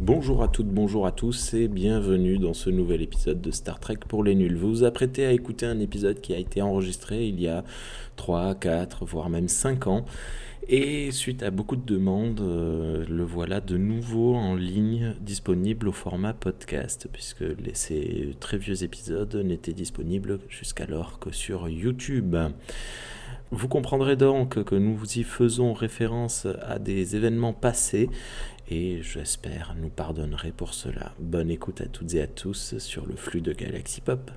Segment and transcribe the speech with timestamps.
[0.00, 3.98] Bonjour à toutes, bonjour à tous et bienvenue dans ce nouvel épisode de Star Trek
[4.06, 4.56] pour les nuls.
[4.56, 7.64] Vous vous apprêtez à écouter un épisode qui a été enregistré il y a
[8.16, 10.04] 3, 4, voire même 5 ans.
[10.68, 15.92] Et suite à beaucoup de demandes, euh, le voilà de nouveau en ligne, disponible au
[15.92, 22.36] format podcast, puisque ces très vieux épisodes n'étaient disponibles jusqu'alors que sur YouTube.
[23.50, 28.08] Vous comprendrez donc que nous y faisons référence à des événements passés
[28.68, 31.12] et j'espère nous pardonnerez pour cela.
[31.18, 34.30] Bonne écoute à toutes et à tous sur le flux de Galaxy Pop.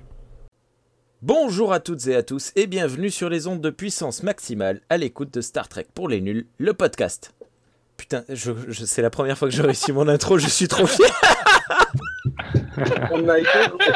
[1.22, 4.96] Bonjour à toutes et à tous et bienvenue sur les ondes de puissance maximale à
[4.96, 7.34] l'écoute de Star Trek pour les nuls, le podcast.
[7.96, 11.10] Putain, je, c'est la première fois que je réussis mon intro, je suis trop fier.
[13.10, 13.48] on a été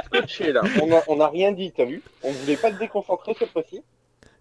[0.06, 0.62] scotché là,
[1.08, 2.02] on n'a rien dit, t'as vu?
[2.22, 3.82] On voulait pas te déconcentrer cette fois-ci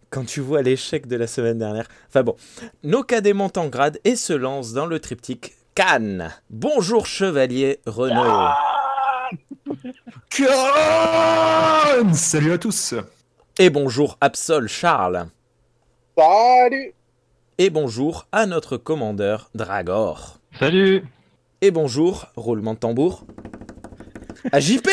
[0.09, 1.87] quand tu vois l'échec de la semaine dernière.
[2.09, 2.35] Enfin bon,
[2.83, 6.33] nos cadets montent en grade et se lancent dans le triptyque Cannes.
[6.49, 8.49] Bonjour chevalier Renaud.
[10.29, 12.93] Cannes Salut à tous.
[13.57, 15.27] Et bonjour Absol Charles.
[16.17, 16.93] Salut.
[17.57, 20.39] Et bonjour à notre commandeur Dragor.
[20.59, 21.05] Salut.
[21.61, 23.25] Et bonjour, roulement de tambour.
[24.51, 24.89] À JP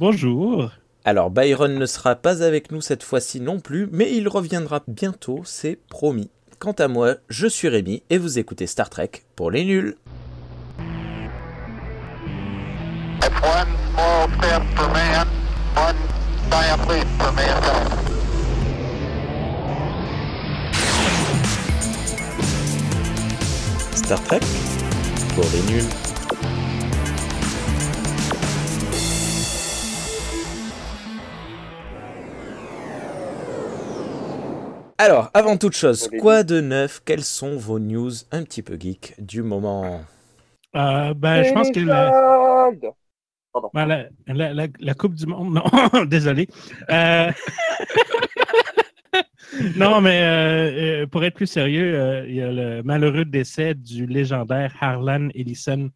[0.00, 0.72] Bonjour.
[1.04, 5.42] Alors Byron ne sera pas avec nous cette fois-ci non plus, mais il reviendra bientôt,
[5.44, 6.30] c'est promis.
[6.64, 9.98] Quant à moi, je suis Rémi et vous écoutez Star Trek pour les nuls.
[23.94, 24.40] Star Trek
[25.34, 26.03] pour les nuls.
[34.96, 37.02] Alors, avant toute chose, quoi de neuf?
[37.04, 40.02] Quelles sont vos news un petit peu geek du moment?
[40.76, 42.70] Euh, ben, Je pense que la...
[43.72, 44.08] Ben,
[44.78, 46.48] la, Coupe du Monde, non, désolé.
[46.90, 47.30] Euh,
[49.76, 54.76] non, mais euh, pour être plus sérieux, il y a le malheureux décès du légendaire
[54.80, 55.90] Harlan Ellison.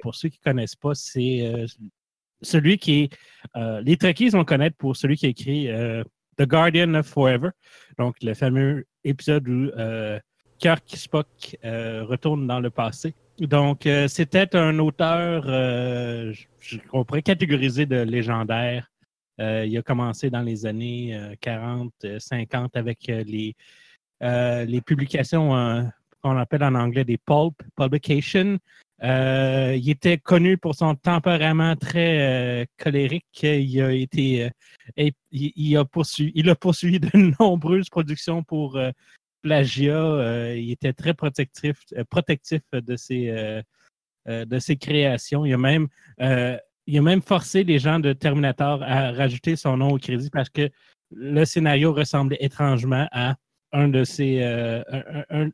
[0.00, 1.66] pour ceux qui ne connaissent pas, c'est
[2.40, 3.80] celui qui est.
[3.82, 5.68] les Trekkies vont connaître pour celui qui a écrit
[6.40, 7.50] The Guardian of Forever.
[7.98, 10.18] Donc, le fameux épisode où euh,
[10.58, 11.26] Kirk Spock
[11.66, 13.14] euh, retourne dans le passé.
[13.38, 15.44] Donc, euh, c'était un auteur,
[16.88, 18.90] qu'on pourrait catégoriser de légendaire.
[19.38, 23.54] il a commencé dans les années 40, 50 avec les,
[24.20, 25.90] les publications
[26.22, 28.58] qu'on appelle en anglais des pulp publications.
[29.02, 33.42] Euh, il était connu pour son tempérament très euh, colérique.
[33.42, 34.50] Il a été,
[34.98, 38.78] euh, il, a poursuivi, il a poursuivi de nombreuses productions pour
[39.42, 40.54] plagiat.
[40.54, 43.62] il était très protectif, protectif de ses,
[44.26, 45.46] de ses créations.
[45.46, 45.88] Il a même,
[46.18, 50.50] il a même forcé les gens de Terminator à rajouter son nom au crédit parce
[50.50, 50.68] que
[51.12, 53.36] le scénario ressemblait étrangement à
[53.72, 54.42] un de ses,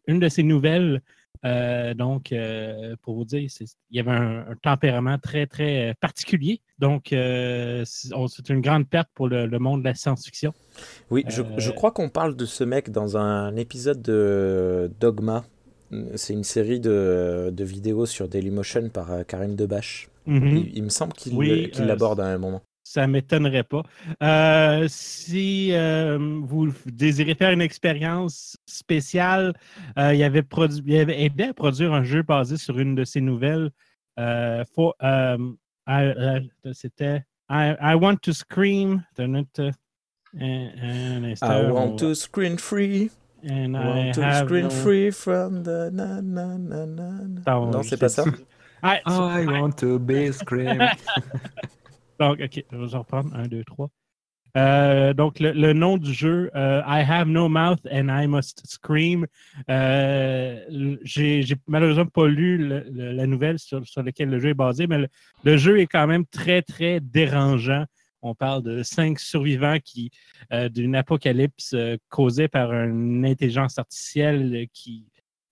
[0.08, 1.00] une de ses nouvelles
[1.44, 6.60] euh, donc, euh, pour vous dire, il y avait un, tempérament très, très particulier.
[6.78, 10.52] Donc, euh, c'est une grande perte pour le, monde de la science-fiction.
[11.10, 15.44] Oui, je, crois qu'on parle de ce mec dans un épisode de Dogma.
[16.14, 20.08] C'est une série de, vidéos sur Dailymotion par Karim Debache.
[20.26, 20.70] Mm-hmm.
[20.74, 21.36] il, me semble qu'il
[21.86, 23.82] l'aborde à un moment ça ne m'étonnerait pas.
[24.22, 29.54] Euh, si euh, vous désirez faire une expérience spéciale,
[29.98, 30.44] euh, il, avait
[30.86, 33.70] il, avait aidé à produire un jeu basé sur une de ses nouvelles.
[36.72, 39.04] C'était I, Want to Scream.
[39.18, 39.72] I
[41.68, 43.10] want to scream free.
[43.42, 47.42] And I want to scream free from the na na na na.
[47.46, 48.24] Non, c'est pas ça.
[48.82, 50.78] I, I want to be scream.
[52.18, 53.34] Donc, OK, je vais reprendre.
[53.34, 53.90] Un, deux, trois.
[54.56, 59.26] Euh, donc, le, nom du jeu, euh, I Have No Mouth and I Must Scream.
[59.68, 62.56] Euh, j'ai malheureusement pas lu
[62.94, 65.06] la nouvelle sur, sur, laquelle le jeu est basé, mais
[65.44, 67.84] le, jeu est quand même très, très dérangeant.
[68.22, 70.10] On parle de cinq survivants qui
[70.70, 71.76] d'une apocalypse
[72.08, 75.06] causée par une intelligence artificielle qui.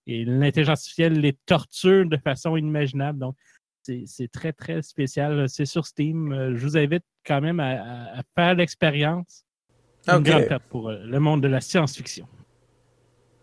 [0.07, 3.17] Et l'intelligence artificielle les torture de façon inimaginable.
[3.17, 3.35] Donc,
[4.05, 5.47] c'est très, très spécial.
[5.49, 6.31] C'est sur Steam.
[6.31, 9.45] Euh, je vous invite quand même à, faire l'expérience.
[10.07, 12.27] Une grande perte pour euh, le monde de la science-fiction.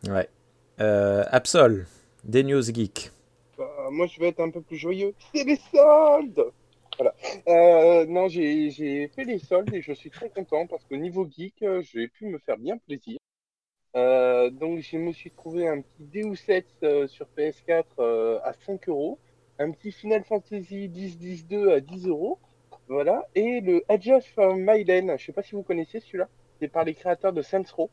[0.08, 0.28] Ouais.
[0.80, 1.86] Euh, Absol,
[2.24, 3.10] des news geeks.
[3.58, 5.14] Bah, moi, je vais être un peu plus joyeux.
[5.34, 6.52] C'est les soldes
[6.98, 8.04] Voilà.
[8.06, 12.08] non, j'ai fait les soldes et je suis très content parce que niveau geek, j'ai
[12.08, 13.18] pu me faire bien plaisir.
[13.94, 16.66] Euh, donc je me suis trouvé un petit Deus Ex
[17.08, 19.18] sur PS4 euh, à 5 euros,
[19.62, 22.38] un petit Final Fantasy 10-10-2 à 10 euros,
[22.88, 26.28] voilà, et le Edge of Mylen, je sais pas si vous connaissez celui-là,
[26.60, 27.90] c'est par les créateurs de Saints Row.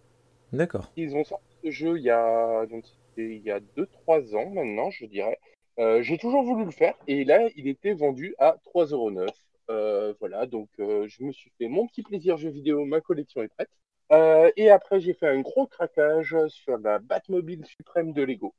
[0.51, 0.91] D'accord.
[0.97, 2.85] Ils ont sorti ce jeu il y a donc
[3.17, 5.39] il y a 2-3 ans maintenant, je dirais.
[5.77, 9.27] Euh, j'ai toujours voulu le faire et là il était vendu à 3,09€.
[9.69, 13.43] Euh, voilà, donc euh, je me suis fait mon petit plaisir jeu vidéo, ma collection
[13.43, 13.69] est prête.
[14.11, 18.55] Euh, et après j'ai fait un gros craquage sur la Batmobile suprême de Lego.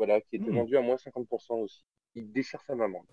[0.00, 0.56] Voilà, qui était Hmm.
[0.56, 1.84] vendue à moins 50% aussi.
[2.14, 3.04] Il déchire sa maman.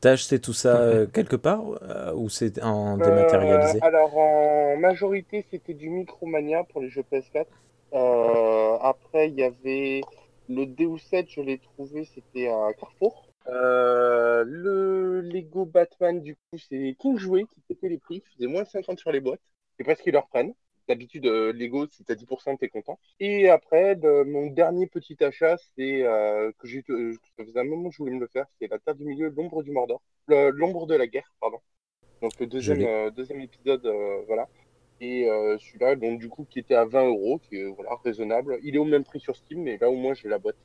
[0.00, 3.78] T'as acheté tout ça euh, quelque part euh, ou c'est en dématérialisé?
[3.78, 7.46] Euh, alors en majorité c'était du Micromania pour les jeux PS4.
[7.94, 10.02] Euh, après il y avait
[10.48, 13.26] le Deus Ex, je l'ai trouvé, c'était à Carrefour.
[13.46, 18.64] Euh, le Lego Batman du coup c'est King Jouet qui pétait les prix, faisait moins
[18.64, 19.40] 50 sur les boîtes.
[19.78, 20.54] C'est parce qu'ils le reprennent.
[20.88, 22.98] D'habitude euh, Lego si t'as 10% t'es content.
[23.20, 27.64] Et après de- mon dernier petit achat c'est euh, que j'ai euh, ça faisait un
[27.64, 30.02] moment que je voulais me le faire, c'est la Terre du Milieu, l'ombre du Mordor,
[30.28, 31.58] l'ombre de la guerre pardon.
[32.22, 34.48] Donc le deuxième, euh, deuxième épisode, euh, voilà.
[35.00, 38.58] Et euh, celui-là, donc du coup, qui était à 20 euros, qui est voilà, raisonnable.
[38.62, 40.56] Il est au même prix sur Steam, mais là au moins j'ai la boîte.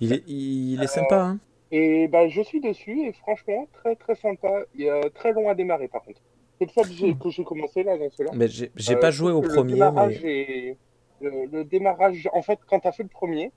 [0.00, 1.38] Il est, il est sympa, hein
[1.72, 4.64] Et bah, je suis dessus, et franchement, très très sympa.
[4.74, 6.22] Il est très long à démarrer par contre.
[6.60, 8.32] C'est le seul que j'ai- que j'ai commencé là dans cela.
[8.34, 10.78] Mais j'ai j'ai Euh, pas joué au premier, Le démarrage, mais est-
[11.20, 13.52] le, le démarrage, en fait, quand tu as fait le premier,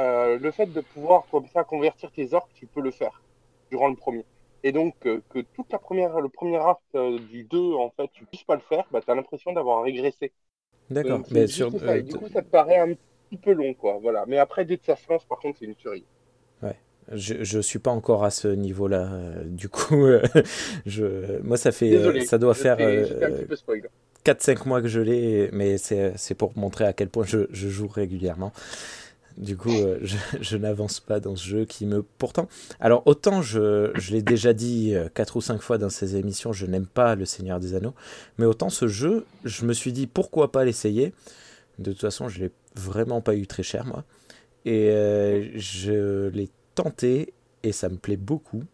[0.00, 3.22] euh, le fait de pouvoir comme ça convertir tes orques, tu peux le faire
[3.70, 4.26] durant le premier.
[4.64, 8.10] Et donc euh, que toute la première, le premier arc euh, du 2, en fait,
[8.12, 10.32] tu puisses pas le faire, bah, tu as l'impression d'avoir régressé.
[10.90, 11.22] d'accord.
[11.30, 11.96] Mais sur, ça.
[11.98, 13.98] Et du coup, ça te paraît un petit peu long, quoi.
[13.98, 14.26] Voilà.
[14.26, 16.06] Mais après, dès que ça se lance, par contre, c'est une tuerie.
[17.14, 19.10] Je, je suis pas encore à ce niveau-là.
[19.12, 20.22] euh, du coup, euh,
[20.86, 22.24] je, moi, ça fait, euh, Désolé.
[22.24, 23.82] ça doit faire J'étais- j'étais un euh, petit peu spoil.
[24.24, 27.88] 4-5 mois que je l'ai, mais c'est pour montrer à quel point je, je joue
[27.88, 28.52] régulièrement.
[29.38, 32.02] Du coup, euh, je, je n'avance pas dans ce jeu qui me...
[32.18, 32.46] Pourtant,
[32.80, 36.66] alors autant je, je l'ai déjà dit 4 ou 5 fois dans ces émissions, je
[36.66, 37.94] n'aime pas le Seigneur des Anneaux,
[38.36, 41.14] mais autant ce jeu, je me suis dit pourquoi pas l'essayer?
[41.78, 44.04] De toute façon, je l'ai vraiment pas eu très cher, moi.
[44.66, 46.50] Et euh, je l'ai
[46.82, 48.64] tenté et ça me plaît beaucoup,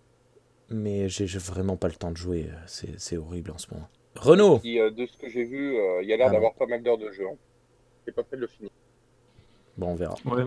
[0.70, 3.88] mais j'ai vraiment pas le temps de jouer, euh, c'est horrible en ce moment.
[4.14, 6.54] Renaud Qui, euh, de ce que j'ai vu, euh, il y a l'air Ah d'avoir
[6.54, 7.24] pas mal d'heures de jeu.
[7.26, 7.36] Hein.
[8.06, 8.70] J'ai pas prêt de le finir.
[9.76, 10.14] Bon, on verra.
[10.24, 10.44] Ouais.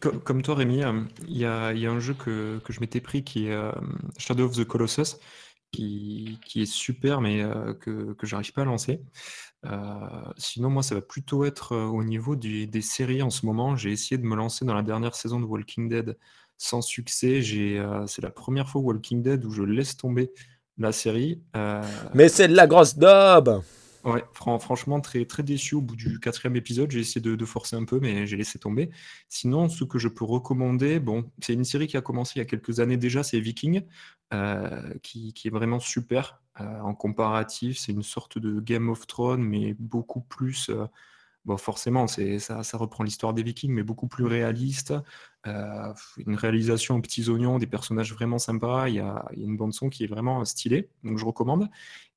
[0.00, 2.72] Comme, comme toi, Rémi, euh, il y a, il y a un jeu que, que
[2.72, 3.72] je m'étais pris qui est euh,
[4.18, 5.16] Shadow of the Colossus,
[5.72, 9.00] qui, qui est super, mais euh, que, que j'arrive pas à lancer.
[9.66, 9.98] Euh,
[10.36, 13.74] sinon, moi, ça va plutôt être euh, au niveau du- des séries en ce moment.
[13.76, 16.16] J'ai essayé de me lancer dans la dernière saison de Walking Dead
[16.64, 17.40] sans succès.
[17.54, 20.30] Euh, c'est la première fois Walking Dead où je laisse tomber
[20.78, 21.42] la série.
[21.56, 21.82] Euh,
[22.14, 23.62] Mais c'est de la grosse daube
[24.04, 26.90] Ouais, fran- franchement, très, très déçu au bout du quatrième épisode.
[26.90, 28.90] J'ai essayé de, de forcer un peu, mais j'ai laissé tomber.
[29.30, 32.42] Sinon, ce que je peux recommander, bon, c'est une série qui a commencé il y
[32.42, 33.82] a quelques années déjà, c'est Viking,
[34.34, 36.40] euh, qui, qui est vraiment super.
[36.58, 40.70] En comparatif, c'est une sorte de Game of Thrones, mais beaucoup plus.
[41.44, 44.94] Euh, bon, forcément, ça, ça reprend l'histoire des Vikings, mais beaucoup plus réaliste.
[45.46, 48.88] Euh, une réalisation aux petits oignons, des personnages vraiment sympas.
[48.88, 51.68] Il y a, une bande-son qui est vraiment stylée, donc je recommande.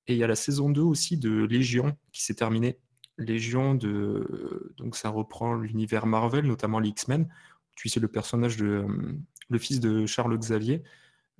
[0.07, 2.79] Et il y a la saison 2 aussi de Légion qui s'est terminée.
[3.18, 4.74] Légion, de...
[4.77, 7.28] donc ça reprend l'univers Marvel, notamment les X-Men.
[7.75, 8.66] Tu sais, le personnage de.
[8.66, 9.18] euh,
[9.49, 10.83] le fils de Charles Xavier,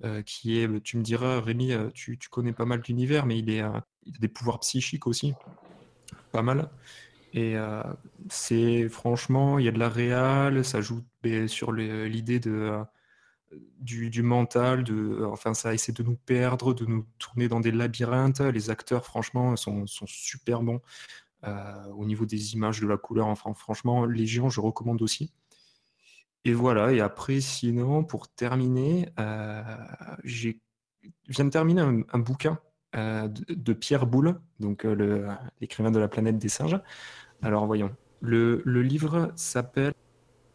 [0.04, 0.80] euh, qui est.
[0.82, 3.80] Tu me diras, Rémi, euh, tu, tu connais pas mal l'univers, mais il, est, euh,
[4.04, 5.34] il a des pouvoirs psychiques aussi.
[6.32, 6.70] Pas mal.
[7.32, 7.82] Et euh,
[8.30, 12.82] c'est franchement, il y a de la réal, ça joue ben, sur l'idée euh,
[13.80, 18.40] du, mental, de, enfin ça essaie de nous perdre, de nous tourner dans des labyrinthes.
[18.40, 20.80] Les acteurs, franchement, sont, super bons
[21.44, 23.26] euh, au niveau des images, de la couleur.
[23.26, 25.32] Enfin, franchement, Légion, je recommande aussi.
[26.44, 29.62] Et voilà, et après, sinon, pour terminer, euh,
[30.24, 30.60] j'ai
[31.28, 32.58] je viens de terminer un bouquin
[32.96, 35.28] euh, de, Pierre Boulle, donc euh,
[35.60, 36.80] l'écrivain de la planète des singes.
[37.42, 39.92] Alors voyons, le, livre s'appelle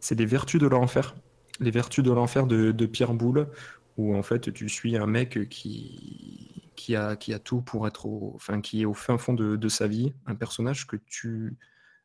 [0.00, 1.14] C'est les vertus de l'enfer.
[1.60, 3.48] Les vertus de l'enfer de, Pierre Boulle,
[3.96, 8.06] où en fait tu suis un mec qui, qui, a, qui a tout pour être
[8.06, 11.56] au, enfin, qui est au fin fond de, sa vie, un personnage que tu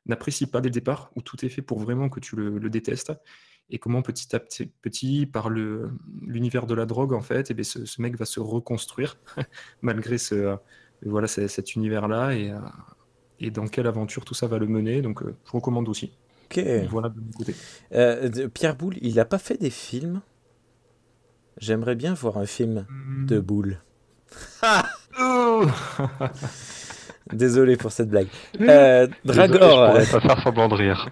[0.06, 3.14] n'apprécies pas dès le départ, où tout est fait pour vraiment que tu le détestes,
[3.72, 7.54] et comment petit à petit, petit par le- l'univers de la drogue, en fait, et
[7.54, 9.18] bien ce, ce mec va se reconstruire
[9.82, 10.58] malgré ce,
[11.06, 12.58] voilà, ce- cet univers-là, et, euh,
[13.40, 15.02] et dans quelle aventure tout ça va le mener.
[15.02, 16.12] Donc euh, je recommande aussi.
[16.52, 16.60] Ok.
[16.90, 17.56] Voilà de mon côté.
[17.94, 20.22] Euh, Pierre Boulle, il n'a pas fait des films?
[21.58, 22.86] J'aimerais bien voir un film
[23.28, 23.82] de Boulle.
[27.32, 28.28] Désolé pour cette blague.
[28.62, 31.10] Euh, Dragor, Désolé, je pourrais pas faire semblant de rire.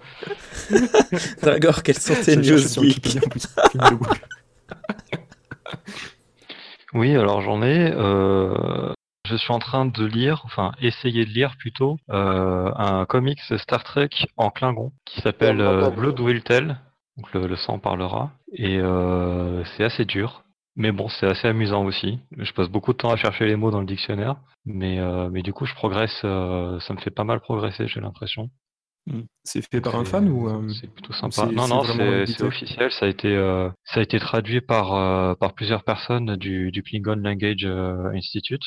[1.42, 2.58] Dragor, quels sont tes news.
[6.94, 7.92] Oui, alors j'en ai.
[7.94, 8.92] euh,
[9.28, 13.84] je suis en train de lire, enfin essayer de lire plutôt, euh, un comics Star
[13.84, 14.08] Trek
[14.38, 16.78] en Klingon qui s'appelle euh, Blood Will Tell,
[17.18, 20.44] donc le, le sang parlera, et euh, c'est assez dur,
[20.78, 22.20] mais bon, c'est assez amusant aussi.
[22.38, 25.42] Je passe beaucoup de temps à chercher les mots dans le dictionnaire, mais euh, mais
[25.42, 28.48] du coup, je progresse, euh, ça me fait pas mal progresser, j'ai l'impression.
[29.42, 31.46] C'est fait par un fan ou euh, C'est plutôt sympa.
[31.46, 31.82] Non, non,
[32.26, 32.92] c'est officiel.
[32.92, 33.34] Ça a été,
[33.84, 37.64] ça a été traduit par, par plusieurs personnes du, du Klingon Language
[38.14, 38.64] Institute.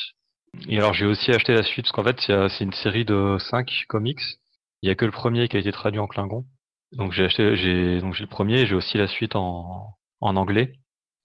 [0.67, 3.85] Et alors, j'ai aussi acheté la suite, parce qu'en fait, c'est une série de cinq
[3.87, 4.19] comics.
[4.81, 6.45] Il y a que le premier qui a été traduit en Klingon.
[6.91, 10.35] Donc, j'ai acheté, j'ai, donc j'ai le premier et j'ai aussi la suite en, en
[10.35, 10.73] anglais,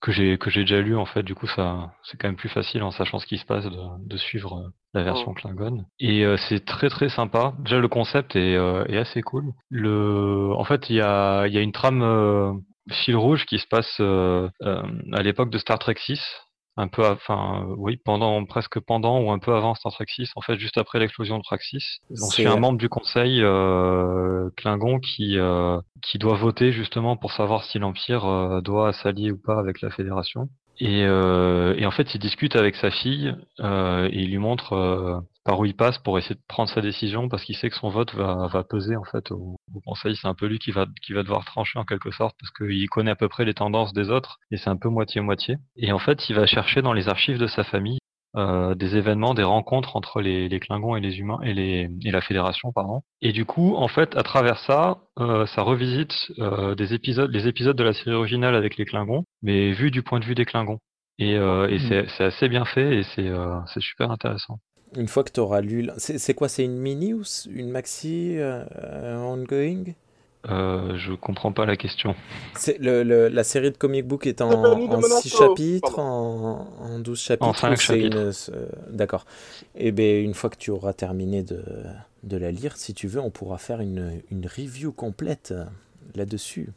[0.00, 1.22] que j'ai, que j'ai déjà lu, en fait.
[1.22, 4.06] Du coup, ça, c'est quand même plus facile en sachant ce qui se passe de,
[4.06, 5.84] de suivre euh, la version Klingon.
[6.00, 7.54] Et euh, c'est très très sympa.
[7.60, 9.52] Déjà le concept est, euh, est assez cool.
[9.70, 12.52] Le, en fait, il y a, il y a une trame euh,
[12.90, 16.20] fil rouge qui se passe à l'époque de Star Trek 6,
[16.76, 20.40] un peu, enfin oui, pendant presque pendant ou un peu avant Star Trek 6, en
[20.40, 22.00] fait juste après l'explosion de Praxis.
[22.14, 27.32] C'est- suit un membre du Conseil euh, Klingon qui euh, qui doit voter justement pour
[27.32, 30.48] savoir si l'Empire euh, doit s'allier ou pas avec la Fédération.
[30.78, 34.74] Et, euh, et en fait, il discute avec sa fille euh, et il lui montre
[34.74, 37.76] euh, par où il passe pour essayer de prendre sa décision parce qu'il sait que
[37.76, 40.16] son vote va, va peser en fait au, au conseil.
[40.16, 42.88] C'est un peu lui qui va, qui va devoir trancher en quelque sorte parce qu'il
[42.90, 45.56] connaît à peu près les tendances des autres et c'est un peu moitié-moitié.
[45.76, 47.98] Et en fait, il va chercher dans les archives de sa famille
[48.36, 52.10] euh, des événements, des rencontres entre les, les Klingons et les humains et, les, et
[52.10, 53.02] la Fédération, pardon.
[53.22, 57.46] Et du coup, en fait, à travers ça, euh, ça revisite euh, des épisodes, les
[57.48, 60.44] épisodes de la série originale avec les Klingons, mais vu du point de vue des
[60.44, 60.80] Klingons.
[61.18, 62.04] Et, et Hmm.
[62.08, 63.30] c'est assez bien fait et c'est
[63.72, 64.58] c'est super intéressant.
[64.96, 65.88] Une fois que tu auras lu.
[65.98, 68.64] C'est quoi C'est une mini ou une maxi euh,
[69.18, 69.84] ongoing?
[70.48, 72.14] Euh, je comprends pas la question.
[72.54, 75.28] C'est le, le- la série de comic book est en, Stefani de en Monaco, 6
[75.28, 77.48] chapitres, en, en 12 chapitres.
[77.50, 78.16] ou c'est chapitres.
[78.16, 79.24] une- euh, D'accord.
[79.74, 81.64] Et ben une fois que tu auras terminé de,
[82.22, 85.64] de la lire, si tu veux, on pourra faire une, une review complète euh,
[86.14, 86.68] là-dessus.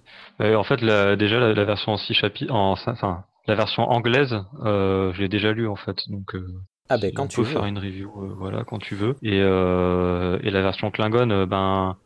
[0.41, 3.53] Euh, en fait, la- déjà la, la version en six chapitres, en cin- enfin la
[3.55, 4.35] version anglaise,
[4.65, 6.55] euh, je l'ai déjà lu en fait, donc euh,
[6.89, 7.51] Ah ben on quand tu peut veux.
[7.53, 9.15] faire une review, euh, voilà, quand tu veux.
[9.21, 11.97] Et, euh, et la version Klingon, euh, ben,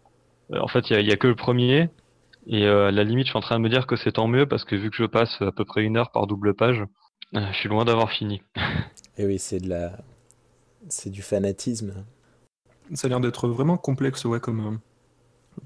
[0.52, 1.90] en fait, il y y a que le premier.
[2.46, 4.28] Et euh, à la limite, je suis en train de me dire que c'est tant
[4.28, 6.84] mieux parce que vu que je passe à peu près une heure par double page,
[7.36, 8.42] euh, je suis loin d'avoir fini.
[9.18, 9.92] Et oui, c'est de la.
[10.90, 11.94] C'est du fanatisme.
[12.94, 14.80] Ça a l'air d'être vraiment complexe, ouais, comme,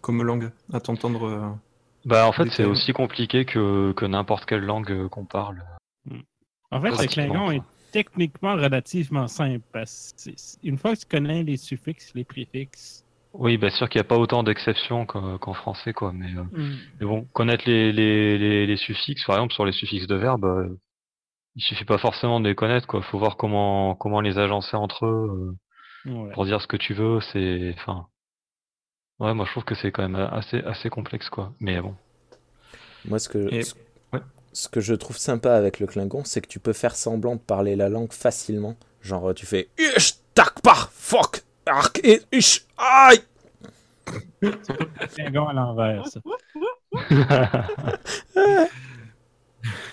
[0.01, 1.25] comme langue, à t'entendre.
[1.27, 1.49] euh,
[2.05, 5.63] Bah, en fait, c'est aussi compliqué que, que n'importe quelle langue qu'on parle.
[6.69, 7.63] En fait, Klingon est
[8.01, 9.65] techniquement relativement simple.
[9.71, 10.31] parce que
[10.67, 14.09] une fois que tu connais les suffixes, les préfixes, Oui, bien sûr qu'il n'y a
[14.13, 16.11] pas autant d'exceptions qu'en français, quoi.
[16.13, 19.71] Mais, euh, hmm, mais bon, connaître les, les, les, les suffixes, par exemple, sur les
[19.73, 20.69] suffixes de verbes, euh,
[21.55, 23.01] il suffit pas forcément de les connaître, quoi.
[23.01, 25.57] Faut voir comment, comment les agencer entre eux.
[26.07, 26.31] euh, ouais.
[26.33, 28.07] pour dire ce que tu veux, c'est, enfin,
[29.19, 31.53] ouais, moi je trouve que c'est quand même assez, assez complexe, quoi.
[31.59, 31.95] Mais bon.
[33.05, 33.81] Moi, ce que, Et- ce, ouais.
[34.57, 37.39] Ce que je trouve sympa avec le Klingon, c'est que tu peux faire semblant de
[37.41, 38.75] parler la langue facilement.
[39.01, 39.69] Genre, tu fais
[40.33, 43.19] tak, par, fuck, arc, et ish, aïe.
[45.13, 46.03] Klingon à l'envers.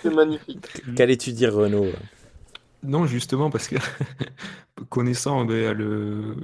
[0.01, 0.65] C'est magnifique.
[0.95, 1.91] Qu'allais-tu dire, Renaud?
[2.81, 3.75] Non, justement, parce que
[4.89, 6.37] connaissant ben, le,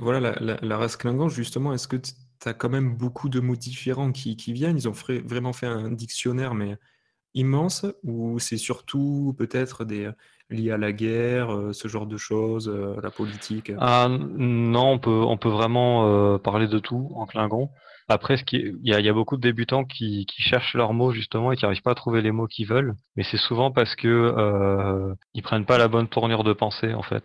[0.00, 2.10] voilà, la, la- la race Klingon, justement, est-ce que tu
[2.46, 4.76] as quand même beaucoup de mots différents qui, qui viennent?
[4.76, 6.76] Ils ont vraiment fait un dictionnaire, mais
[7.34, 10.10] immense, ou c'est surtout peut-être des
[10.50, 13.72] liés à la guerre, euh, ce genre de choses, euh, la politique?
[13.78, 17.70] Ah, non, on peut, on peut vraiment euh, parler de tout en Klingon.
[18.08, 20.42] Après, ce qui est- il y a, il y a beaucoup de débutants qui, qui
[20.42, 22.94] cherchent leurs mots justement et qui n'arrivent pas à trouver les mots qu'ils veulent.
[23.16, 27.02] Mais c'est souvent parce que euh, ils prennent pas la bonne tournure de pensée, en
[27.02, 27.22] fait.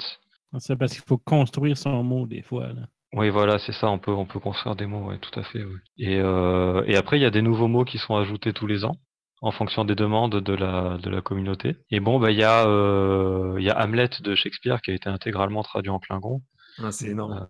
[0.60, 2.68] C'est parce qu'il faut construire son mot des fois.
[2.68, 2.88] Là.
[3.14, 3.90] Oui, voilà, c'est ça.
[3.90, 5.64] On peut, on peut construire des mots, ouais, tout à fait.
[5.64, 5.80] ouais.
[5.98, 8.86] Et, euh, et après, il y a des nouveaux mots qui sont ajoutés tous les
[8.86, 8.98] ans
[9.46, 11.78] en fonction des demandes de la, de la communauté.
[11.92, 14.94] Et bon, bah, il y a, euh, il y a Hamlet de Shakespeare qui a
[14.96, 16.42] été intégralement traduit en Klingon.
[16.78, 17.48] Ah, c'est énorme.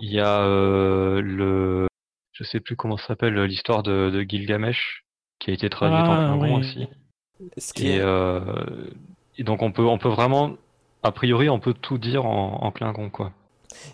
[0.00, 1.86] Il y a euh, le,
[2.32, 5.04] je sais plus comment ça s'appelle, l'histoire de, de Gilgamesh
[5.38, 6.60] qui a été traduite en Ah, Klingon oui.
[6.60, 6.86] aussi.
[7.58, 8.90] Ce qui Et, est- euh,
[9.38, 10.56] et donc on peut, on peut vraiment,
[11.02, 13.32] a priori, on peut tout dire en, en Klingon, quoi.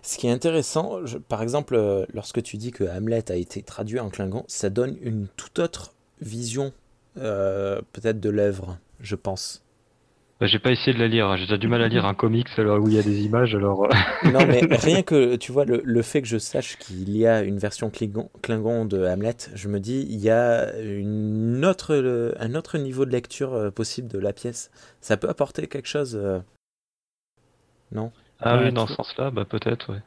[0.02, 3.62] Ce qui est intéressant, je- par exemple, euh, lorsque tu dis que Hamlet a été
[3.62, 6.73] traduit en Klingon, ça donne une toute autre vision, euh,
[7.14, 9.62] peut-être de l'œuvre, je pense.
[10.40, 11.37] Bah, j'ai pas essayé de la lire, hein.
[11.37, 13.54] j'ai déjà du mal à lire un comics alors où il y a des images,
[13.54, 13.85] alors...
[13.85, 13.88] euh,
[14.25, 17.42] Non, mais rien que, tu vois, le, le fait que je sache qu'il y a
[17.42, 22.35] une version Klingon, Klingon de Hamlet, je me dis, il y a une autre, le-
[22.38, 24.71] un autre niveau de lecture euh, possible de la pièce.
[25.00, 26.38] Ça peut apporter quelque chose, euh,
[27.92, 28.12] non?
[28.40, 30.02] Ah oui, dans ce sens-là, bah peut-être, ouais.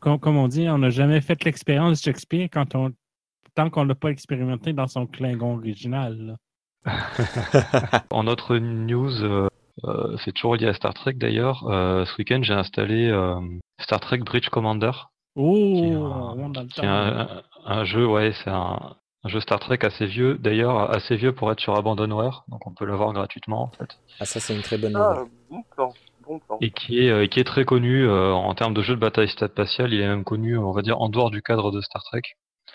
[0.00, 2.92] Comme, comme on dit, on n'a jamais fait l'expérience de Shakespeare quand on,
[3.54, 6.36] tant qu'on l'a pas expérimenté dans son Klingon original.
[8.10, 9.48] En autre news, euh,
[9.84, 13.40] euh, c'est toujours lié à Star Trek d'ailleurs, euh, ce week-end j'ai installé euh,
[13.80, 14.90] Star Trek Bridge Commander,
[15.36, 16.88] Oh, qui est un, on monte dans le qui est temps.
[16.88, 21.16] un- un- un jeu, ouais, c'est un, un jeu Star Trek assez vieux, d'ailleurs assez
[21.16, 24.54] vieux pour être sur Abandonware, donc on peut l'avoir gratuitement en fait, Ah, ça, c'est
[24.54, 25.18] une très bonne nouvelle.
[25.20, 25.92] Ah, bon plan,
[26.26, 26.58] bon plan.
[26.60, 29.28] et qui est, euh, qui est très connu euh, en termes de jeu de bataille
[29.28, 32.22] spatiale, il est même connu, on va dire, en dehors du cadre de Star Trek.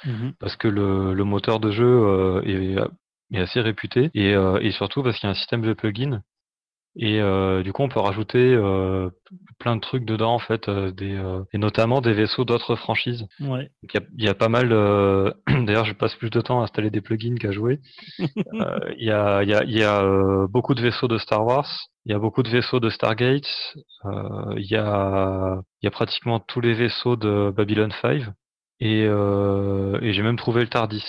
[0.06, 0.34] Mhm.
[0.39, 2.77] parce que le, le moteur de jeu euh, est,
[3.36, 6.22] est assez réputé et, euh, et surtout parce qu'il y a un système de plugins
[6.96, 9.10] et euh, du coup on peut rajouter euh,
[9.60, 13.27] plein de trucs dedans en fait euh, des, euh, et notamment des vaisseaux d'autres franchises.
[13.39, 13.70] Ouais.
[13.84, 16.62] Il y, a, il y a pas mal euh, d'ailleurs je passe plus de temps
[16.62, 17.79] à installer des plugins qu'à jouer.
[18.53, 21.18] Euh, Il y a, il y a, il y a euh, beaucoup de vaisseaux de
[21.20, 21.70] Star Wars,
[22.06, 23.48] il y a beaucoup de vaisseaux de Stargate,
[24.06, 28.24] euh, il y a il y a pratiquement tous les vaisseaux de Babylon 5
[28.80, 31.06] et, euh, et j'ai même trouvé le Tardis.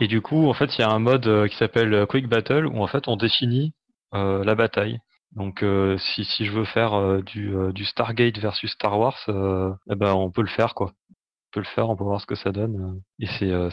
[0.00, 2.28] Et du coup, en fait, il y a un mode euh, qui s'appelle euh, Quick
[2.28, 3.72] Battle où en fait on définit
[4.14, 4.98] euh, la bataille.
[5.32, 9.18] Donc, euh, si, si je veux faire euh, du, euh, du Stargate versus Star Wars,
[9.28, 10.92] euh, eh ben, on peut le faire, quoi.
[11.10, 13.00] On peut le faire, on peut voir ce que ça donne.
[13.18, 13.68] Et c'est euh,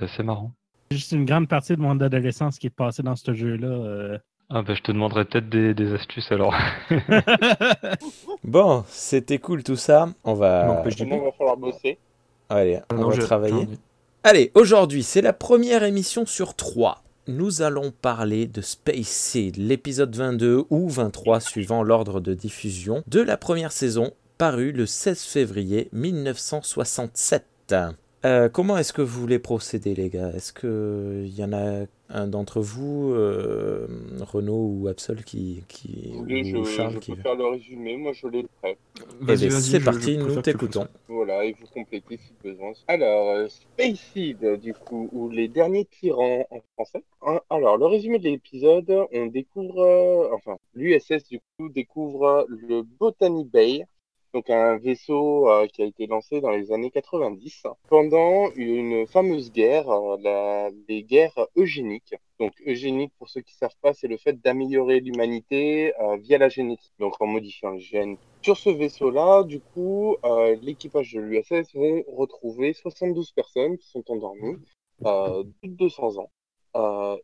[0.00, 0.52] assez marrant.
[0.90, 3.66] Juste une grande partie de mon adolescence qui est passée dans ce jeu-là.
[3.68, 4.18] euh.
[4.48, 6.54] Ah, ben, je te demanderai peut-être des, des astuces alors.
[8.44, 10.08] Bon, c'était cool tout ça.
[10.24, 11.98] On va, il va falloir bosser?
[12.48, 13.68] Allez, on Non, va travailler.
[14.24, 17.02] Allez, aujourd'hui, c'est la première émission sur trois.
[17.26, 23.20] Nous allons parler de Space Seed, l'épisode 22 ou 23 suivant l'ordre de diffusion de
[23.20, 27.74] la première saison, paru le 16 février 1967.
[28.24, 30.30] Euh, comment est-ce que vous voulez procéder, les gars?
[30.34, 33.86] Est-ce qu'il y en a un d'entre vous, euh,
[34.20, 37.36] Renaud ou Absol, qui, qui Si vous voulez, ou je, Charles je qui peux faire
[37.36, 37.96] le résumé.
[37.96, 38.76] Moi, je l'ai prêt.
[39.20, 40.88] Eh Vas-y, bien, vas-y, c'est je- parti, je nous t'écoutons.
[41.06, 42.72] Voilà, et vous complétez si besoin.
[42.88, 47.04] Alors, euh, Space Seed, du coup, ou les derniers tyrans en français.
[47.22, 52.82] Hein, Alors, le résumé de l'épisode, on découvre, euh, enfin, l'USS, du coup, découvre le
[52.82, 53.84] Botany Bay,
[54.34, 59.50] donc un vaisseau euh, qui a été lancé dans les années 90 pendant une fameuse
[59.50, 62.14] guerre, euh, les guerres eugéniques.
[62.38, 66.48] Donc eugénique, pour ceux qui savent pas, c'est le fait d'améliorer l'humanité euh, via la
[66.48, 68.16] génétique, donc en modifiant les gènes.
[68.42, 70.16] Sur ce vaisseau-là, du coup,
[70.62, 74.58] l'équipage de l'USS vont retrouver 72 personnes qui sont endormies,
[75.00, 76.30] plus de 200 ans.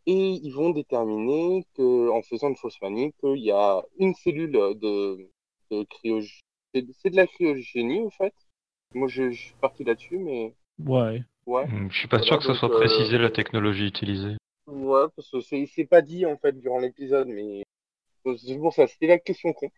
[0.06, 4.50] Et ils vont déterminer que, en faisant une fausse manip, qu'il y a une cellule
[4.50, 4.72] de,
[5.70, 5.86] de.
[6.74, 8.34] C'est de la cryogénie, en fait.
[8.94, 11.22] Moi, je, je suis parti là-dessus, mais ouais.
[11.46, 11.66] ouais.
[11.90, 14.36] Je suis pas Voilà, sûr que ce donc, soit euh, précisé la technologie utilisée.
[14.66, 17.62] Ouais, parce que c'est pas dit en fait durant l'épisode, mais
[18.38, 19.70] c'est pour ça, c'était la question con.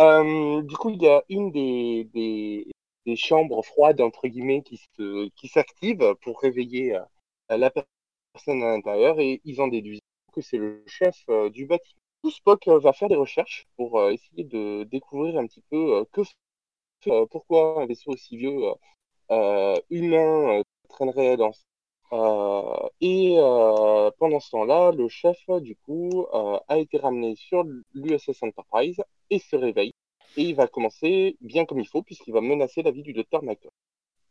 [0.00, 2.66] Euh, du coup, il y a une des, des,
[3.06, 8.72] des chambres froides entre guillemets qui se qui s'active pour réveiller euh, la personne à
[8.72, 10.00] l'intérieur et ils en déduisent
[10.32, 12.00] que c'est le chef du bâtiment.
[12.30, 16.04] Spock euh, va faire des recherches pour euh, essayer de découvrir un petit peu euh,
[16.12, 16.22] que
[17.30, 18.58] pourquoi un vaisseau aussi vieux
[19.90, 21.52] humain traînerait dans
[22.12, 23.36] euh, et
[24.18, 26.26] pendant ce temps-là, le chef, du coup,
[26.68, 29.92] a été ramené sur l'USS Enterprise et se réveille.
[30.36, 33.42] Et il va commencer bien comme il faut, puisqu'il va menacer la vie du docteur
[33.42, 33.70] McCoy.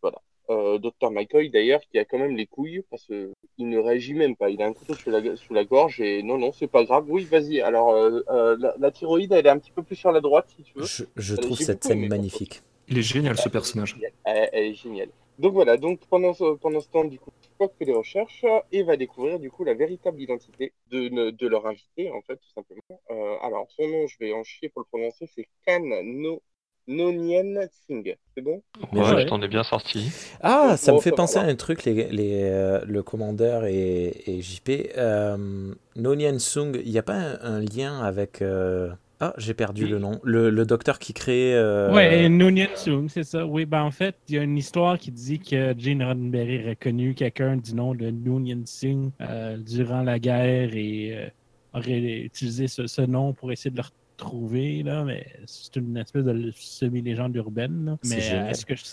[0.01, 0.21] Voilà.
[0.49, 4.35] Euh, docteur McCoy, d'ailleurs, qui a quand même les couilles, parce qu'il ne réagit même
[4.35, 4.49] pas.
[4.49, 7.05] Il a un couteau sous la, sous la gorge et non, non, c'est pas grave.
[7.07, 7.61] Oui, vas-y.
[7.61, 10.47] Alors, euh, euh, la, la thyroïde, elle est un petit peu plus sur la droite,
[10.55, 10.85] si tu veux.
[11.15, 12.61] Je, trouve cette beaucoup scène aimé, magnifique.
[12.87, 13.97] Il est génial ce personnage.
[14.23, 15.09] Elle, elle est géniale.
[15.37, 18.83] Donc voilà, donc pendant ce, pendant ce temps, du coup, Spock fait des recherches et
[18.83, 23.01] va découvrir du coup la véritable identité de, leur invité, en fait, tout simplement.
[23.11, 26.41] Euh, alors, son nom, je vais en chier pour le prononcer, c'est Kan no,
[26.87, 28.15] Nonien Singh.
[28.35, 28.61] C'est bon?
[28.93, 29.21] Ouais, ouais.
[29.23, 30.11] je t'en ai bien sorti.
[30.41, 34.23] Ah, Donc, ça me fait penser à un truc, les, les, euh, le commandeur et,
[34.27, 34.69] et JP.
[34.97, 38.41] Euh, Nonien Sung, il n'y a pas un, un lien avec.
[38.41, 39.89] euh, Ah, j'ai perdu Oui.
[39.91, 40.19] le nom.
[40.23, 41.55] Le, le docteur qui crée.
[41.55, 43.45] euh, Ouais, Noonien Soong, c'est ça.
[43.45, 46.75] Oui, ben en fait, il y a une histoire qui dit que Gene Roddenberry aurait
[46.75, 51.29] connu quelqu'un du nom de Noonien Soong euh, durant la guerre et euh,
[51.73, 56.23] aurait utilisé ce, ce nom pour essayer de le retrouver, là, mais c'est une espèce
[56.23, 57.85] de semi-légende urbaine.
[57.85, 57.97] là.
[58.01, 58.83] C'est Mais euh, est-ce que je,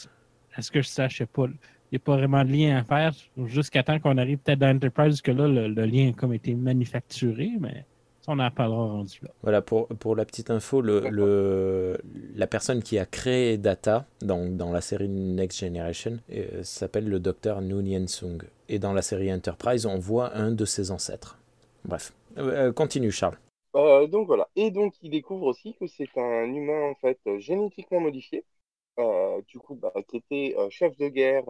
[0.57, 1.47] est-ce que je sache, je sais pas?
[1.47, 3.13] Il n'y a pas vraiment de lien à faire
[3.47, 6.55] jusqu'à temps qu'on arrive peut-être dans Enterprise, que là, le, le lien a comme été
[6.55, 7.85] manufacturé, mais
[8.27, 9.31] on en parlera rendu là.
[9.43, 11.99] Voilà, pour, pour la petite info, le, le,
[12.35, 17.21] la personne qui a créé Data dans, dans la série Next Generation euh, s'appelle le
[17.21, 18.43] docteur Noonien Sung.
[18.69, 21.39] Et dans la série Enterprise, on voit un de ses ancêtres.
[21.85, 23.37] Bref, euh, continue Charles.
[23.75, 24.49] Euh, donc voilà.
[24.57, 28.45] Et donc il découvre aussi que c'est un humain en fait euh, génétiquement modifié,
[28.99, 31.45] euh, du coup bah, qui était chef de guerre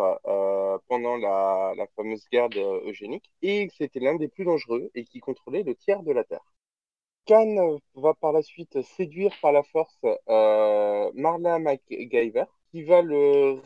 [0.89, 2.49] pendant la, fameuse guerre
[2.87, 6.45] eugénique et c'était l'un des plus dangereux et qui contrôlait le tiers de la Terre.
[7.27, 9.99] Khan va par la suite séduire par la force
[11.15, 13.61] Marla MacGyver qui va le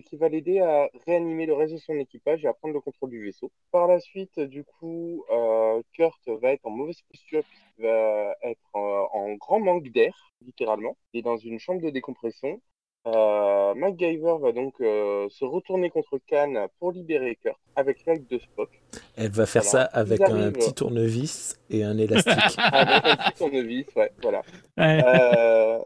[0.00, 3.10] qui va l'aider à réanimer le reste de son équipage et à prendre le contrôle
[3.10, 3.52] du vaisseau.
[3.72, 8.62] Par la suite, du coup, euh, Kurt va être en mauvaise posture puisqu'il va être
[8.74, 12.60] en, en grand manque d'air, littéralement, et dans une chambre de décompression.
[13.06, 18.38] Euh, MacGyver va donc euh, se retourner contre Khan pour libérer Kurt avec l'aide de
[18.38, 18.70] Spock.
[19.16, 19.70] Elle va faire Voilà.
[19.70, 22.64] ça avec Ils un petit tournevis et un élastique.
[22.72, 24.42] Avec un petit tournevis, ouais, voilà.
[24.78, 25.02] Ouais.
[25.04, 25.78] Euh,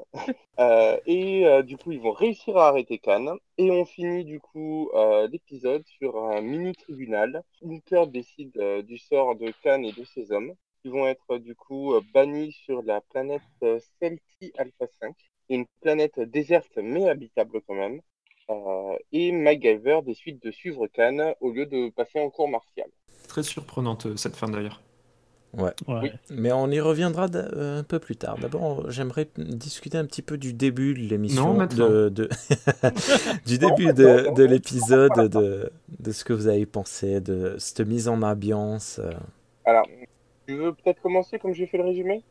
[0.61, 3.37] euh, et euh, du coup, ils vont réussir à arrêter Khan.
[3.59, 8.83] Et on finit du coup euh, l'épisode sur un mini tribunal où Kurt décide euh,
[8.83, 10.53] du sort de Khan et de ses hommes,
[10.83, 13.43] qui vont être du coup bannis sur la planète
[14.01, 15.15] Celti Alpha 5,
[15.49, 18.01] une planète déserte mais habitable quand même.
[18.51, 22.89] Euh, et MacGyver décide de suivre Khan au lieu de passer en cours martial.
[23.29, 24.81] Très surprenante euh, cette fin d'ailleurs.
[25.55, 25.73] Ouais.
[25.87, 26.11] oui.
[26.31, 28.39] Mais on y reviendra euh, un peu plus tard.
[28.39, 31.49] D'abord, j'aimerais discuter un petit peu du début de l'émission.
[31.49, 31.89] Non, maintenant.
[31.89, 32.29] de, de-
[33.47, 38.21] du début de l'épisode, de, de ce que vous avez pensé, de cette mise en
[38.23, 38.99] ambiance.
[39.03, 39.11] euh.
[39.65, 39.87] Alors,
[40.47, 42.23] tu veux peut-être commencer comme j'ai fait le résumé?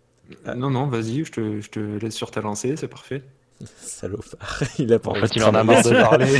[0.45, 0.55] Ah.
[0.55, 3.23] Non, non, vas-y, je te, je te laisse sur ta lancée, c'est parfait.
[3.77, 6.39] Salopard, il a pas En envie fait, de il en a marre de parler.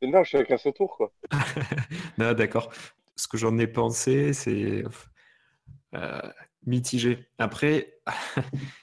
[0.00, 1.12] Mais non, chacun son tour, quoi.
[2.18, 2.70] Ah, d'accord.
[3.16, 4.84] Ce que j'en ai pensé, c'est
[5.94, 6.20] euh,
[6.66, 7.26] mitigé.
[7.38, 7.94] Après,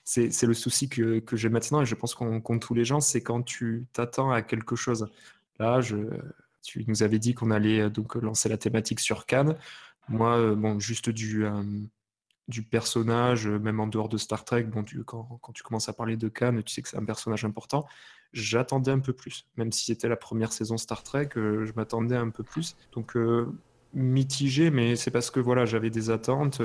[0.03, 2.86] c'est c'est le souci que, que j'ai maintenant, et je pense qu'on qu'ont tous les
[2.86, 5.10] gens, c'est quand tu t'attends à quelque chose.
[5.58, 5.97] Là, je,
[6.63, 9.58] tu nous avais dit qu'on allait euh, donc lancer la thématique sur Cannes.
[10.08, 11.63] Moi, euh, bon, juste du, euh,
[12.50, 15.94] du personnage, euh, même en dehors de Star Trek, bon, quand, quand tu commences à
[15.94, 17.86] parler de Khan, tu sais que c'est un personnage important.
[18.34, 22.16] J'attendais un peu plus, même si c'était la première saison Star Trek, euh, je m'attendais
[22.16, 22.76] un peu plus.
[22.92, 23.48] Donc euh,
[23.94, 26.62] mitigé, mais c'est parce que voilà, j'avais des attentes.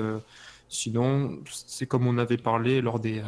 [0.69, 3.23] sinon, c'est comme on avait parlé lors des,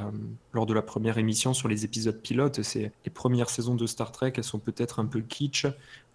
[0.52, 2.62] lors de la première émission sur les épisodes pilotes.
[2.62, 5.66] C'est les premières saisons de Star Trek, elles sont peut-être un peu kitsch,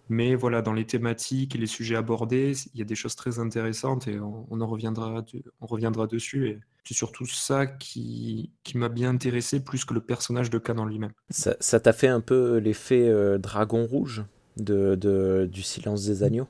[0.08, 3.38] mais voilà, dans les thématiques et les sujets abordés, il y a des choses très
[3.38, 6.48] intéressantes et on, on en reviendra, de- on reviendra dessus.
[6.48, 10.78] Et c'est surtout ça qui, qui m'a bien intéressé plus que le personnage de Khan
[10.78, 11.12] en lui-même.
[11.30, 14.24] Ça t'a fait un peu l'effet euh, dragon rouge
[14.58, 16.48] de, de- du silence des agneaux?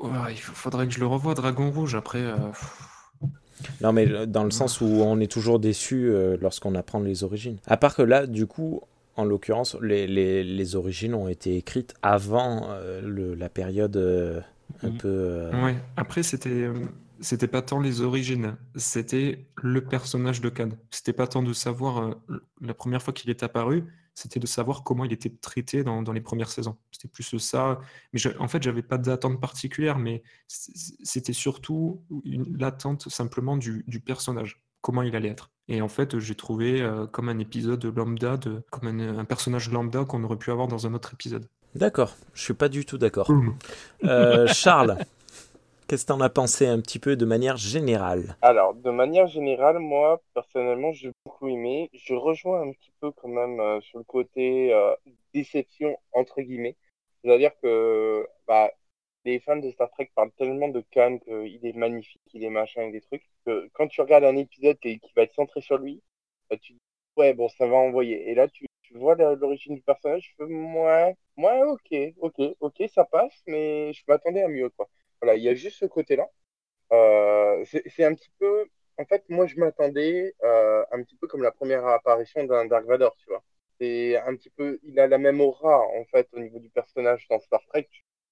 [0.00, 1.94] Ouais, il faudrait que je le revoie, Dragon Rouge.
[1.94, 2.36] Après, euh,
[3.80, 7.24] Non, mais euh, dans le sens où on est toujours déçu euh, lorsqu'on apprend les
[7.24, 7.56] origines.
[7.66, 8.80] À part que là, du coup,
[9.16, 14.40] en l'occurrence, les, les, les origines ont été écrites avant euh, le- la période euh,
[14.82, 14.96] un Mhm.
[14.98, 15.08] peu.
[15.08, 15.76] euh, ouais.
[15.96, 16.74] Après, c'était euh,
[17.20, 20.70] c'était pas tant les origines, c'était le personnage de Khan.
[20.90, 22.14] C'était pas tant de savoir
[22.60, 26.12] la première fois qu'il est apparu, c'était de savoir comment il était traité dans, dans
[26.12, 26.76] les premières saisons.
[26.90, 27.80] C'était plus ça.
[28.12, 32.02] Mais je- en fait, j'avais pas d'attente particulière, mais c'était surtout
[32.58, 35.50] l'attente simplement du, du personnage, comment il allait être.
[35.66, 39.68] Et en fait, j'ai trouvé euh, comme un épisode lambda, de, comme un, un personnage
[39.68, 41.48] lambda qu'on aurait pu avoir dans un autre épisode.
[41.74, 43.28] D'accord, je suis pas du tout d'accord.
[44.04, 44.96] Euh, Charles,
[45.88, 48.36] qu'est-ce que t'en as pensé un petit peu de manière générale?
[48.42, 51.90] Alors, de manière générale, moi, personnellement, j'ai beaucoup aimé.
[51.92, 54.94] Je rejoins un petit peu quand même euh, sur le côté euh,
[55.34, 56.76] déception, entre guillemets.
[57.24, 58.70] C'est-à-dire que bah,
[59.26, 62.82] les fans de Star Trek parlent tellement de Khan qu'il est magnifique, il est machin
[62.82, 65.78] et des trucs, que quand tu regardes un épisode qui, qui va être centré sur
[65.78, 66.02] lui,
[66.50, 66.80] bah, tu dis,
[67.16, 68.30] ouais, bon, ça va envoyer.
[68.30, 71.14] Et là, tu, vois l'origine du personnage, je fais,
[71.64, 74.88] ok, ok, ok, ça passe, mais je m'attendais à mieux, quoi.
[75.20, 76.28] Voilà, il y a juste ce côté-là.
[76.92, 78.66] Euh, c'est un petit peu.
[78.98, 82.86] En fait, moi, je m'attendais euh, un petit peu comme la première apparition d'un Dark
[82.86, 83.42] Vador, tu vois.
[83.80, 84.78] C'est un petit peu.
[84.84, 87.88] Il a la même aura, en fait, au niveau du personnage dans Star Trek.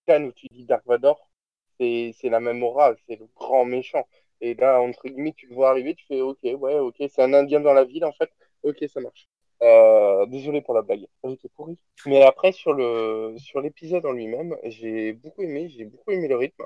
[0.09, 1.31] Ou tu dis Dark Vador,
[1.79, 4.07] c'est la même aura, c'est le grand méchant.
[4.41, 7.33] Et là, entre guillemets, tu le vois arriver, tu fais OK, ouais, OK, c'est un
[7.33, 8.31] Indien dans la ville, en fait.
[8.63, 9.29] OK, ça marche.
[9.63, 11.79] Euh, désolé pour la blague, elle était pourrie.
[12.07, 16.37] Mais après, sur le sur l'épisode en lui-même, j'ai beaucoup aimé, j'ai beaucoup aimé le
[16.37, 16.65] rythme.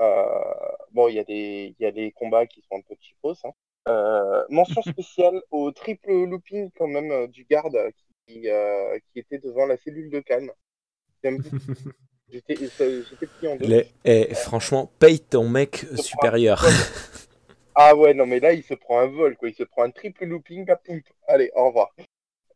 [0.00, 0.14] Euh,
[0.92, 3.34] bon, il y a des, il y a des combats qui sont un peu cheapos.
[3.44, 3.52] Hein.
[3.88, 7.78] Euh, mention spéciale au triple looping quand même du garde
[8.26, 8.48] qui,
[9.12, 10.50] qui était devant la cellule de Cannes.
[11.22, 11.56] J'aime beaucoup.
[12.32, 13.84] J'étais pris en deux.
[14.04, 16.64] Eh, franchement, paye ton mec supérieur.
[17.74, 19.48] Ah ouais, non, mais là, il se prend un vol, quoi.
[19.48, 21.00] Il se prend un triple looping, bah, poum.
[21.28, 21.94] Allez, au revoir.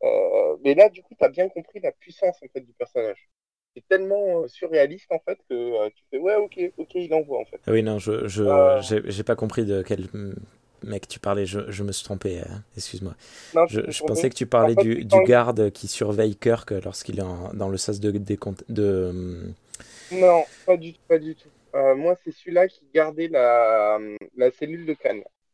[0.02, 3.30] Euh, mais là, du coup, t'as bien compris la puissance, en fait, du personnage.
[3.76, 7.40] C'est tellement euh, surréaliste, en fait, que euh, tu fais, ouais, ok, ok, il envoie,
[7.40, 7.60] en fait.
[7.66, 10.08] Ah oui, non, je je- j'ai pas compris de quel
[10.84, 11.46] mec tu parlais.
[11.46, 12.40] Je, je me suis trompé.
[12.40, 12.44] euh,
[12.76, 13.14] Excuse-moi.
[13.68, 17.76] Je, pensais que tu parlais du, garde qui surveille Kirk lorsqu'il est en- dans le
[17.76, 19.08] sas de décompte de.
[19.10, 19.52] hum,
[20.12, 21.48] Non, pas du tout, pas du tout.
[21.74, 23.98] Euh, moi, c'est celui-là qui gardait la,
[24.36, 24.96] la cellule de.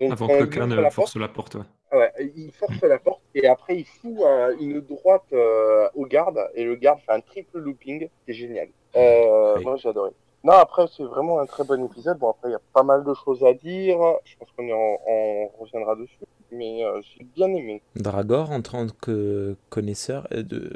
[0.00, 1.54] Donc, Avant que Khan euh, force la porte.
[1.54, 1.62] ouais.
[1.90, 6.04] ah ouais, il force la porte et après il fout euh, une droite euh, au
[6.04, 8.68] garde et le garde fait un triple looping, c'est génial.
[8.96, 9.64] Euh, Oui.
[9.64, 10.10] Moi, j'ai adoré.
[10.46, 12.18] Non, après, c'est vraiment un très bon épisode.
[12.18, 13.98] Bon, après, il y a pas mal de choses à dire.
[14.24, 16.14] Je pense qu'on en, on reviendra dessus.
[16.52, 17.82] Mais euh, j'ai bien aimé.
[17.96, 20.72] Dragor, en tant que connaisseur, euh, de,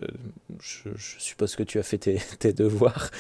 [0.59, 3.11] je, je suppose que tu as fait tes, tes devoirs.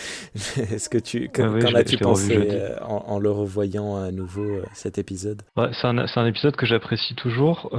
[0.57, 4.11] Mais Est-ce que tu, qu'en Ah oui, as-tu pensé euh, en, en le revoyant à
[4.11, 5.43] nouveau euh, cet épisode?
[5.57, 7.71] Ouais, c'est un, c'est un épisode que j'apprécie toujours.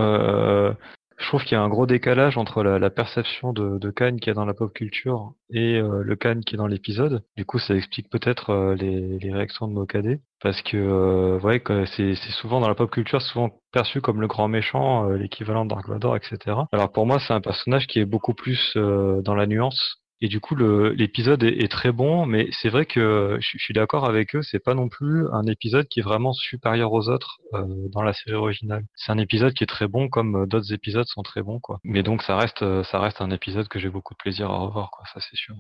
[1.22, 4.32] Je trouve qu'il y a un gros décalage entre la, perception de, de Khan qui
[4.32, 7.24] est dans la pop culture et euh, le Khan qui est dans l'épisode.
[7.38, 10.20] Du coup, ça explique peut-être euh, les, réactions de Mokade.
[10.42, 11.62] Parce que euh, ouais,
[11.96, 15.70] c'est souvent dans la pop culture, souvent perçu comme le grand méchant, euh, l'équivalent de
[15.70, 16.58] Dark Vador, etc.
[16.72, 20.01] Alors pour moi, c'est un personnage qui est beaucoup plus dans la nuance.
[20.22, 23.74] Et du coup, l'épisode est, est très bon, mais c'est vrai que je, je suis
[23.74, 27.40] d'accord avec eux, c'est pas non plus un épisode qui est vraiment supérieur aux autres
[27.54, 28.86] euh, dans la série originale.
[28.96, 31.80] C'est un épisode qui est très bon, comme euh, d'autres épisodes sont très bons, quoi.
[31.84, 34.58] Mais donc ça reste, euh, ça reste un épisode que j'ai beaucoup de plaisir à
[34.58, 35.06] revoir, quoi.
[35.14, 35.56] Ça c'est sûr.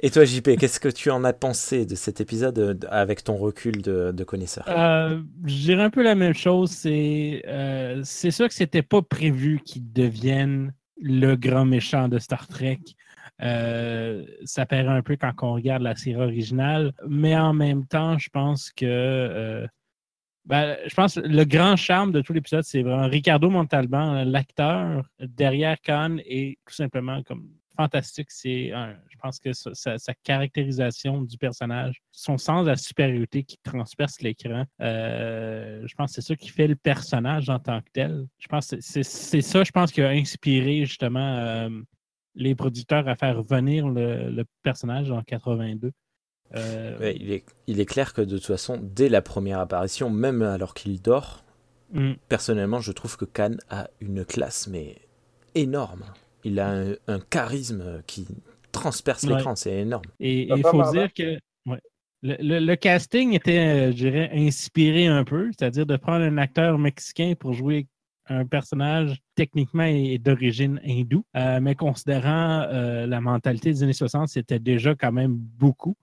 [0.00, 3.36] Et toi, JP, qu'est-ce que tu en as pensé de cet épisode euh, avec ton
[3.36, 4.64] recul de, de connaisseur?
[4.68, 6.70] Euh, je dirais un peu la même chose.
[6.70, 12.48] C'est euh, c'est sûr que c'était pas prévu qu'il devienne le grand méchant de Star
[12.48, 12.80] Trek.
[13.42, 18.18] Euh, ça paraît un peu quand on regarde la série originale, mais en même temps,
[18.18, 19.66] je pense que euh,
[20.44, 25.04] ben, je pense que le grand charme de tout l'épisode, c'est vraiment Ricardo Montalban, l'acteur
[25.20, 28.30] derrière Khan, est tout simplement comme fantastique.
[28.30, 32.76] C'est un- je pense que sa, sa- sa caractérisation du personnage, son sens de la
[32.76, 37.58] supériorité qui transperce l'écran, euh, je pense que c'est ça qui fait le personnage en
[37.58, 38.26] tant que tel.
[38.38, 39.02] Je pense que c'est
[39.42, 41.68] ça, je pense, qui a inspiré justement
[42.34, 45.90] les producteurs à faire venir le, le personnage en 82.
[46.54, 50.10] Euh, Ouais, il, est, il est clair que de toute façon, dès la première apparition,
[50.10, 51.44] même alors qu'il dort,
[51.92, 52.12] mm.
[52.28, 54.96] personnellement, je trouve que Khan a une classe, mais
[55.54, 56.04] énorme.
[56.44, 58.26] Il a un, un charisme qui
[58.72, 59.34] transperce Ouais.
[59.36, 60.04] l'écran, c'est énorme.
[60.20, 61.78] Et il faut dire que ouais,
[62.22, 66.38] le, le- le casting était, euh, je dirais, inspiré un peu, c'est-à-dire de prendre un
[66.38, 67.86] acteur mexicain pour jouer
[68.28, 74.28] un personnage techniquement est d'origine hindoue, euh, mais considérant euh, la mentalité des années 60,
[74.28, 75.96] c'était déjà quand même beaucoup.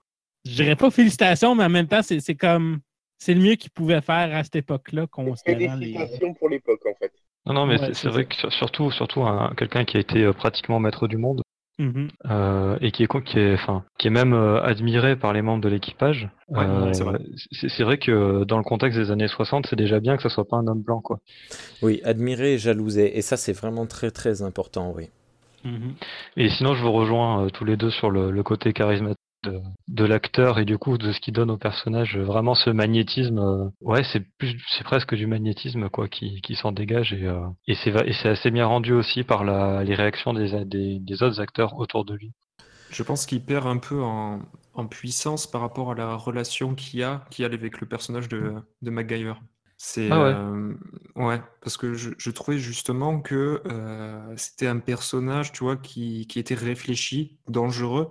[0.44, 2.80] Je dirais pas félicitations, mais en même temps, c'est c'est comme
[3.18, 5.92] c'est le mieux qu'ils pouvaient faire à cette époque-là, considérant les.
[5.92, 7.12] Félicitations pour l'époque, en fait.
[7.46, 10.22] Non, non, mais Ouais, c'est- vrai que sur- surtout, surtout un- quelqu'un qui a été
[10.24, 11.42] euh, pratiquement maître du monde
[11.80, 12.08] Mhm.
[12.30, 15.62] euh, et qui est, qui est, enfin, qui est même euh, admiré par les membres
[15.62, 16.28] de l'équipage.
[16.48, 17.96] Ouais, Euh, c'est vrai.
[17.98, 20.66] que dans le contexte des années 60, c'est déjà bien que ce soit pas un
[20.66, 21.20] homme blanc, quoi.
[21.80, 23.16] Oui, admirer et jalouser.
[23.16, 25.08] Et ça, c'est vraiment très, très important, oui.
[25.64, 25.94] Mhm.
[26.36, 29.60] Et sinon, je vous rejoins euh, tous les deux sur le, le côté charismatique de,
[29.88, 33.38] de l'acteur et du coup de ce qui donne au personnage vraiment ce magnétisme.
[33.38, 37.46] euh, ouais, c'est plus, c'est presque du magnétisme quoi qui, qui s'en dégage et, euh,
[37.66, 40.98] et c'est va- et c'est assez bien rendu aussi par la, les réactions des, des,
[41.00, 42.32] des autres acteurs autour de lui.
[42.88, 44.42] Je pense qu'il perd un peu en,
[44.74, 48.28] en puissance par rapport à la relation qu'il y a, qu'il a avec le personnage
[48.28, 49.34] de, de MacGyver.
[49.76, 50.36] C'est Ah ouais.
[50.36, 50.74] euh,
[51.16, 56.26] ouais, parce que je, je trouvais justement que euh, c'était un personnage, tu vois, qui,
[56.26, 58.10] qui était réfléchi, dangereux.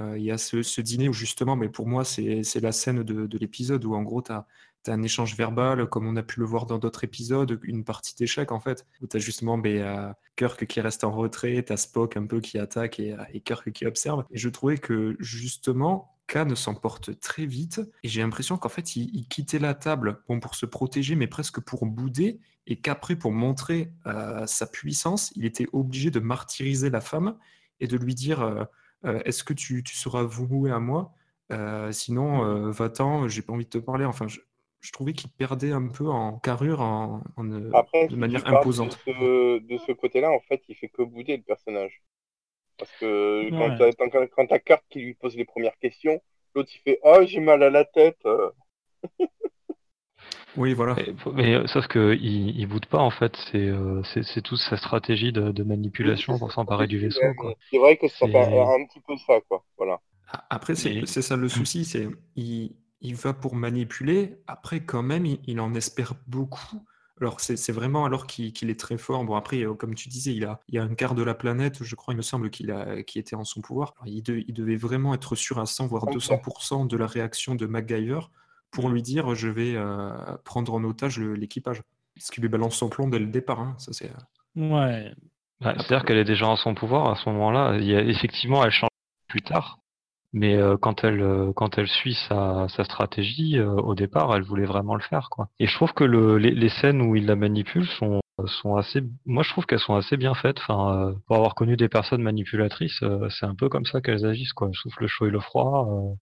[0.00, 3.26] Euh, il y a ce, dîner où justement, mais pour moi, c'est la scène de,
[3.26, 4.46] de l'épisode où en gros, tu as,
[4.86, 8.50] un échange verbal, comme on a pu le voir dans d'autres épisodes, une partie d'échecs
[8.50, 11.76] en fait, où tu as justement ben, euh, Kirk qui reste en retrait, tu as
[11.76, 14.24] Spock un peu qui attaque et, euh, et Kirk qui observe.
[14.30, 19.28] Et je trouvais que justement, Khan s'emporte très vite et j'ai l'impression qu'en fait, il,
[19.28, 23.92] quittait la table bon, pour se protéger, mais presque pour bouder, et qu'après, pour montrer
[24.46, 27.36] sa puissance, il était obligé de martyriser la femme
[27.80, 28.68] et de lui dire
[29.04, 31.12] Est-ce que tu, tu seras voué à moi?
[31.52, 34.04] Euh, Sinon, euh, va-t'en, j'ai pas envie de te parler.
[34.04, 34.40] Enfin, je,
[34.80, 38.46] je trouvais qu'il perdait un peu en carrure, en, en, euh, Après, de si manière
[38.46, 38.98] imposante.
[39.06, 42.02] De ce, de ce côté-là, en fait, il fait que bouder le personnage.
[42.78, 43.76] Parce que quand Ouais.
[43.78, 46.22] quand, quand t'as Kirk qui lui pose les premières questions,
[46.54, 48.18] l'autre il fait Oh, j'ai mal à la tête.
[50.56, 50.94] Oui, voilà.
[50.96, 54.42] Mais, mais, euh, sauf que il, il boude pas en fait, c'est euh, c'est c'est
[54.42, 57.20] toute sa stratégie de, de manipulation pour s'emparer du vaisseau.
[57.70, 59.64] C'est vrai que ça C'est- fait un, petit peu ça, quoi.
[59.78, 60.00] Voilà.
[60.50, 64.36] Après, c'est Et- c'est ça le souci, c'est il, il va pour manipuler.
[64.46, 66.82] Après, quand même, il, il en espère beaucoup.
[67.20, 69.24] Alors, c'est c'est vraiment alors qu'il qu'il est très fort.
[69.24, 71.34] Bon, après, euh, comme tu disais, il a, il y a un quart de la
[71.34, 73.94] planète, je crois, il me semble, qu'il a, qui était en son pouvoir.
[73.98, 76.12] Alors, il, de- il devait vraiment être sûr à 100, voire Ok.
[76.14, 78.20] 200% de la réaction de MacGyver
[78.70, 80.10] pour lui dire je vais euh,
[80.44, 81.82] prendre en otage l'équipage.
[82.18, 83.60] Ce qui lui balance son plomb dès le départ.
[83.60, 83.74] hein.
[83.78, 84.10] Ça, c'est.
[84.56, 85.12] Ouais.
[85.62, 87.76] Ouais, C'est-à-dire qu'elle est déjà en son pouvoir à ce moment-là.
[87.78, 88.90] Il y a, effectivement, elle change
[89.28, 89.78] plus tard.
[90.32, 94.42] Mais euh, quand elle euh, quand elle suit sa, sa stratégie, euh, au départ, elle
[94.42, 95.48] voulait vraiment le faire, quoi.
[95.58, 99.00] Et je trouve que le, les, les scènes où il la manipule sont sont assez.
[99.26, 100.58] Moi, je trouve qu'elles sont assez bien faites.
[100.58, 104.26] Enfin, euh, pour avoir connu des personnes manipulatrices, euh, c'est un peu comme ça qu'elles
[104.26, 104.68] agissent, quoi.
[104.68, 105.86] Elles soufflent le chaud et le froid.
[105.90, 106.14] euh,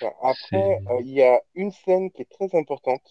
[0.00, 0.12] ça.
[0.22, 3.02] Après, euh, il y a une scène qui est très importante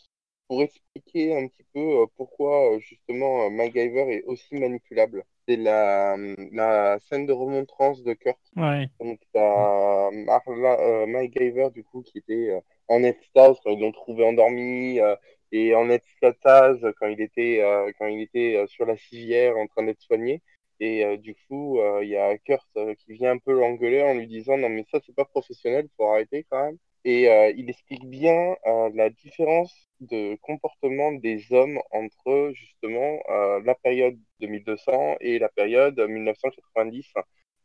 [0.48, 5.24] pour expliquer un petit peu euh, pourquoi justement euh, MacGyver est aussi manipulable.
[5.48, 6.16] C'est la,
[6.52, 8.38] la scène de remontrance de Kurt.
[8.56, 8.90] Ouais.
[9.00, 14.26] Donc, t'as Marla, euh, MacGyver, du coup, qui était euh, en extase ils l'ont trouvé
[14.26, 15.16] endormi, euh,
[15.52, 19.68] et en extase quand il était, euh, quand il était euh, sur la civière en
[19.68, 20.42] train d'être soigné.
[20.80, 22.68] Et euh, du coup, il y a Kurt
[23.00, 26.08] qui vient un peu l'engueuler en lui disant Non, mais ça, c'est pas professionnel, faut
[26.08, 26.78] arrêter quand même.
[27.04, 27.26] Et
[27.58, 28.56] il explique bien
[28.94, 33.20] la différence de comportement des hommes entre justement
[33.64, 37.14] la période 2200 et la période 1990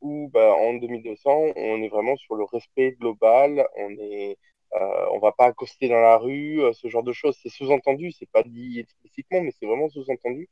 [0.00, 4.38] où bah, en 2200 on est vraiment sur le respect global, on est
[4.80, 7.36] euh, on va pas accoster dans la rue, euh, ce genre de choses.
[7.42, 10.48] C'est sous-entendu, c'est pas dit explicitement, mais c'est vraiment sous-entendu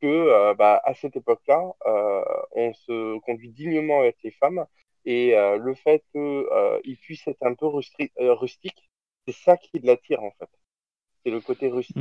[0.00, 4.66] que euh, bah, à cette époque-là, euh, on se conduit dignement avec les femmes
[5.04, 8.90] et le fait qu'il puisse être un peu rustique,
[9.26, 10.48] c'est ça qui l'attire en fait.
[11.24, 11.96] C'est le côté rustique.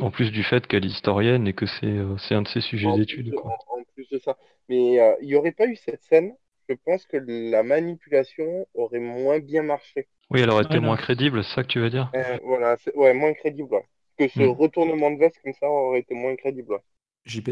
[0.00, 3.34] En plus du fait qu'elle est historienne et que c'est un de ses sujets d'étude.
[3.42, 4.36] En, en plus de ça.
[4.68, 6.36] Mais il n'y aurait pas eu cette scène,
[6.68, 10.08] je pense que la manipulation aurait moins bien marché.
[10.30, 10.86] Oui, elle aurait Ouais, été non.
[10.88, 12.10] moins crédible, c'est ça que tu veux dire?
[12.14, 13.68] Euh, voilà, c'est- ouais, moins crédible.
[13.74, 13.84] ouais.
[14.18, 14.50] Que ce Mm.
[14.50, 16.72] retournement de veste comme ça aurait été moins crédible.
[16.72, 16.80] ouais.
[17.24, 17.50] JP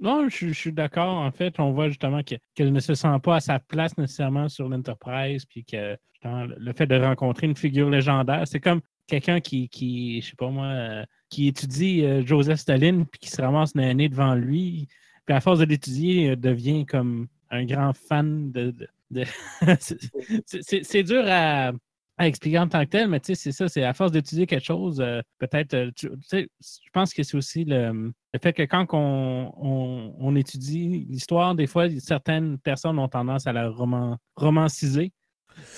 [0.00, 1.16] Non, je, je suis d'accord.
[1.16, 4.48] En fait, on voit justement que- qu'elle ne se sent pas à sa place nécessairement
[4.48, 9.40] sur l'Enterprise, puis que justement, le fait de rencontrer une figure légendaire, c'est comme quelqu'un
[9.40, 13.40] qui, qui, je sais pas moi, euh, qui étudie euh, Joseph Staline, puis qui se
[13.42, 14.86] ramasse un nez devant lui,
[15.26, 18.70] puis à force de l'étudier, euh, devient comme un grand fan de.
[18.72, 19.24] de- de-
[20.46, 21.72] c'est- dur à,
[22.18, 24.46] à expliquer en tant que tel, mais tu sais, c'est ça, c'est à force d'étudier
[24.46, 28.38] quelque chose, euh, peut-être, euh, tu tu sais, je pense que c'est aussi le, le
[28.42, 33.52] fait que quand on, on- on étudie l'histoire, des fois, certaines personnes ont tendance à
[33.52, 35.12] la roman, romanciser.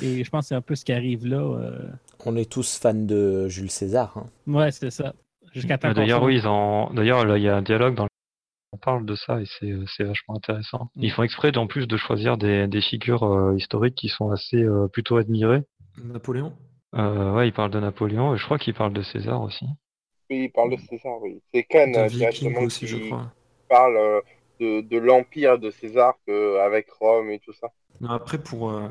[0.03, 1.39] Et je pense que c'est un peu ce qui arrive là.
[1.39, 1.89] euh.
[2.27, 4.13] On est tous fans de Jules César.
[4.17, 4.27] hein.
[4.47, 5.15] Ouais, c'est ça.
[5.55, 6.93] Jusqu'à temps Ah, qu'on D'ailleurs, oui, ils en...
[6.93, 8.10] D'ailleurs, là, il y a un dialogue dans le...
[8.73, 10.91] On parle de ça et c'est euh, c'est vachement intéressant.
[10.95, 11.03] Mm.
[11.03, 14.63] Ils font exprès, en plus, de choisir des, des figures euh, historiques qui sont assez
[14.63, 15.63] euh, plutôt admirées.
[16.03, 16.53] Napoléon?
[16.95, 19.67] Euh, ouais, ils parlent de Napoléon et je crois qu'ils parlent de César aussi.
[20.31, 21.41] Oui, il parle de César, oui.
[21.53, 23.33] C'est viking directement aussi, je crois.
[23.69, 24.21] parle euh,
[24.61, 27.69] de, de l'empire de César que- avec Rome et tout ça.
[28.01, 28.89] Non, après, pour, euh,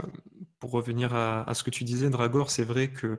[0.59, 3.17] pour revenir à, à ce que tu disais, Dragor, c'est vrai que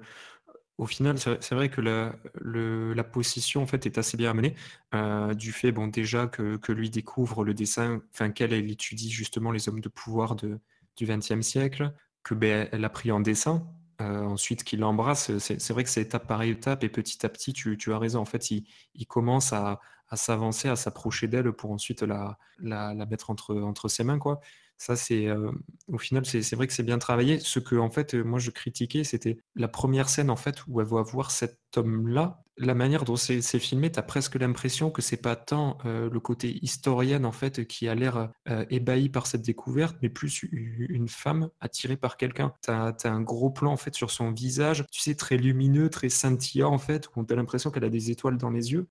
[0.81, 4.55] au final, c'est vrai que la, la possession en fait est assez bien amenée
[4.95, 9.11] euh, du fait, bon, déjà que, que lui découvre le dessin, enfin qu'elle elle étudie
[9.11, 10.59] justement les hommes de pouvoir de,
[10.97, 13.67] du XXe siècle, que ben, elle a pris en dessin.
[14.01, 17.53] euh, ensuite, qu'il l'embrasse, c'est vrai que c'est étape par étape et petit à petit,
[17.53, 18.21] tu, tu as raison.
[18.21, 18.65] En fait, il,
[18.95, 23.55] il commence à, à s'avancer, à s'approcher d'elle pour ensuite la, la, la mettre entre,
[23.57, 24.41] entre ses mains, quoi.
[24.81, 25.53] Ça, c'est euh,
[25.89, 27.39] au final, c'est vrai que c'est bien travaillé.
[27.39, 30.81] Ce que, en fait, euh, moi, je critiquais, c'était la première scène, en fait, où
[30.81, 32.43] elle va voir cet homme-là.
[32.57, 36.19] La manière dont c'est filmé, tu as presque l'impression que c'est pas tant euh, le
[36.19, 38.31] côté historienne, en fait, qui a l'air
[38.71, 42.55] ébahi par cette découverte, mais plus une femme attirée par quelqu'un.
[42.63, 46.09] Tu as, un gros plan, en fait, sur son visage, tu sais, très lumineux, très
[46.09, 48.89] scintillant, en fait, où tu as l'impression qu'elle a des étoiles dans les yeux.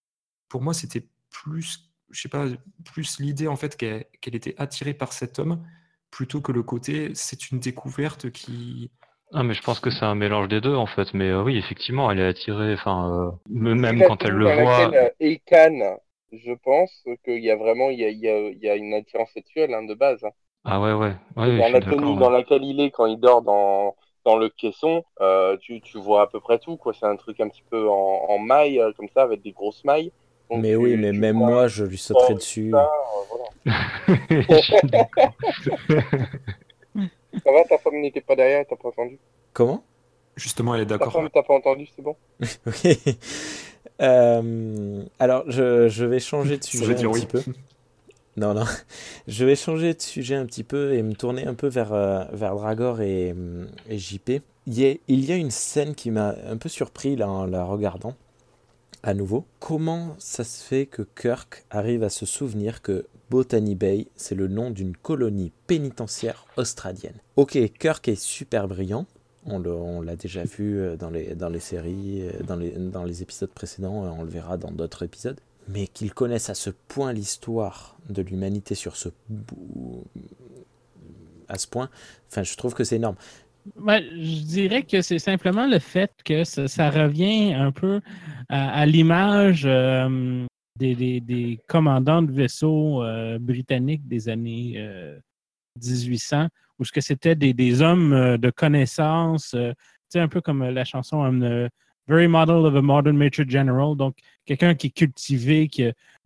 [0.49, 2.45] Pour moi, c'était plus, je sais pas,
[2.85, 5.63] plus l'idée, en fait, qu'elle était attirée par cet homme
[6.11, 8.91] plutôt que le côté c'est une découverte qui.
[9.33, 11.13] Ah, mais je pense que c'est un mélange des deux, en fait.
[11.13, 14.89] Mais euh, oui, effectivement, elle est attirée, enfin, euh, même quand elle le voit.
[14.89, 15.97] laquelle, euh, est Khan,
[16.31, 18.75] je pense qu'il y a vraiment il y a, il y a, il y a
[18.75, 20.23] une attirance sexuelle hein, de base.
[20.23, 20.31] hein.
[20.63, 21.15] Ah ouais, ouais.
[21.35, 21.99] Ouais, dans suis la d'accord.
[21.99, 22.19] tenue ouais.
[22.19, 23.95] dans laquelle il est quand il dort dans,
[24.25, 26.77] dans le caisson, euh, tu, tu vois à peu près tout.
[26.77, 26.93] quoi.
[26.93, 27.93] C'est un truc un petit peu en,
[28.29, 30.11] en maille, euh, comme ça, avec des grosses mailles.
[30.49, 32.71] Donc, Mais tu- oui, mais même moi, je lui sauterais ça, dessus.
[32.71, 33.49] ça, euh, voilà.
[37.43, 39.19] Ça va, ta femme n'était pas derrière, t'as pas entendu?
[39.53, 39.83] Comment?
[40.35, 41.13] Justement, elle est Ta d'accord.
[41.13, 42.15] femme t'as pas entendu, c'est bon?
[42.67, 42.97] Ok.
[44.01, 47.27] Euh, alors, je, je vais changer de sujet un dire petit oui.
[47.27, 47.43] peu.
[48.37, 48.65] Non, non.
[49.27, 52.23] Je vais changer de sujet un petit peu et me tourner un peu vers, euh,
[52.33, 53.35] vers Dragor et,
[53.89, 54.41] et JP.
[54.67, 57.45] Il y, a, il y a une scène qui m'a un peu surpris là, en
[57.47, 58.15] la regardant
[59.03, 59.45] à nouveau.
[59.59, 64.47] Comment ça se fait que Kirk arrive à se souvenir que Botany Bay, c'est le
[64.47, 67.17] nom d'une colonie pénitentiaire australienne?
[67.35, 69.05] Ok, Kirk est super brillant.
[69.45, 73.21] On l'a déjà vu euh, dans les, dans les séries, euh, dans les, dans les
[73.21, 75.39] épisodes précédents, euh, on le verra dans d'autres épisodes.
[75.69, 79.09] Mais qu'il connaisse à ce point l'histoire de l'humanité sur ce
[81.47, 81.89] à ce point,
[82.29, 83.15] enfin, je trouve que c'est énorme.
[83.75, 88.01] Ben, je dirais que c'est simplement le fait que ça, revient un peu
[88.49, 90.45] à, l'image euh,
[90.77, 95.19] des, des- commandants de vaisseaux euh, britanniques des années euh,
[95.83, 96.47] 1800,
[96.79, 99.73] où ce que c'était des, des hommes euh, de connaissance, euh,
[100.15, 101.69] un peu comme la chanson the
[102.07, 105.83] very model of a modern major general, donc quelqu'un qui est cultivé, qui,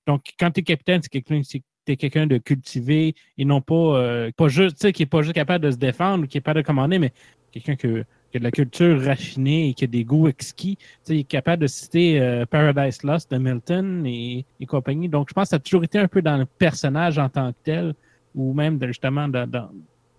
[0.07, 1.41] donc quand tu es capitaine, c'est quelqu'un
[1.85, 5.21] t'es quelqu'un de cultivé et non pas, euh, pas juste, tu sais, qui n'est pas
[5.21, 7.11] juste capable de se défendre ou qui n'est pas de commander, mais
[7.51, 10.77] quelqu'un que- qui a de la culture raffinée et qui a des goûts exquis.
[10.77, 15.07] Tu sais, il est capable de citer euh, Paradise Lost de Milton et, et compagnie.
[15.07, 17.51] Donc, je pense que ça a toujours été un peu dans le personnage en tant
[17.51, 17.93] que tel,
[18.33, 19.69] ou même de- justement dans, dans,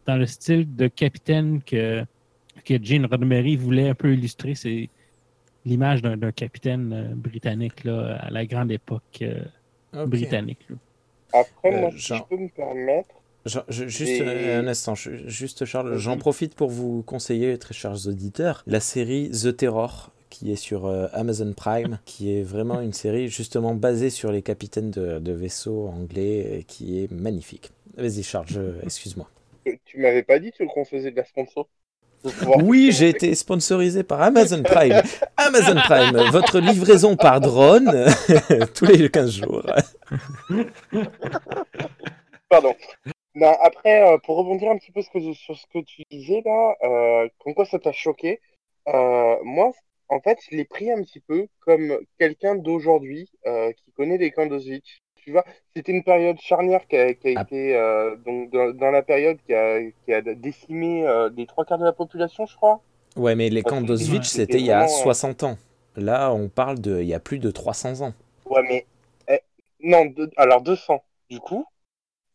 [0.06, 2.04] dans le style de capitaine que,
[2.64, 4.54] que Gene Roddenberry voulait un peu illustrer.
[4.54, 4.88] C'est
[5.64, 9.42] l'image d'un capitaine euh, britannique là, à la grande époque euh,
[10.06, 10.60] britannique.
[10.70, 10.76] là.
[11.34, 15.28] Après, Euh, moi, si je peux me permettre, je- juste Et- euh, un instant, je-
[15.28, 20.50] juste Charles, j'en profite pour vous conseiller, très chers auditeurs, la série The Terror qui
[20.50, 24.90] est sur euh, Amazon Prime, qui est vraiment une série justement basée sur les capitaines
[24.90, 27.70] de, de vaisseaux anglais, et qui est magnifique.
[27.96, 28.48] Vas-y Charles,
[28.82, 29.28] excuse-moi.
[29.84, 31.68] tu m'avais pas dit qu'on faisait de la sponsor?
[32.62, 35.02] Oui, j'ai été sponsorisé par Amazon Prime.
[35.36, 38.06] Amazon Prime, votre livraison par drone
[38.74, 39.62] tous les 15 jours.
[42.48, 42.74] Pardon.
[43.34, 46.02] Non, après, euh, pour rebondir un petit peu ce que je- sur ce que tu
[46.10, 48.40] disais là, euh, comme quoi ça t'a choqué,
[48.88, 49.72] euh, moi,
[50.08, 54.30] en fait, je l'ai pris un petit peu comme quelqu'un d'aujourd'hui euh, qui connaît les
[54.30, 55.00] camps d'Auschwitz.
[55.24, 55.44] Tu vois,
[55.74, 57.42] c'était une période charnière qui a, qui a Ah.
[57.42, 61.64] été euh, donc dans, dans la période qui a, qui a décimé euh, les trois
[61.64, 62.82] quarts de la population, je crois.
[63.16, 65.58] Ouais, mais les camps d'Auschwitz, c'était il y a vraiment, euh, 60 ans.
[65.96, 68.12] Là, on parle de il y a plus de 300 ans.
[68.44, 68.86] Ouais, mais
[69.28, 69.40] eh,
[69.80, 71.64] non, de- alors 200 du coup.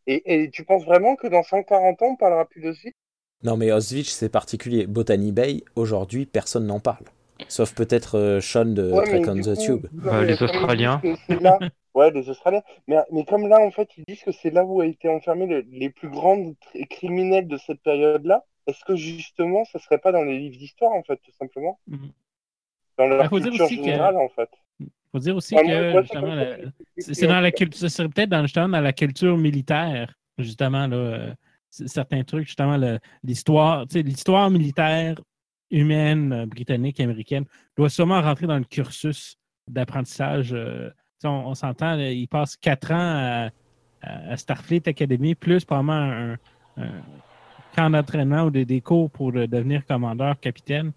[0.08, 2.96] Et, et tu penses vraiment que dans 140 ans, on parlera plus d'Auschwitz?
[3.44, 4.86] Non, mais Auschwitz, c'est particulier.
[4.88, 7.06] Botany Bay, aujourd'hui, personne n'en parle.
[7.48, 9.88] Sauf peut-être euh, Sean de Ouais, Trek on the coup, Tube.
[9.94, 11.02] Bah, les Australiens.
[11.28, 11.60] c'est là-
[11.96, 12.62] Ouais, les Australiens.
[12.88, 15.48] Mais, mais comme là, en fait, ils disent que c'est là où a été enfermés
[15.48, 16.56] le- les plus grandes
[16.90, 18.46] criminels de cette période-là.
[18.68, 21.80] Est-ce que justement, ça serait pas dans les livres d'histoire, en fait, tout simplement?
[21.88, 22.12] Mhm.
[22.98, 24.50] Dans leur Bah, culture que- en fait.
[25.12, 28.70] faut dire aussi que c'est justement, la- dans la culture, ce serait peut-être dans, justement
[28.70, 31.34] dans la culture militaire, justement, là, euh,
[31.70, 32.78] certains trucs, justement,
[33.24, 35.20] l'histoire, tu sais, l'histoire militaire
[35.72, 37.46] humaine, euh, britannique, américaine,
[37.78, 39.38] doit sûrement rentrer dans le cursus
[39.68, 40.54] d'apprentissage.
[40.54, 40.90] euh,
[41.26, 43.50] on, on s'entend, là, ils passent quatre ans
[44.02, 46.34] à, Starfleet Academy, plus probablement un,
[46.78, 46.92] un
[47.76, 50.94] camp d'entraînement ou des, des cours pour euh, devenir commandeur, capitaine.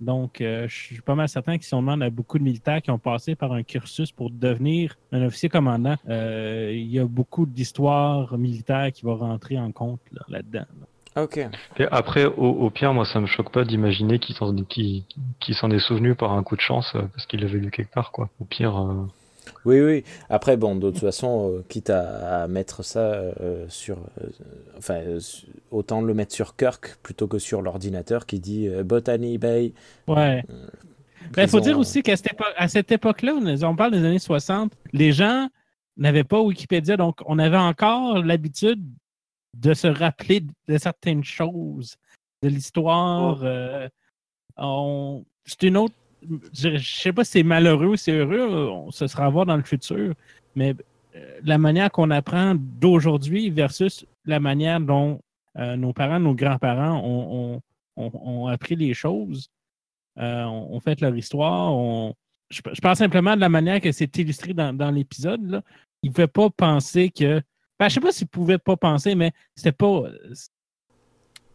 [0.00, 2.90] Donc, euh, je suis pas mal certain qu'ils sont demandent à beaucoup de militaires qui
[2.90, 5.96] ont passé par un cursus pour devenir un officier commandant.
[6.08, 10.66] Euh, il y a beaucoup d'histoires militaires qui vont rentrer en compte là, là-dedans.
[10.80, 11.22] là.
[11.22, 11.38] Ok.
[11.78, 15.04] Et après, au, au pire, moi, ça me choque pas d'imaginer qu'il s'en qu'il-
[15.40, 18.10] qu'il s'en est souvenu par un coup de chance parce qu'il l'avait lu quelque part,
[18.10, 18.30] quoi.
[18.40, 19.06] Au pire, euh,
[19.64, 20.04] Oui, oui.
[20.28, 23.98] Après, bon, de toute façon, euh, quitte à, à mettre ça euh, sur.
[24.20, 24.28] euh,
[24.78, 25.20] enfin, euh,
[25.70, 29.72] autant le mettre sur Kirk plutôt que sur l'ordinateur qui dit euh, Botany Bay.
[30.06, 30.44] Ouais.
[30.48, 34.04] Il faut prison, dire aussi qu'à cette, épo- à cette époque-là, on, on parle des
[34.04, 35.48] années 60, les gens
[35.96, 38.82] n'avaient pas Wikipédia, donc on avait encore l'habitude
[39.56, 41.96] de se rappeler de certaines choses,
[42.42, 43.40] de l'histoire.
[43.42, 43.88] euh,
[44.56, 45.94] on- c'est une autre.
[46.52, 49.46] Je ne sais pas si c'est malheureux ou c'est heureux, on, ce sera à voir
[49.46, 50.14] dans le futur,
[50.54, 50.74] mais
[51.16, 55.20] euh, la manière qu'on apprend d'aujourd'hui versus la manière dont
[55.58, 57.00] euh, nos parents, nos grands-parents
[57.96, 59.48] ont, appris les choses,
[60.18, 62.12] euh, ont, fait leur histoire.
[62.50, 65.62] Je, je pense simplement de la manière que c'est illustré dans, l'épisode.
[66.02, 67.40] Ils ne pouvaient pas penser que.
[67.78, 70.04] Ben, je ne sais pas s'ils ne pouvaient pas penser, mais c'était pas.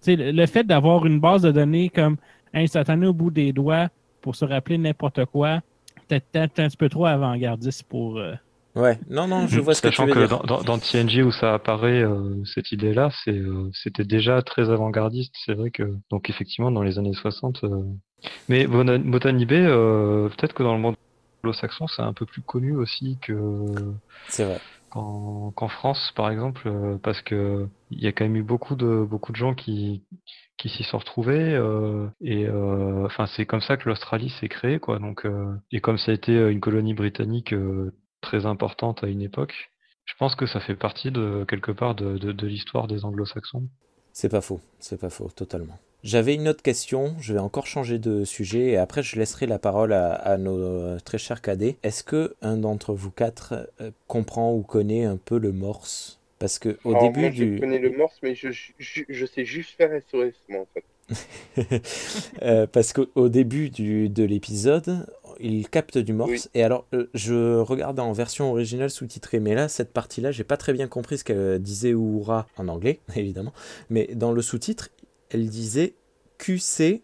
[0.07, 2.17] Le, le fait d'avoir une base de données comme
[2.53, 3.89] instantanée au bout des doigts
[4.22, 5.61] pour se rappeler n'importe quoi,
[6.07, 8.17] peut-être un petit peu trop avant-gardiste pour.
[8.17, 8.34] euh,
[8.76, 10.30] Ouais, non, non, je vois ce que tu sachant veux que dire.
[10.30, 14.70] dans, dans, dans TNG où ça apparaît, euh, cette idée-là, c'est, euh, c'était déjà très
[14.70, 15.34] avant-gardiste.
[15.45, 17.63] C'est vrai que, donc effectivement, dans les années 60.
[17.63, 17.84] euh,
[18.47, 20.95] Mais euh, peut-être que dans le monde
[21.43, 23.34] anglo-saxon, c'est un peu plus connu aussi que
[24.28, 24.59] C'est vrai.
[24.89, 29.05] Qu'en France, par exemple, euh, parce que il y a quand même eu beaucoup de
[29.09, 30.03] beaucoup de gens qui
[30.57, 34.79] qui s'y sont retrouvés euh, et euh, enfin c'est comme ça que l'Australie s'est créée
[34.79, 34.99] quoi.
[34.99, 35.25] Donc
[35.71, 37.53] et comme ça a été une colonie britannique
[38.21, 39.71] très importante à une époque,
[40.05, 43.69] je pense que ça fait partie de quelque part de de, de l'histoire des Anglo-Saxons.
[44.11, 45.77] C'est pas faux, c'est pas faux, totalement.
[46.03, 49.59] J'avais une autre question, je vais encore changer de sujet et après je laisserai la
[49.59, 51.77] parole à, à nos euh, très chers cadets.
[51.83, 56.19] Est-ce que un d'entre vous quatre euh, comprend ou connaît un peu le morse?
[56.39, 59.25] Parce que au Alors, début moi, du je connais le morse, mais je, je, je
[59.25, 60.85] sais juste faire SOS, moi, en fait.
[62.41, 65.05] Euh, parce qu'au début du, de l'épisode,
[65.41, 66.31] il capte du morse.
[66.31, 66.41] Oui.
[66.53, 70.55] Et alors, euh, je regardais en version originale sous-titrée, mais là, cette partie-là, j'ai pas
[70.55, 73.51] très bien compris ce qu'elle disait Oura en anglais, évidemment.
[73.89, 74.89] Mais dans le sous-titre,
[75.30, 75.95] elle disait
[76.38, 77.03] QC,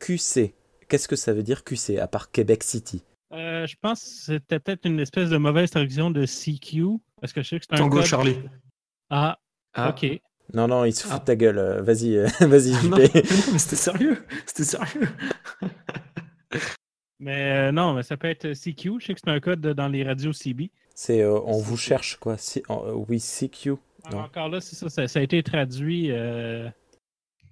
[0.00, 0.54] QC.
[0.88, 3.02] Qu'est-ce que ça veut dire QC, à part Québec City?
[3.32, 7.42] Euh, je pense que c'était peut-être une espèce de mauvaise traduction de CQ, parce que
[7.42, 8.36] je sais que c'est un Tango code- Charlie.
[9.10, 9.38] Ah,
[9.74, 9.90] Ah.
[9.90, 10.20] ok.
[10.54, 11.18] Non, non, il se fout Ah.
[11.18, 11.58] de ta gueule.
[11.58, 14.24] euh, Vas-y, euh, vas-y, Non, mais non, mais c'était sérieux.
[14.46, 15.08] C'était sérieux.
[17.20, 19.00] Mais euh, non, mais ça peut être CQ.
[19.00, 20.70] Je sais que c'est un code dans les radios CB.
[20.94, 22.38] C'est euh, on vous cherche, quoi.
[22.38, 22.62] Si,
[23.08, 23.70] oui, CQ.
[24.12, 24.20] Non.
[24.20, 26.12] Encore là, c'est ça, ça, ça a été traduit.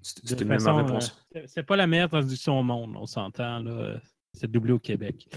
[0.06, 1.26] Euh, C'était de c'était même façon, ma réponse.
[1.36, 3.60] euh, c'est- pas la meilleure traduction au monde, on s'entend.
[3.60, 4.00] là.
[4.34, 5.26] C'est doublé au Québec.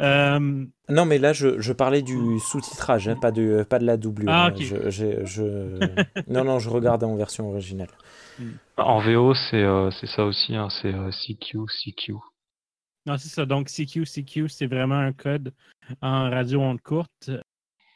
[0.00, 3.96] Euh, Non, mais là, je, je parlais du sous-titrage, hein, pas, de, pas de la
[3.96, 4.30] doublure.
[4.30, 4.52] Ah.
[4.56, 7.88] Je, je- je- Non, non, je regardais en version originale.
[8.76, 12.12] En VO, c'est euh, c'est ça aussi, hein, c'est euh, CQ, CQ.
[13.06, 13.46] non, c'est ça.
[13.46, 15.52] Donc, CQ, CQ, c'est vraiment un code
[16.00, 17.30] en radio onde courte.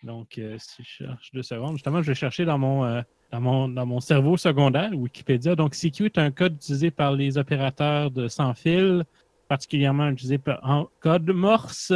[0.03, 3.41] Donc, euh, si je cherche deux secondes, justement, je vais chercher dans mon, euh, dans
[3.41, 5.55] mon, dans mon cerveau secondaire, Wikipédia.
[5.55, 9.05] Donc, CQ est un code utilisé par les opérateurs de sans fil,
[9.49, 11.93] particulièrement utilisé en code Morse,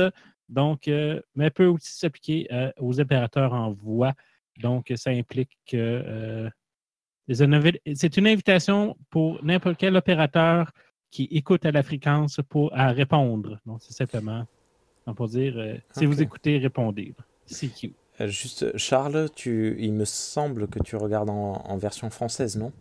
[0.48, 4.12] donc, euh, mais peut aussi s'appliquer euh, aux opérateurs en voix.
[4.60, 6.50] Donc, ça implique que euh,
[7.28, 10.70] c'est une invitation pour n'importe quel opérateur
[11.10, 13.58] qui écoute à la fréquence pour à répondre.
[13.64, 14.44] Donc, c'est simplement
[15.16, 17.14] pour dire si vous écoutez, répondez.
[17.46, 17.94] CQ.
[18.20, 22.72] Euh, Juste, Charles, tu, il me semble que tu regardes en, en version française, non?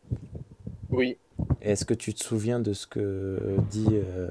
[0.90, 1.20] Oui.
[1.62, 4.30] Est-ce que tu te souviens de ce que dit euh,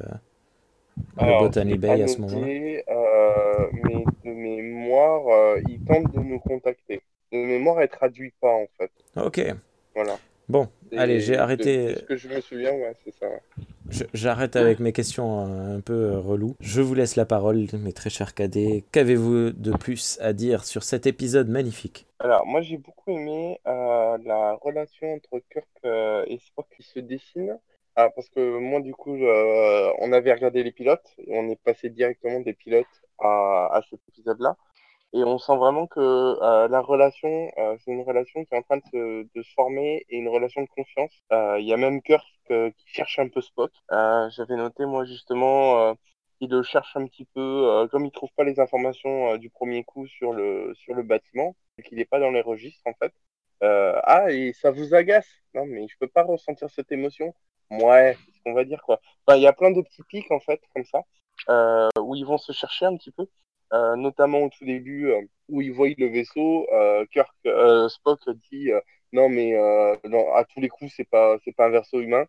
[1.21, 2.51] le Botany Bay à ce moment-là?
[2.89, 7.03] euh, mais de mémoire, euh, il tente de nous contacter.
[7.33, 8.91] De mémoire, elle traduit pas, en fait.
[9.17, 9.39] Ok,
[9.95, 10.21] Voilà.
[10.51, 11.95] Bon, Et allez, j'ai arrêté.
[11.97, 13.27] ce que je me souviens, ouais, c'est ça.
[14.15, 16.55] J'arrête avec mes questions euh, un peu euh, reloues.
[16.61, 18.85] Je vous laisse la parole, mes très chers cadets.
[18.93, 22.07] Qu'avez-vous de plus à dire sur cet épisode magnifique?
[22.21, 27.01] Alors, moi, j'ai beaucoup aimé euh, la relation entre Kirk euh, et Spock qui se
[27.01, 27.59] dessine.
[27.97, 31.61] Ah, parce que moi, du coup, euh, on avait regardé les pilotes et on est
[31.61, 32.87] passé directement des pilotes
[33.19, 34.57] à, à cet épisode-là.
[35.13, 38.63] Et on sent vraiment que euh, la relation, euh, c'est une relation qui est en
[38.63, 41.13] train de se, de se former et une relation de confiance.
[41.33, 43.73] Euh, Il y a même Kirk euh, qui cherche un peu Spock.
[43.91, 45.95] Euh, J'avais noté, moi, justement, euh,
[46.41, 50.07] il le cherche un petit peu, comme il trouve pas les informations du premier coup
[50.07, 51.55] sur le, sur le bâtiment,
[51.85, 53.13] qu'il n'est pas dans les registres, en fait.
[53.61, 57.35] Ah, et ça vous agace Non, mais je peux pas ressentir cette émotion.
[57.71, 59.01] Ouais, c'est ce qu'on va dire, quoi.
[59.29, 61.03] Il y a plein de petits pics, en fait, comme ça,
[62.01, 63.27] où ils vont se chercher un petit peu.
[63.73, 67.33] Euh, notamment au tout début, euh, où ils voient le vaisseau, euh, Kirk,
[67.89, 68.71] Spock dit
[69.13, 72.25] non, mais à tous les coups, c'est pas, c'est pas un vaisseau humain.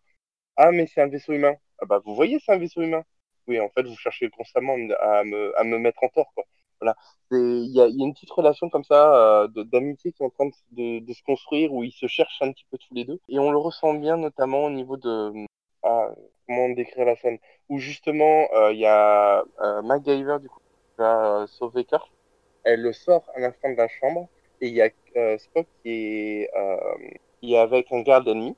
[0.56, 1.54] Ah, mais c'est un vaisseau humain.
[1.80, 3.04] Ah bah, vous voyez, c'est un vaisseau humain.
[3.48, 6.44] Oui, en fait, vous cherchez constamment à me, à me mettre en tort, quoi.
[6.80, 6.96] Voilà.
[7.32, 11.12] Il y y a une petite relation comme ça d'amitié qui est en train de,
[11.12, 13.20] se construire où ils se cherchent un petit peu tous les deux.
[13.28, 15.46] Et on le ressent bien notamment au niveau de...
[15.82, 16.10] Ah,
[16.46, 17.38] comment décrire la scène?
[17.68, 20.60] Où justement, il y a euh, MacGyver, du coup,
[20.98, 22.10] va euh, sauver Kirk.
[22.64, 24.28] Elle le sort à l'instant de la chambre.
[24.60, 26.76] Et il y a euh, Spock qui est, euh,
[27.40, 28.56] qui est avec un garde ennemi.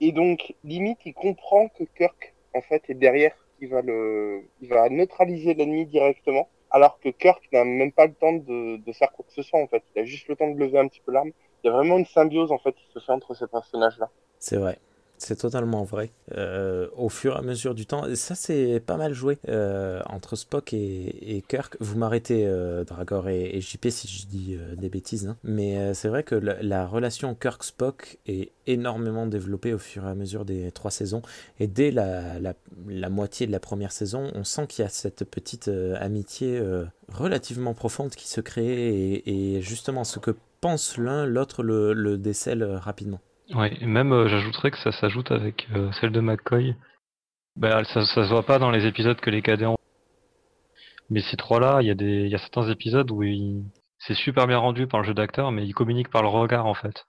[0.00, 3.34] Et donc, limite, il comprend que Kirk, en fait, est derrière.
[3.60, 4.42] Il va, le...
[4.60, 6.48] il va neutraliser l'ennemi directement.
[6.70, 9.60] Alors que Kirk n'a même pas le temps de, de faire quoi que ce soit,
[9.60, 9.82] en fait.
[9.94, 11.30] Il a juste le temps de lever un petit peu l'arme.
[11.62, 14.10] Il y a vraiment une symbiose, en fait, qui se fait entre ces personnages-là.
[14.38, 14.78] C'est vrai.
[15.16, 16.10] C'est totalement vrai.
[16.36, 20.36] Euh, au fur et à mesure du temps, ça c'est pas mal joué euh, entre
[20.36, 21.76] Spock et, Kirk.
[21.80, 25.28] Vous m'arrêtez, euh, Dragor et, et JP, si je dis euh, des bêtises.
[25.28, 25.36] hein.
[25.44, 30.14] Mais c'est vrai que la, la relation Kirk-Spock est énormément développée au fur et à
[30.14, 31.22] mesure des trois saisons.
[31.60, 32.54] Et dès la,
[33.08, 36.60] moitié de la première saison, on sent qu'il y a cette petite amitié
[37.12, 39.22] relativement profonde qui se crée.
[39.24, 43.20] Et, justement, ce que pense l'un, l'autre le, le décèle rapidement.
[43.62, 46.74] Et même euh, j'ajouterais que ça s'ajoute avec euh, celle de McCoy.
[47.56, 49.76] Bah, ça, se voit pas dans les épisodes que les cadets ont
[51.08, 53.22] Mais ces trois-là, il y a des, il y a certains épisodes où
[53.98, 56.74] c'est super bien rendu par le jeu d'acteur, mais ils communiquent par le regard en
[56.74, 57.04] fait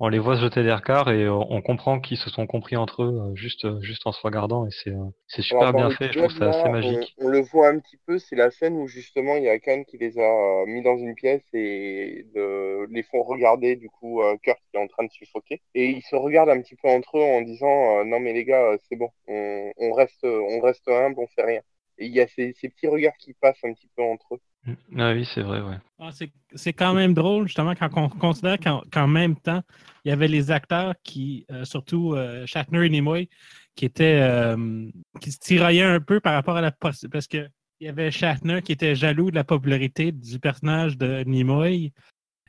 [0.00, 3.02] on les voit se jeter des regards et on comprend qu'ils se sont compris entre
[3.02, 6.12] eux euh, juste, euh, juste en se regardant et c'est, euh, c'est super bien fait,
[6.12, 7.16] je trouve ça assez magique.
[7.18, 9.82] On, le voit un petit peu, c'est la scène où justement il y a Khan
[9.84, 14.58] qui les a mis dans une pièce et de, les font regarder du coup Kurt
[14.70, 17.22] qui est en train de suffoquer et ils se regardent un petit peu entre eux
[17.22, 21.26] en disant non mais les gars c'est bon, on, on, reste, on reste humble, on
[21.26, 21.60] fait rien.
[21.98, 24.40] Et il y a ces, ces petits regards qui passent un petit peu entre eux.
[24.64, 25.00] Mm.
[25.00, 25.78] Ah oui, c'est vrai, ouais.
[25.98, 26.10] Ah,
[26.54, 29.62] c'est quand même drôle, justement, quand on considère qu'en même temps,
[30.04, 33.28] il y avait les acteurs qui, euh, surtout euh, Shatner et Nimoy,
[33.74, 34.88] qui étaient euh,
[35.20, 37.48] qui se tiraillaient un peu par rapport à la parce que
[37.80, 41.92] il y avait Shatner qui était jaloux de la popularité du personnage de Nimoy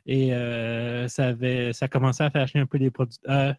[0.06, 0.30] et
[1.08, 3.16] ça avait ça commençait à faire chier un peu les produits.
[3.28, 3.54] ah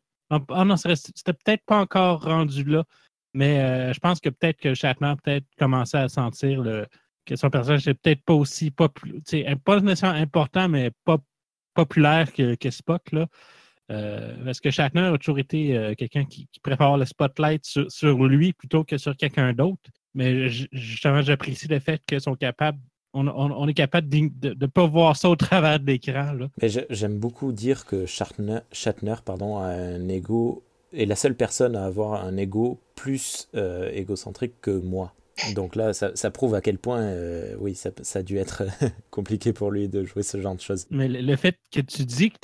[0.66, 2.84] non, c'était peut-être pas encore rendu là,
[3.34, 6.86] mais je pense que peut-être que Shatner peut-être commençait à sentir le
[7.26, 9.22] que son personnage n'est peut-être pas aussi populaire,
[9.64, 11.18] pas nécessairement important, mais pas
[11.74, 13.12] populaire que, que Spock.
[13.12, 13.28] Là.
[13.92, 18.54] Euh, parce que Shatner a toujours été euh, quelqu'un qui, préfère le spotlight sur, lui
[18.54, 19.82] plutôt que sur quelqu'un d'autre?
[20.14, 22.80] Mais justement, j'apprécie le fait qu'ils sont capables
[23.14, 26.34] on, est capable de ne pas voir ça au travers de l'écran.
[26.62, 30.64] Mais j'aime beaucoup dire que Shatner, Shatner pardon, a un ego
[30.94, 35.14] est la seule personne à avoir un ego plus euh, égocentrique que moi.
[35.56, 38.64] Donc là, ça, prouve à quel point, euh, oui, ça, a dû être
[39.10, 40.86] compliqué pour lui de jouer ce genre de choses.
[40.92, 42.38] Mais le, fait que tu dis que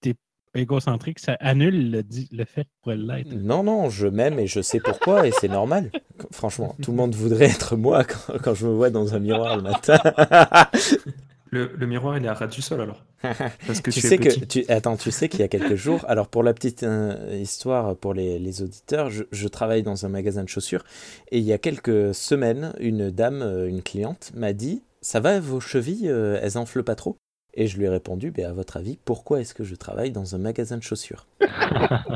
[0.00, 0.14] tu es,
[0.54, 3.32] égocentrique, ça annule le, le fait pour l'être.
[3.32, 5.90] Non, non, je m'aime et je sais pourquoi et c'est normal.
[6.32, 9.62] Franchement, tout le monde voudrait être moi quand, je me vois dans un miroir le
[9.62, 9.98] matin.
[11.52, 13.04] Le, miroir, il est à ras du sol alors.
[13.66, 16.04] Parce que tu, sais que tu, attends, tu sais qu'il y a quelques jours.
[16.08, 20.48] Alors pour la petite euh, histoire pour les, auditeurs, je, travaille dans un magasin de
[20.48, 20.84] chaussures
[21.30, 25.40] et il y a quelques semaines, une dame, euh, une cliente, m'a dit "Ça va
[25.40, 27.16] vos chevilles euh, Elles enflent pas trop?
[27.54, 30.36] Et je lui ai répondu "Ben à votre avis, pourquoi est-ce que je travaille dans
[30.36, 31.26] un magasin de chaussures?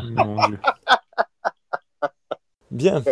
[0.05, 0.59] Mon Dieu.
[2.75, 3.05] Bien.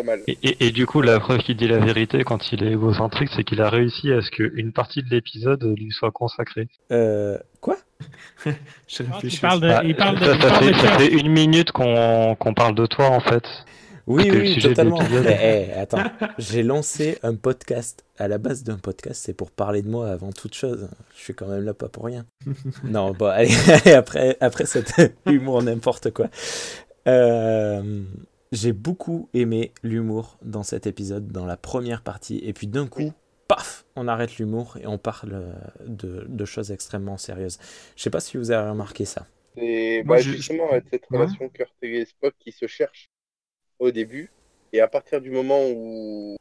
[0.43, 3.63] Et, du coup, la preuve qu'il dit la vérité quand il est égocentrique, c'est qu'il
[3.63, 6.67] a réussi à ce qu'une partie de l'épisode lui soit consacrée.
[6.91, 7.77] Euh, quoi?
[8.89, 9.37] Je réfléchis.
[9.37, 13.21] Il parle de, il parle de, ça, fait, une minute qu'on parle de toi, en
[13.21, 13.45] fait.
[14.09, 14.99] Oui, oui, totalement.
[15.23, 16.03] Mais, attends,
[16.39, 18.05] j'ai lancé un podcast.
[18.19, 20.89] À la base d'un podcast, c'est pour parler de moi avant toute chose.
[21.17, 22.27] Je suis quand même là pas pour rien.
[22.85, 23.55] non, bon, allez,
[23.95, 24.93] après, après cet
[25.27, 26.27] humour n'importe quoi.
[27.07, 28.03] Euh,
[28.53, 32.39] j'ai beaucoup aimé l'humour dans cet épisode, dans la première partie.
[32.45, 33.13] Et puis d'un coup,
[33.49, 35.53] paf, on arrête l'humour et on parle euh,
[35.87, 37.59] de, choses extrêmement sérieuses.
[37.97, 39.27] Je sais pas si vous avez remarqué ça.
[39.57, 43.11] Et bah, justement, avec cette relation Kurt et Spock qui se cherchent
[43.79, 44.31] au début,
[44.73, 46.37] et à partir du moment où.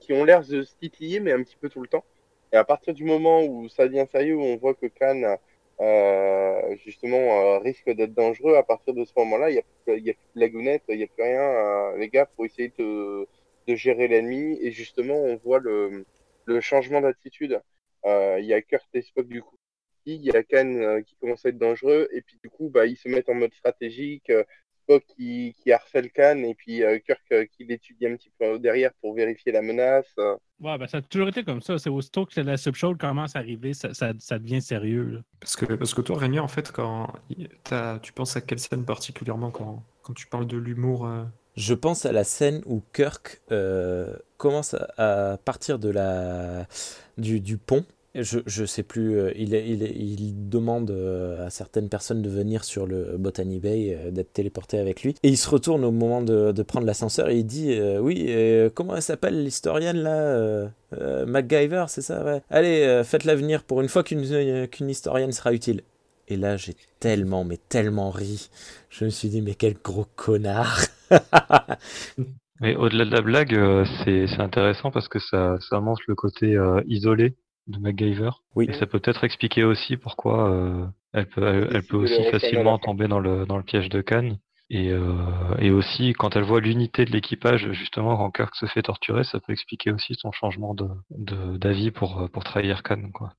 [0.00, 2.04] qui, ont l'air de se titiller, mais un petit peu tout le temps.
[2.52, 5.36] Et à partir du moment où ça devient sérieux, où on voit que Khan
[5.80, 10.10] euh, justement euh, risque d'être dangereux, à partir de ce moment-là, il n'y a, y
[10.10, 13.26] a plus de lagounette, il n'y a plus rien, euh, les gars, pour essayer de,
[13.68, 14.58] gérer l'ennemi.
[14.60, 16.04] Et justement, on voit le,
[16.60, 17.60] changement d'attitude.
[18.04, 19.56] Il y a Kurt et Spock du coup.
[20.06, 22.96] Il y a Khan qui commence à être dangereux, et puis du coup, bah, ils
[22.96, 24.30] se mettent en mode stratégique.
[24.84, 29.14] Spock qui, qui harcèle Khan, et puis Kirk qui l'étudie un petit peu derrière pour
[29.14, 30.14] vérifier la menace.
[30.60, 31.78] Ouais, ben ça a toujours été comme ça.
[31.78, 35.22] C'est aussitôt que la subshow commence à arriver, ça, ça, ça devient sérieux.
[35.40, 37.12] Parce, que, parce que toi, Rémi, en fait, quand
[38.02, 41.24] tu penses à quelle scène particulièrement quand, quand tu parles de l'humour euh?
[41.56, 46.66] Je pense à la scène où Kirk euh, commence à, partir de la,
[47.16, 47.84] du, du pont
[48.14, 52.62] je, je sais plus, euh, il, il, il demande euh, à certaines personnes de venir
[52.62, 55.16] sur le Botany Bay, euh, d'être téléporté avec lui.
[55.24, 58.32] Et il se retourne au moment de, prendre l'ascenseur et il dit Oui,
[58.74, 60.70] comment elle s'appelle l'historienne là
[61.26, 62.40] MacGyver, c'est ça.
[62.48, 65.82] Allez, faites-la venir pour une fois qu'une qu'une historienne sera utile.
[66.28, 68.48] Et là, j'ai tellement, mais tellement ri.
[68.88, 70.86] Je me suis dit Mais quel gros connard
[72.60, 76.56] Mais au-delà de la blague, c'est intéressant parce que ça, ça le côté
[76.86, 77.34] isolé
[77.66, 78.30] de MacGyver.
[78.54, 78.66] Oui.
[78.68, 83.08] Et ça peut peut-être expliquer aussi pourquoi euh, elle peut, elle, peut aussi facilement tomber
[83.08, 84.04] dans le, dans le piège de.
[84.70, 85.14] Et, euh,
[85.58, 89.38] et aussi, quand elle voit l'unité de l'équipage, justement, quand Kirk se fait torturer, ça
[89.40, 90.88] peut expliquer aussi son changement de
[91.58, 93.10] d'avis pour, pour trahir Khan.
[93.12, 93.34] Quoi.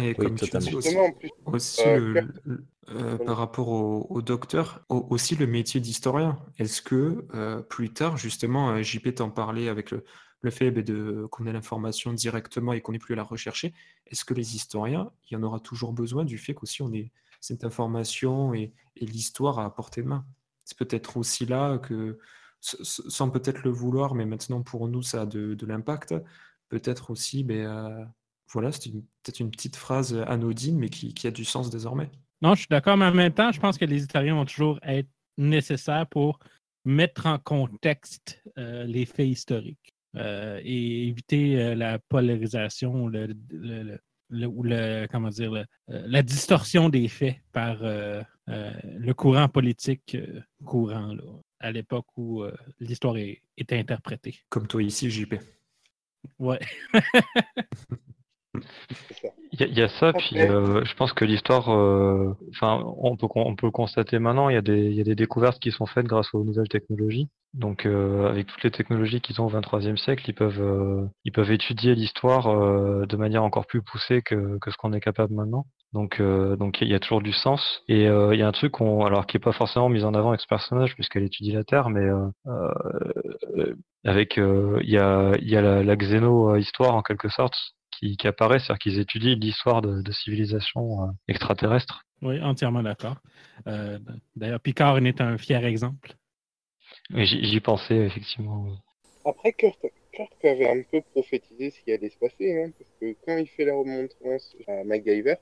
[0.00, 0.96] Et comme tu dis aussi,
[1.44, 6.38] aussi euh, le, par rapport au, au docteur, aussi le métier d'historien.
[6.58, 7.26] Est-ce que
[7.68, 10.04] plus tard, justement, JP t'en parlait avec le,
[10.44, 13.74] le fait bah, de, qu'on ait l'information directement et qu'on n'ait plus à la rechercher,
[14.06, 17.10] est-ce que les historiens, il y en aura toujours besoin du fait qu'aussi on ait
[17.40, 20.24] cette information et, l'histoire à portée de main?
[20.64, 22.18] C'est peut-être aussi là que,
[22.60, 26.14] sans peut-être le vouloir, mais maintenant pour nous ça a de, l'impact,
[26.68, 28.04] peut-être aussi, ben, euh,
[28.52, 32.10] voilà, c'est peut-être une petite phrase anodine, mais qui, qui, a du sens désormais.
[32.40, 34.78] Non, je suis d'accord, mais en même temps, je pense que les historiens vont toujours
[34.82, 36.38] être nécessaires pour
[36.84, 43.34] mettre en contexte euh, les faits historiques euh, et éviter euh, la polarisation le,
[44.30, 50.16] ou le, comment dire, la distorsion des faits par le courant politique
[50.64, 51.14] courant
[51.60, 52.42] à l'époque où
[52.80, 54.40] l'histoire est, interprétée.
[54.48, 55.34] Comme toi ici, JP.
[56.38, 56.58] Ouais.
[59.52, 63.54] Il y, a ça, puis euh, je pense que l'histoire, euh, enfin, on peut on
[63.54, 64.48] peut le constater maintenant.
[64.48, 66.68] Il y a des il y a des découvertes qui sont faites grâce aux nouvelles
[66.68, 67.28] technologies.
[67.52, 71.52] Donc, euh, avec toutes les technologies qu'ils ont au XXIIIe siècle, ils peuvent ils peuvent
[71.52, 72.48] étudier l'histoire
[73.06, 75.66] de manière encore plus poussée que que ce qu'on est capable maintenant.
[75.92, 77.84] Donc donc il y a toujours du sens.
[77.86, 80.30] Et il y a un truc qu'on alors qui est pas forcément mis en avant
[80.30, 82.08] avec ce personnage puisqu'elle étudie la Terre, mais
[84.04, 87.54] avec il y a il y a la, la xéno histoire en quelque sorte
[87.98, 92.04] qui, apparaît, c'est-à-dire qu'ils étudient l'histoire de, de civilisations euh, extraterrestres.
[92.22, 93.16] Oui, entièrement d'accord.
[93.66, 93.98] Euh,
[94.36, 96.14] d'ailleurs, Picard en est un fier exemple.
[97.10, 98.66] J'y pensais, effectivement.
[99.24, 99.78] Après, Kurt,
[100.42, 103.64] avait un peu prophétisé ce qui allait se passer, hein, parce que quand il fait
[103.64, 105.36] la remontrance à MacGyver,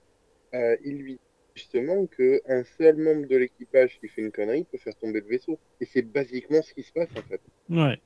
[0.55, 1.21] euh, il lui dit
[1.55, 5.59] justement qu'un seul membre de l'équipage qui fait une connerie peut faire tomber le vaisseau.
[5.81, 7.41] Et c'est basiquement ce qui se passe, en fait.
[7.69, 8.01] Ouais.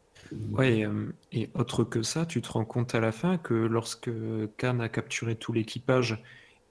[0.51, 4.11] Ouais, euh, et autre que ça, tu te rends compte à la fin que lorsque
[4.57, 6.23] Khan a capturé tout l'équipage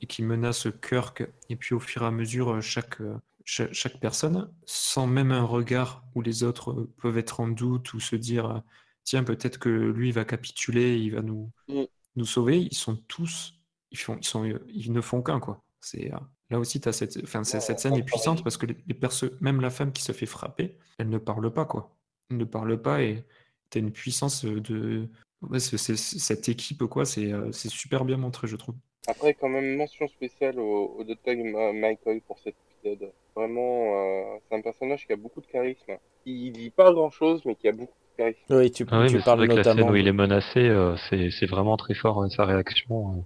[0.02, 3.02] et qu'il menace Kirk, et puis au fur et à mesure chaque,
[3.46, 8.16] chaque, personne, sans même un regard où les autres peuvent être en doute ou se
[8.16, 8.62] dire
[9.06, 11.84] tiens, peut-être que lui va capituler, il va nous, mm.
[12.18, 13.54] nous sauver, ils sont tous,
[13.92, 15.64] ils, font, ils, sont, ils ne font qu'un, quoi.
[15.80, 16.18] C'est, euh,
[16.50, 18.76] là aussi, as cette, enfin, cette scène est puissante parce que les,
[19.40, 21.96] même la femme qui se fait frapper, elle ne parle pas, quoi.
[22.32, 23.24] Ne parle pas et
[23.70, 25.08] tu as une puissance de.
[25.58, 28.76] cette équipe, quoi, c'est super bien montré, je trouve.
[29.08, 31.36] Après, quand même, mention spéciale au, au Dr.
[31.74, 33.12] Michael pour cet épisode.
[33.36, 35.98] Vraiment, c'est un personnage qui a beaucoup de charisme.
[36.26, 38.40] Il dit pas grand chose, mais qui a beaucoup de charisme.
[38.50, 39.56] Oui, tu, ah tu parles notamment.
[39.56, 43.24] la scène où il est menacé, c'est vraiment très fort hein, sa réaction.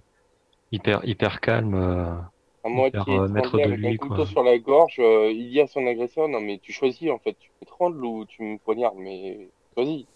[0.72, 2.28] hyper, hyper calme.
[2.62, 6.28] À moi qui est avec un couteau sur la gorge, il dit à son agresseur
[6.28, 7.50] Non, mais tu choisis en fait, tu
[7.80, 10.06] me ou tu me poignardes, mais choisis.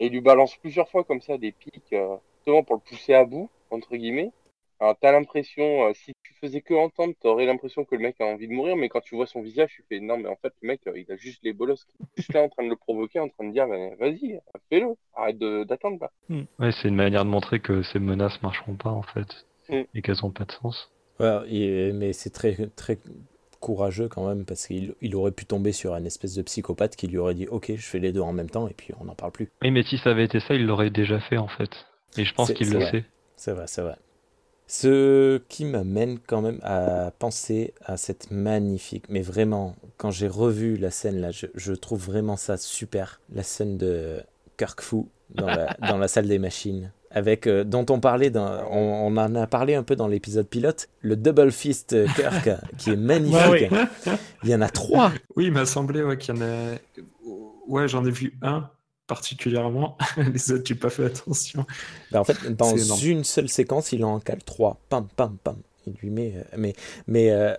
[0.00, 3.14] Et il lui balance plusieurs fois comme ça des pics, euh, justement pour le pousser
[3.14, 4.32] à bout, entre guillemets.
[4.80, 8.24] Alors t'as l'impression, euh, si tu faisais que entendre, t'aurais l'impression que le mec a
[8.24, 10.52] envie de mourir, mais quand tu vois son visage, tu fais non, mais en fait
[10.62, 11.86] le mec, euh, il a juste les bolos,
[12.16, 14.40] juste là en train de le provoquer, en train de dire ben, vas-y,
[14.70, 16.10] fais-le, arrête d'attendre là.
[16.28, 16.44] Hmm.
[16.58, 19.82] Ouais, c'est une manière de montrer que ces menaces marcheront pas en fait, hmm.
[19.94, 20.90] et qu'elles ont pas de sens.
[21.20, 22.98] Mais c'est très très
[23.60, 27.06] courageux quand même parce qu'il il aurait pu tomber sur un espèce de psychopathe qui
[27.06, 29.14] lui aurait dit ok je fais les deux en même temps et puis on n'en
[29.14, 29.50] parle plus.
[29.62, 31.70] Oui mais si ça avait été ça il l'aurait déjà fait en fait.
[32.16, 33.04] Et je pense qu'il le sait.
[33.36, 33.96] C'est vrai, c'est vrai.
[34.66, 40.76] Ce qui m'amène quand même à penser à cette magnifique, mais vraiment, quand j'ai revu
[40.76, 43.20] la scène là, je, je, trouve vraiment ça super.
[43.32, 44.22] La scène de
[44.58, 48.64] Kirk Fu dans la, dans la salle des machines avec euh, dont on parlait, dans,
[48.70, 52.96] on, en a parlé un peu dans l'épisode pilote, le Double Fist Kirk, qui est
[52.96, 53.70] magnifique.
[54.44, 55.12] Il y en a trois.
[55.36, 56.76] Oui, il m'a semblé ouais, qu'il y en a.
[57.68, 58.68] Ouais, j'en ai vu un
[59.10, 59.98] particulièrement.
[60.32, 61.66] Les autres, j'ai pas fait attention.
[62.12, 64.78] Ben, en fait, dans une seule séquence, il en cale trois.
[64.88, 65.56] Pam, pam, pam.
[65.86, 66.34] Il lui met.
[66.36, 66.74] Euh, mais,
[67.08, 67.54] mais euh,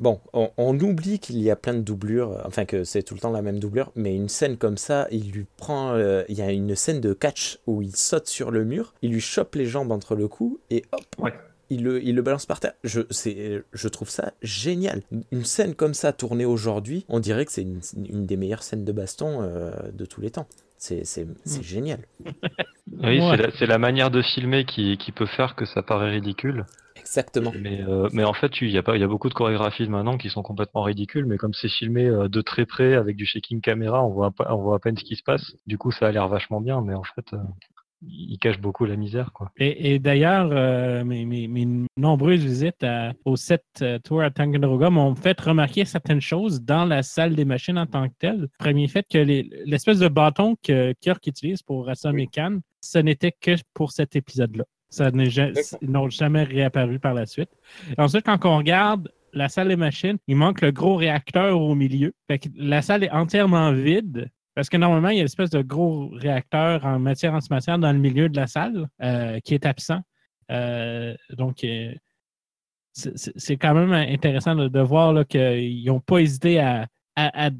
[0.00, 3.30] Bon, on, oublie qu'il y a plein de doublures, enfin que c'est tout le temps
[3.30, 5.92] la même doublure, mais une scène comme ça, il lui prend.
[5.92, 9.12] Euh, il y a une scène de catch où il saute sur le mur, il
[9.12, 11.30] lui chope les jambes entre le cou et hop,
[11.70, 12.74] il, le, il le balance par terre.
[12.82, 13.02] Je,
[13.72, 15.02] je trouve ça génial.
[15.30, 18.92] Une scène comme ça tournée aujourd'hui, on dirait que c'est une, des meilleures scènes de
[18.92, 20.46] baston euh, de tous les temps.
[20.76, 21.62] C'est mm.
[21.62, 22.00] génial.
[23.02, 23.20] Oui,
[23.58, 26.66] c'est la, manière de filmer qui, qui peut faire que ça paraît ridicule.
[27.04, 27.52] Exactement.
[27.60, 29.88] Mais, euh, mais en fait, il y, a pas, il y a beaucoup de chorégraphies
[29.88, 33.26] maintenant qui sont complètement ridicules, mais comme c'est filmé euh, de très près avec du
[33.26, 35.54] shaking caméra, on voit, on voit à peine ce qui se passe.
[35.66, 37.38] Du coup, ça a l'air vachement bien, mais en fait, euh,
[38.06, 39.32] il cache beaucoup la misère.
[39.32, 39.50] Quoi.
[39.58, 40.48] Et, d'ailleurs,
[41.04, 42.84] mes, mes, nombreuses visites
[43.24, 43.64] au set
[44.04, 48.08] tour à Tanganroga m'ont fait remarquer certaines choses dans la salle des machines en tant
[48.08, 48.48] que telle.
[48.58, 53.52] Premier fait que l'espèce de bâton que Kirk utilise pour rassommer Khan, ce n'était que
[53.72, 54.64] pour cet épisode-là.
[54.94, 57.50] Ça n'a jamais réapparu par la suite.
[57.98, 62.12] ensuite, quand on regarde la salle des machines, il manque le gros réacteur au milieu.
[62.54, 64.30] la salle est entièrement vide.
[64.54, 67.92] Parce que normalement, il y a une espèce de gros réacteur en matière antimatière dans
[67.92, 70.00] le milieu de la salle euh, qui est absent.
[70.52, 71.92] Euh, donc, euh,
[72.92, 76.86] c'est quand même intéressant de, voir qu'ils n'ont pas hésité à,
[77.16, 77.50] à,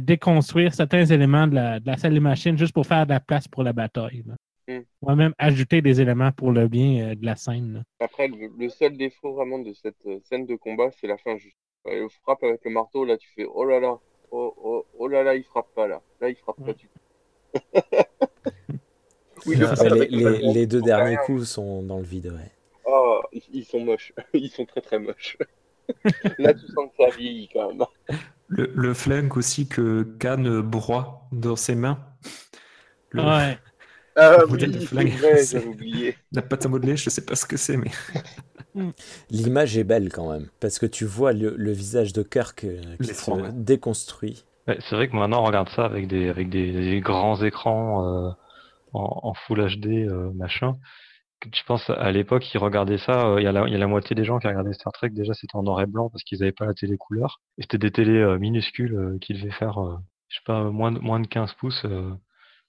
[0.00, 3.62] déconstruire certains éléments de la, salle des machines juste pour faire de la place pour
[3.62, 4.24] la bataille.
[4.68, 4.80] Mm.
[5.02, 7.72] On va même ajouter des éléments pour le bien euh, de la scène.
[7.72, 7.82] là.
[8.00, 11.36] Après, le, le seul défaut vraiment de cette euh, scène de combat, c'est la fin
[11.36, 11.56] juste.
[11.86, 13.98] Il frappe avec le marteau, là, tu fais oh là là,
[14.30, 16.02] oh, oh, oh là là, il frappe pas là.
[16.20, 17.00] Là, il frappe pas du tout.
[19.46, 22.52] oui, le coup les, deux derniers coups sont dans le vide, ouais.
[22.84, 24.12] Oh, ils, ils sont moches.
[24.34, 25.36] Ils sont très très moches.
[26.38, 27.86] là, tu sens que ça vieillit quand même.
[28.48, 31.98] Le, le flingue aussi que Khan broie dans ses mains.
[33.10, 33.58] Le- Ouais.
[34.20, 36.16] Ah oui, de flingue, j'avais oublié.
[36.32, 37.90] La pâte à modeler, je sais pas ce que c'est, mais
[39.30, 42.96] L'image est belle quand même, parce que tu vois le, le visage de Kirk euh,
[43.02, 43.50] qui se ouais.
[43.52, 44.44] déconstruit.
[44.66, 48.04] Ouais, c'est vrai que maintenant on regarde ça avec des avec des, des grands écrans
[48.28, 48.30] euh,
[48.92, 50.78] en, en Full HD euh, machin.
[51.40, 53.76] Que Tu penses à l'époque ils regardaient ça, euh, il y a la il y
[53.76, 56.10] a la moitié des gens qui regardaient Star Trek déjà c'était en noir et blanc
[56.10, 59.34] parce qu'ils avaient pas la télé couleur et c'était des télés euh, minuscules euh, qui
[59.34, 59.96] devaient faire euh,
[60.28, 62.12] je sais pas moins de moins de 15 pouces euh,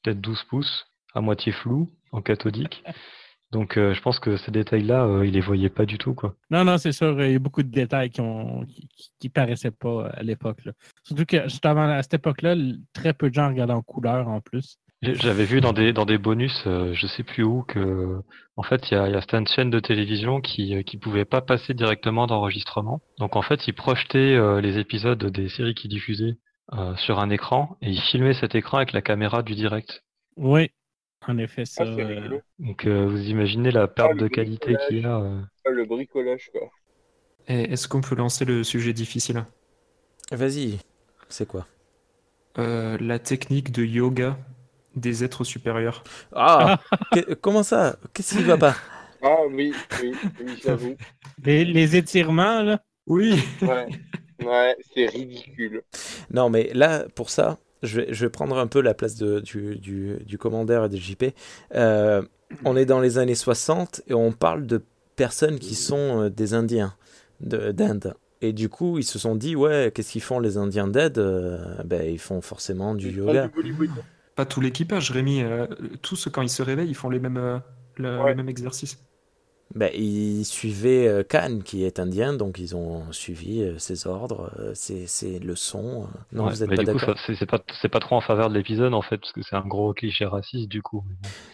[0.03, 2.83] peut-être 12 pouces à moitié flou en cathodique.
[3.51, 6.35] Donc euh, je pense que ces détails-là euh, ils les voyaient pas du tout quoi.
[6.51, 8.65] Non, non, c'est sûr, il y a beaucoup de détails qui ont
[9.19, 10.61] qui, paraissaient pas à l'époque.
[11.03, 12.55] Surtout que justement à cette époque-là,
[12.93, 14.77] très peu de gens regardaient en couleur en plus.
[15.01, 18.21] J'avais vu dans des dans des bonus, euh, je sais plus où, que
[18.57, 20.97] en fait il y a, il y a certaines chaînes de télévision qui euh, qui
[20.97, 22.99] pouvaient pas passer directement d'enregistrement.
[23.17, 26.37] Donc en fait ils projetaient euh, les épisodes des séries qu'ils diffusaient
[26.97, 30.03] sur un écran et ils filmaient cet écran avec la caméra du direct.
[30.37, 30.69] Oui,
[31.27, 31.83] en effet, ça.
[31.83, 32.43] Ah, c'est euh, rigolo.
[32.59, 35.17] Donc euh, vous imaginez la perte Ah, de qualité qu'il y a.
[35.19, 35.41] euh.
[35.63, 36.69] Ah, le bricolage, quoi.
[37.47, 39.45] Eh, est-ce qu'on peut lancer le sujet difficile?
[40.31, 40.79] Vas-y,
[41.29, 41.67] c'est quoi?
[42.59, 44.37] Euh, La technique de yoga
[44.95, 46.03] des êtres supérieurs.
[46.33, 46.73] Ah
[47.11, 47.97] que- Comment ça?
[48.13, 48.75] Qu'est-ce qui va pas?
[49.21, 50.99] Ah oui, oui, oui, j'avoue.
[51.43, 52.81] les, les étirements, là?
[53.07, 53.89] Oui Ouais,
[54.39, 55.83] ouais c'est ridicule.
[56.31, 59.39] Non, mais là, pour ça, je vais, je vais prendre un peu la place de,
[59.39, 61.25] du, du, du commandeur et de JP.
[61.75, 62.21] Euh,
[62.65, 64.81] on est dans les années 60 et on parle de
[65.15, 66.93] personnes qui sont euh, des Indiens
[67.41, 68.13] de- d'Inde.
[68.41, 71.83] Et du coup, ils se sont dit, ouais, qu'est-ce qu'ils font les Indiens d'Inde Euh,
[71.83, 73.49] ben, Ils font forcément du yoga.
[74.35, 75.43] Pas tout l'équipage, Rémi.
[75.43, 75.67] euh,
[76.01, 77.57] tous, quand ils se réveillent, ils font les mêmes, euh,
[77.97, 78.29] le, Ouais.
[78.31, 78.97] le même exercice.
[79.75, 84.51] Ben, ils suivaient euh, Khan, qui est indien, donc ils ont suivi euh, ses ordres,
[84.59, 86.07] euh, ses, ses leçons.
[86.31, 87.15] Non, Ouais, vous êtes mais pas d'accord?
[87.27, 89.67] c'est pas c'est pas trop en faveur de l'épisode en fait parce que c'est un
[89.67, 91.03] gros cliché raciste du coup.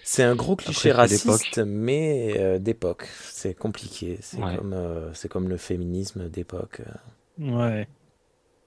[0.03, 3.07] C'est un gros cliché Après, raciste, mais euh, d'époque.
[3.21, 4.17] C'est compliqué.
[4.21, 4.55] C'est Ouais.
[4.55, 6.81] comme, euh, c'est comme le féminisme d'époque.
[7.37, 7.85] Ouais.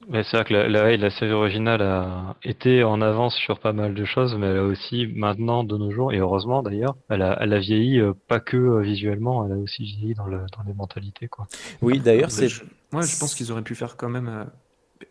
[0.06, 3.72] Mais c'est vrai que la, la, la série originale a été en avance sur pas
[3.72, 7.22] mal de choses, mais elle a aussi maintenant de nos jours, et heureusement d'ailleurs, elle
[7.22, 10.38] a, elle a vieilli euh, pas que euh, visuellement, elle a aussi vieilli dans, le,
[10.56, 11.48] dans les mentalités quoi.
[11.82, 14.44] Oui, d'ailleurs, Mais c'est je, moi, je pense qu'ils auraient pu faire quand même euh,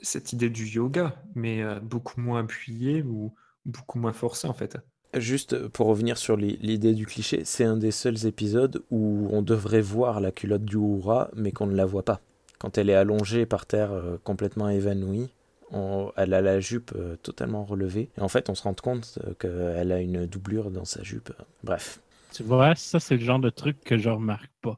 [0.01, 3.35] cette idée du yoga, mais euh, beaucoup moins appuyé ou
[3.65, 4.77] beaucoup moins forcé en fait.
[5.17, 9.41] juste pour revenir sur l'i- l'idée du cliché, c'est un des seuls épisodes où on
[9.41, 12.21] devrait voir la culotte du Hura, mais qu'on ne la voit pas.
[12.59, 15.29] Quand elle est allongée par terre, euh, complètement évanouie,
[15.71, 18.09] on- elle a la jupe euh, totalement relevée.
[18.17, 21.31] Et en fait, on se rend compte euh, qu'elle a une doublure dans sa jupe.
[21.63, 21.99] Bref.
[22.33, 24.77] Tu vois, ça, c'est le genre de truc que je remarque pas.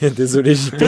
[0.16, 0.74] Désolé, JP.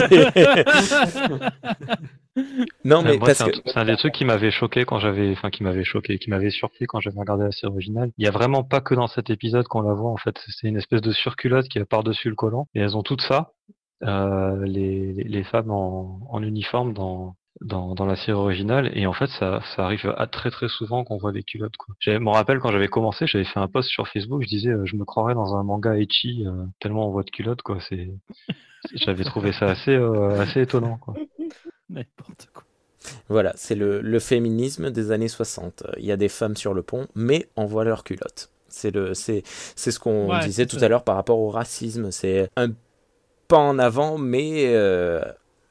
[2.85, 3.57] non, mais moi, parce c'est un, que.
[3.65, 6.49] c'est un des trucs qui m'avait choqué quand j'avais, enfin qui m'avait choqué, qui m'avait
[6.51, 8.11] surpris quand j'avais regardé la série originale.
[8.17, 10.35] Il y a vraiment pas que dans cet épisode qu'on la voit en fait.
[10.47, 13.51] C'est une espèce de surculotte qui est par-dessus le collant et elles ont tout ça.
[14.03, 19.27] Euh, les, femmes en, en uniforme dans, dans, dans la série originale et en fait
[19.39, 21.95] ça, ça arrive à très très souvent qu'on voit des culottes quoi.
[21.99, 24.85] Je me rappelle quand j'avais commencé, j'avais fait un post sur Facebook, je disais euh,
[24.85, 27.79] je me croirais dans un manga ecchi euh, tellement on voit de culottes quoi.
[27.89, 28.09] C'est,
[28.93, 31.15] j'avais trouvé ça assez euh, assez étonnant quoi.
[31.89, 32.63] N'importe quoi.
[33.29, 35.83] Voilà, c'est le, le féminisme des années 60.
[35.97, 38.49] Il y a des femmes sur le pont, mais on voit leurs culottes.
[38.67, 40.85] C'est le, c'est, c'est ce qu'on Ouais, disait c'est tout ça.
[40.85, 42.11] à l'heure par rapport au racisme.
[42.11, 42.69] C'est un
[43.47, 45.21] pas en avant, mais euh,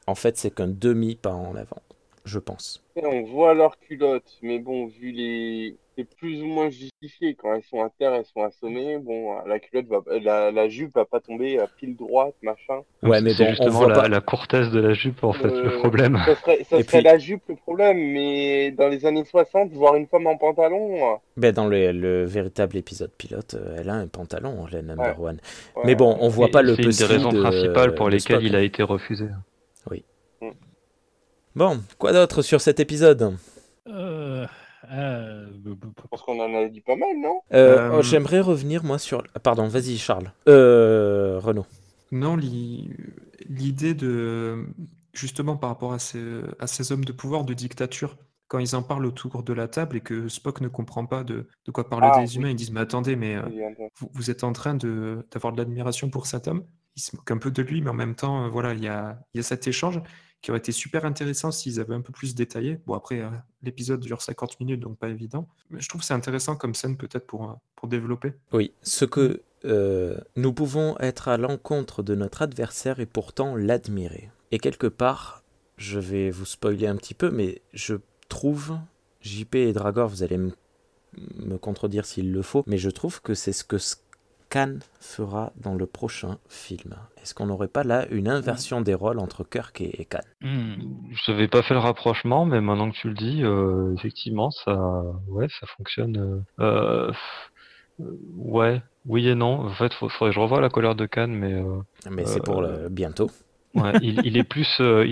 [0.07, 1.81] en fait, c'est qu'un demi pas en avant,
[2.25, 2.83] je pense.
[3.03, 5.75] On voit leurs culottes, mais bon, vu les.
[5.95, 7.33] C'est plus ou moins justifié.
[7.33, 8.99] Quand elles sont à terre, elles sont assommées.
[8.99, 10.01] Bon, la culotte va.
[10.21, 12.81] La, la jupe va pas tomber à pile droite, machin.
[13.01, 14.07] Ouais, mais c'est justement la, pas.
[14.07, 16.19] la courtesse de la jupe en fait le Euh, problème.
[16.23, 19.71] Ça serait, ça Et serait puis- la jupe le problème, mais dans les années 60,
[19.71, 21.13] voir une femme en pantalon.
[21.13, 25.19] euh, Ben, dans le, le véritable épisode pilote, euh, elle a un pantalon, la number
[25.19, 25.39] one.
[25.77, 25.83] ouais.
[25.83, 28.11] Mais bon, on voit Et pas le C'est une des raisons de- principales pour de
[28.11, 28.49] lesquelles Spock.
[28.49, 29.25] il a été refusé.
[31.57, 33.35] Bon, quoi d'autre sur cet épisode
[33.87, 34.45] Euh,
[34.91, 35.73] euh, Je
[36.07, 37.39] pense qu'on en a dit pas mal, non?
[37.51, 39.23] Euh, Euh, oh, J'aimerais revenir, moi, sur...
[39.33, 40.31] ah, Pardon, vas-y, Charles.
[40.47, 41.65] Euh, Renaud.
[42.11, 42.91] Non, l'i-
[43.49, 44.67] l'idée de,
[45.13, 46.21] justement par rapport à ces,
[46.59, 48.17] à ces hommes de pouvoir de dictature,
[48.49, 51.47] quand ils en parlent autour de la table et que Spock ne comprend pas de,
[51.65, 53.41] de quoi parlent Ah, des humains, ils disent Mais attendez, mais euh,
[53.99, 56.65] vous, vous êtes en train de- d'avoir de l'admiration pour cet homme?
[56.95, 58.87] Il se moque un peu de lui, mais en même temps, euh, voilà, il y
[58.87, 59.99] a, il y a cet échange
[60.41, 62.79] qui aurait été super intéressant s'ils avaient un peu plus détaillé.
[62.85, 63.29] Bon, après, euh,
[63.63, 65.47] l'épisode dure 50 minutes, donc pas évident.
[65.71, 68.33] Mais je trouve c'est intéressant comme scène, peut-être, pour, euh, pour développer.
[68.53, 74.29] Oui, ce que euh, nous pouvons être à l'encontre de notre adversaire et pourtant l'admirer.
[74.51, 75.43] Et quelque part,
[75.77, 77.95] je vais vous spoiler un petit peu, mais je
[78.29, 78.77] trouve,
[79.21, 80.53] JP et Dragor, vous allez m-
[81.39, 83.77] me contredire s'il le faut, mais je trouve que c'est ce que
[84.49, 86.95] Scan fera dans le prochain film.
[87.21, 90.75] Est-ce qu'on n'aurait pas là une inversion des rôles entre Kirk et, et Khan Hmm.
[91.11, 95.01] Je n'avais pas fait le rapprochement, mais maintenant que tu le dis, euh, effectivement, ça,
[95.27, 96.45] ouais, ça fonctionne.
[96.59, 97.11] euh,
[97.99, 99.65] euh, ouais, oui et non.
[99.67, 101.79] En fait, faut- faudrait que je revoie la colère de Cannes, mais euh,
[102.09, 103.29] Mais c'est pour le bientôt.
[104.01, 105.05] Il, est plus, euh,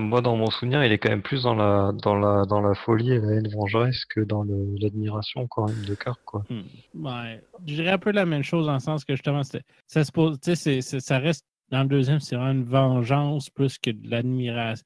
[0.00, 3.48] moi dans mon souvenir, il est quand même plus dans la, folie et la haine
[3.48, 4.44] vengeresse que dans
[4.80, 6.18] l'admiration quand même de Kirk.
[6.48, 6.62] Hmm.
[6.94, 7.42] Ouais.
[7.66, 11.82] Je dirais un peu la même chose dans le sens que justement, ça reste dans
[11.82, 14.84] le deuxième, c'est vraiment une vengeance plus que de l'admiration.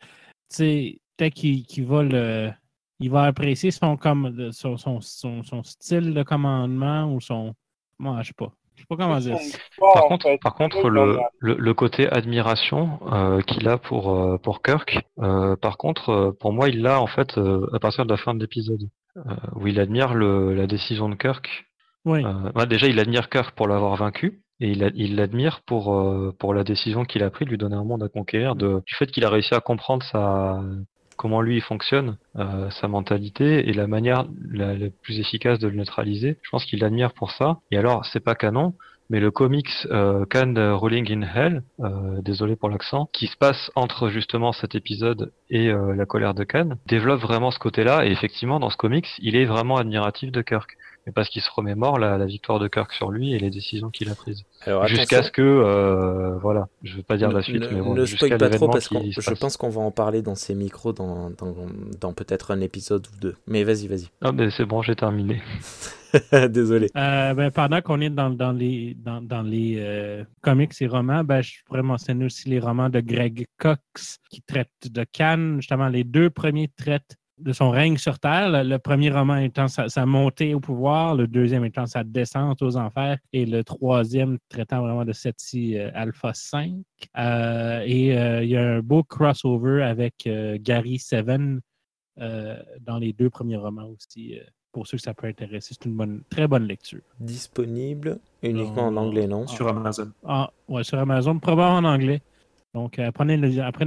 [0.51, 2.51] Tu sais, peut-être qu'il va le.
[3.01, 3.99] Il va apprécier son,
[4.53, 7.55] son style de commandement ou son.
[7.99, 8.53] Moi, je sais pas.
[8.77, 9.39] Je sais pas comment dire.
[9.39, 9.59] ça.
[9.95, 14.63] Par contre, par contre, le, le, le côté admiration euh, qu'il a pour euh, pour
[14.63, 18.17] Kirk, euh, par contre, pour moi, il l'a en fait euh, à partir de la
[18.17, 19.21] fin de l'épisode, euh,
[19.57, 21.67] où il admire le, la décision de Kirk.
[22.05, 22.25] Oui.
[22.25, 26.53] Euh, ouais, déjà, il admire Kirk pour l'avoir vaincu, et il l'admire pour euh, pour
[26.53, 29.07] la décision qu'il a prise de lui donner un monde à conquérir, de, du fait
[29.07, 30.61] qu'il a réussi à comprendre sa
[31.17, 36.39] comment lui fonctionne, euh, sa mentalité et la manière la, plus efficace de le neutraliser.
[36.43, 37.59] Je pense qu'il l'admire pour ça.
[37.71, 38.75] Et alors, c'est pas canon,
[39.11, 40.25] mais le comics euh,
[40.75, 45.69] Rolling in Hell, euh, désolé pour l'accent, qui se passe entre justement cet épisode et
[45.69, 48.07] euh, la colère de Khan, développe vraiment ce côté-là.
[48.07, 50.77] Et effectivement, dans ce comics, il est vraiment admiratif de Kirk.
[51.07, 53.91] Mais parce qu'il se remémore la, la victoire de Kirk sur lui et les décisions
[53.91, 54.45] qu'il a prises.
[54.87, 58.07] Jusqu'à ce que, euh, voilà, je veux pas dire la suite, ne, mais bon, ne
[58.07, 59.39] jusqu'à spoil pas trop l'événement parce que je passe.
[59.39, 61.55] pense qu'on va en parler dans ces micros dans, dans,
[62.01, 63.37] dans peut-être un épisode ou deux.
[63.47, 64.09] Mais vas-y, vas-y.
[64.23, 65.43] Ah, mais c'est bon, j'ai terminé.
[66.49, 66.91] Désolé.
[66.97, 71.25] Euh, ben, pendant qu'on est dans, dans les, dans, dans les euh, comics et romans,
[71.25, 75.57] ben, je pourrais mentionner aussi les romans de Greg Cox qui traitent de Cannes.
[75.57, 78.49] Justement, les deux premiers traitent de son règne sur Terre.
[78.51, 82.63] Le, le premier roman étant sa, sa montée au pouvoir, le deuxième étant sa descente
[82.63, 86.73] aux enfers, et le troisième traitant vraiment de Seti euh, Alpha 5.
[87.19, 91.61] Euh, et euh, il y a un beau crossover avec euh, Gary Seven
[92.21, 94.39] euh, dans les deux premiers romans aussi.
[94.39, 96.99] euh, pour ceux que ça peut intéresser, c'est une bonne, très bonne lecture.
[97.21, 99.47] Disponible uniquement en anglais, non?
[99.47, 100.11] Sur Amazon.
[100.27, 102.23] Ah, ouais, sur Amazon, probablement en anglais.
[102.75, 103.37] Donc, euh, apprenez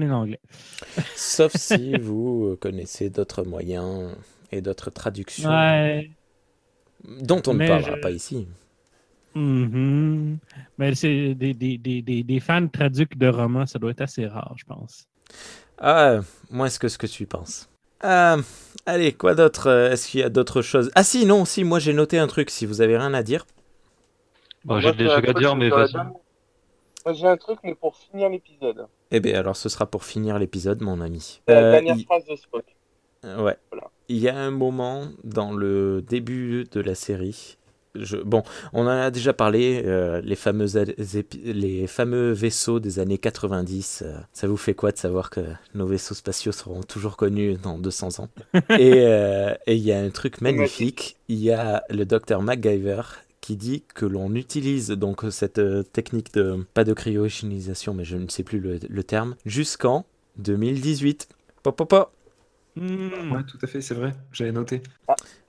[0.08, 0.40] l'anglais.
[1.16, 4.16] Sauf si vous euh, connaissez d'autres moyens
[4.54, 6.18] et d'autres traductions Ouais.
[7.22, 8.48] dont on ne parlera je- pas ici.
[9.36, 10.40] Mhm.
[10.78, 14.26] Mais c'est des, des, des, des, des fans traducs de romans, ça doit être assez
[14.28, 15.08] rare, je pense.
[15.80, 17.70] Ah, moins que ce que tu penses.
[18.02, 18.38] Ah,
[18.86, 19.68] allez, quoi d'autre?
[19.68, 20.92] Euh, Est-ce qu'il y a d'autres choses?
[20.96, 23.46] Ah si, non, si, moi j'ai noté un truc, si vous avez rien à dire.
[24.64, 25.96] Bon, j'ai des trucs à dire, mais vas-y.
[27.08, 28.86] Moi, j'ai un truc, mais pour finir l'épisode.
[29.12, 31.40] Eh bien, alors ce sera pour finir l'épisode, mon ami.
[31.48, 32.66] La Euh, dernière il- phrase de Spock.
[33.24, 33.56] Euh, Ouais.
[33.72, 33.90] Voilà.
[34.10, 37.58] Il y a un moment dans le début de la série.
[37.96, 38.18] Je...
[38.18, 38.44] Bon,
[38.74, 44.04] on en a déjà parlé, euh, les, épi- fameux vaisseaux des années 90.
[44.06, 45.40] euh, ça vous fait quoi de savoir que
[45.76, 48.28] nos vaisseaux spatiaux seront toujours connus dans 200 ans?
[48.78, 51.16] Et euh, et il y a un truc magnifique.
[51.30, 53.02] Il y a le docteur MacGyver
[53.48, 58.18] qui dit que l'on utilise donc cette euh, technique de, pas de cryogénisation, mais je
[58.18, 61.30] ne sais plus le, le terme, jusqu'en 2018.
[61.64, 62.12] Pop, pop, pop.
[62.76, 63.32] Hmm.
[63.32, 64.12] Ouais, tout à fait, c'est vrai.
[64.34, 64.82] J'avais noté.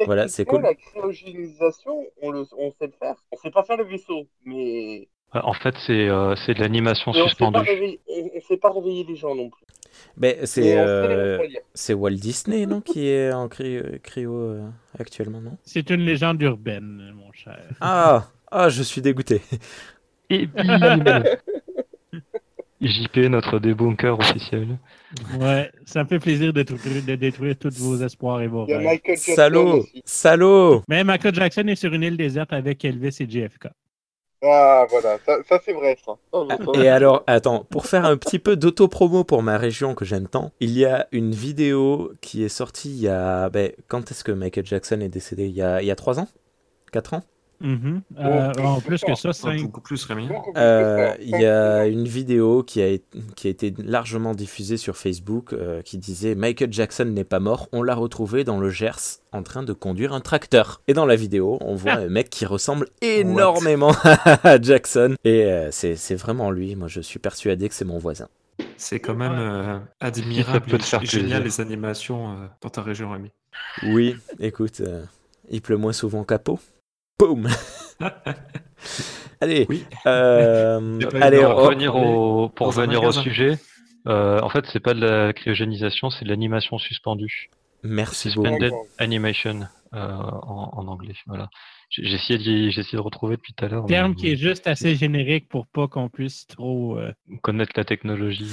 [0.06, 0.62] Voilà, c'est cool.
[0.62, 3.16] La cryogénisation, on, le, on sait le faire.
[3.32, 7.58] On sait pas faire le vaisseau, mais En fait, c'est euh, c'est de l'animation suspendue.
[8.08, 9.66] on, on sait pas réveiller les gens non plus.
[10.16, 11.38] Ben, Mais c'est les euh,
[11.74, 14.68] c'est Walt Disney, non, qui est en cryo, cryo, euh,
[14.98, 15.56] actuellement, non?
[15.64, 17.60] C'est une légende urbaine, mon cher.
[17.80, 19.40] Ah, ah, je suis dégoûté.
[20.30, 20.48] Et
[22.80, 24.78] JP, notre débunker officiel.
[25.40, 29.00] Ouais, ça me fait plaisir de, détruire- de détruire tous vos espoirs et vos rêves.
[29.16, 30.82] Salaud, salaud.
[30.88, 33.68] Mais Michael Jackson est sur une île déserte avec Elvis et JFK.
[34.40, 36.12] Ah, voilà, ça, ça, c'est vrai, ça.
[36.30, 39.94] Oh, non, ça, Et alors, attends, pour faire un petit peu d'auto-promo pour ma région
[39.94, 43.48] que j'aime tant, il y a une vidéo qui est sortie il y a...
[43.50, 45.46] Ben, quand est-ce que Michael Jackson est décédé?
[45.46, 46.28] Il y a, il y a 3 ans?
[46.92, 47.22] 4 ans?
[47.60, 48.02] Mhm.
[48.18, 49.62] Euh, Bon, en plus que ça, 5.
[49.62, 50.28] beaucoup plus, Rémi.
[50.56, 51.12] Euh.
[51.20, 52.96] Il y a une vidéo qui a,
[53.36, 57.68] qui a été largement diffusée sur Facebook euh, qui disait Michael Jackson n'est pas mort,
[57.72, 60.80] on l'a retrouvé dans le Gers en train de conduire un tracteur.
[60.88, 63.92] Et dans la vidéo, on voit un mec qui ressemble énormément
[64.44, 65.16] à Jackson.
[65.24, 66.76] Et euh, c'est c'est vraiment lui.
[66.76, 68.28] Moi, je suis persuadé que c'est mon voisin.
[68.76, 73.30] C'est quand même euh, admirable et faire génial les animations euh, dans ta région, Rémi.
[73.84, 75.02] Oui, écoute, euh,
[75.50, 76.58] il pleut moins souvent qu'à Pau.
[77.18, 77.48] Boum
[79.40, 79.84] Allez, Oui.
[80.06, 83.58] euh, allez, on- pour revenir au, pour revenir sujet,
[84.08, 87.50] euh, en fait, c'est pas de la cryogénisation, c'est de l'animation suspendue.
[87.84, 88.42] merci beaucoup.
[88.46, 88.86] Suspended D'accord.
[88.98, 89.60] animation
[89.94, 91.14] euh, en, en anglais.
[91.26, 91.50] Voilà.
[91.90, 93.86] J'ai essayé de retrouver depuis tout à l'heure.
[93.86, 96.98] Terme mais qui est juste assez générique pour pas qu'on puisse trop.
[96.98, 97.12] euh,
[97.42, 98.44] Connaître la technologie.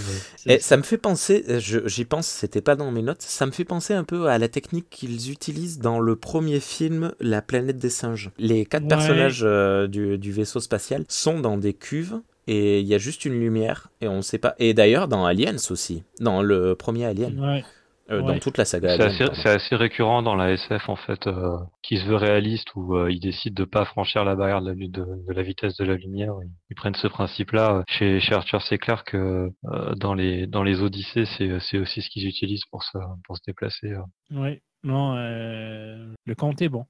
[0.45, 0.55] ouais.
[0.55, 3.45] Et ça me fait penser, euh, je- j'y pense, c'était pas dans mes notes, ça
[3.45, 7.41] me fait penser un peu à la technique qu'ils utilisent dans le premier film La
[7.41, 8.31] planète des singes.
[8.37, 8.89] Les quatre Ouais.
[8.89, 13.25] personnages euh, du, du vaisseau spatial sont dans des cuves et il y a juste
[13.25, 14.55] une lumière et on sait pas.
[14.59, 17.63] Et d'ailleurs dans Aliens aussi, dans le premier Alien, Ouais.
[18.11, 21.57] Euh, dans toute la saga C'est assez, assez récurrent dans la SF en fait, euh,
[21.81, 24.75] qui se veut réaliste où euh, ils décident de pas franchir la barrière de la,
[24.75, 24.89] de,
[25.27, 26.33] de la vitesse de la lumière.
[26.43, 27.83] Ils, ils prennent ce principe-là.
[27.87, 28.77] Chez, chez Arthur C.
[28.77, 32.83] Clarke, euh, euh, dans les dans les Odyssées, c'est c'est aussi ce qu'ils utilisent pour
[32.83, 33.91] se pour se déplacer.
[33.93, 34.39] euh.
[34.39, 34.61] Ouais.
[34.83, 36.85] Non, euh, le compte est bon.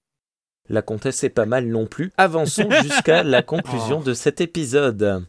[0.68, 2.12] La comtesse est pas mal non plus.
[2.18, 5.26] Avançons jusqu'à la conclusion de cet épisode.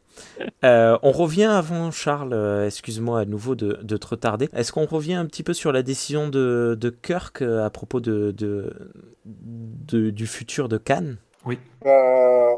[0.64, 4.48] Euh, on revient avant, Charles, euh, excuse-moi à nouveau de, te retarder.
[4.52, 8.32] Est-ce qu'on revient un petit peu sur la décision de, Kirk euh, à propos de,
[8.32, 11.16] de- du futur de Cannes
[11.46, 11.58] Oui.
[11.84, 11.92] Bah,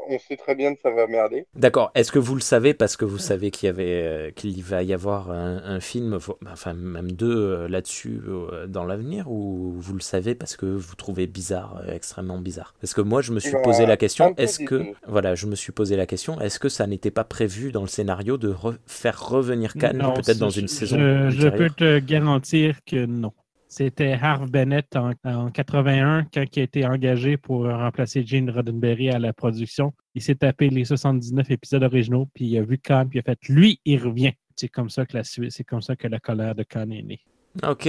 [0.09, 1.45] on sait très bien que ça va merder.
[1.55, 1.91] D'accord.
[1.95, 4.83] Est-ce que vous le savez parce que vous savez qu'il y avait euh, qu'il va
[4.83, 6.19] y avoir un, un film,
[6.51, 10.95] enfin même deux euh, là-dessus euh, dans l'avenir, ou vous le savez parce que vous
[10.95, 12.75] trouvez bizarre, euh, extrêmement bizarre?
[12.81, 15.55] Parce que moi, je me suis Bah, posé la question est-ce que voilà, je me
[15.57, 18.79] suis posé la question est-ce que ça n'était pas prévu dans le scénario de re-
[18.87, 23.33] faire revenir Cannes peut-être dans je- une saison Je, peux te garantir que non.
[23.69, 29.11] C'était Harv Bennett en, en 81 quand il a été engagé pour remplacer Gene Roddenberry
[29.11, 29.93] à la production.
[30.15, 33.23] Il s'est tapé les 79 épisodes originaux, puis il a vu Khan, puis il a
[33.25, 34.33] fait lui, il revient.
[34.57, 37.03] C'est comme ça que la suite, c'est comme ça que la colère de Khan est
[37.03, 37.21] née.
[37.63, 37.89] Ok.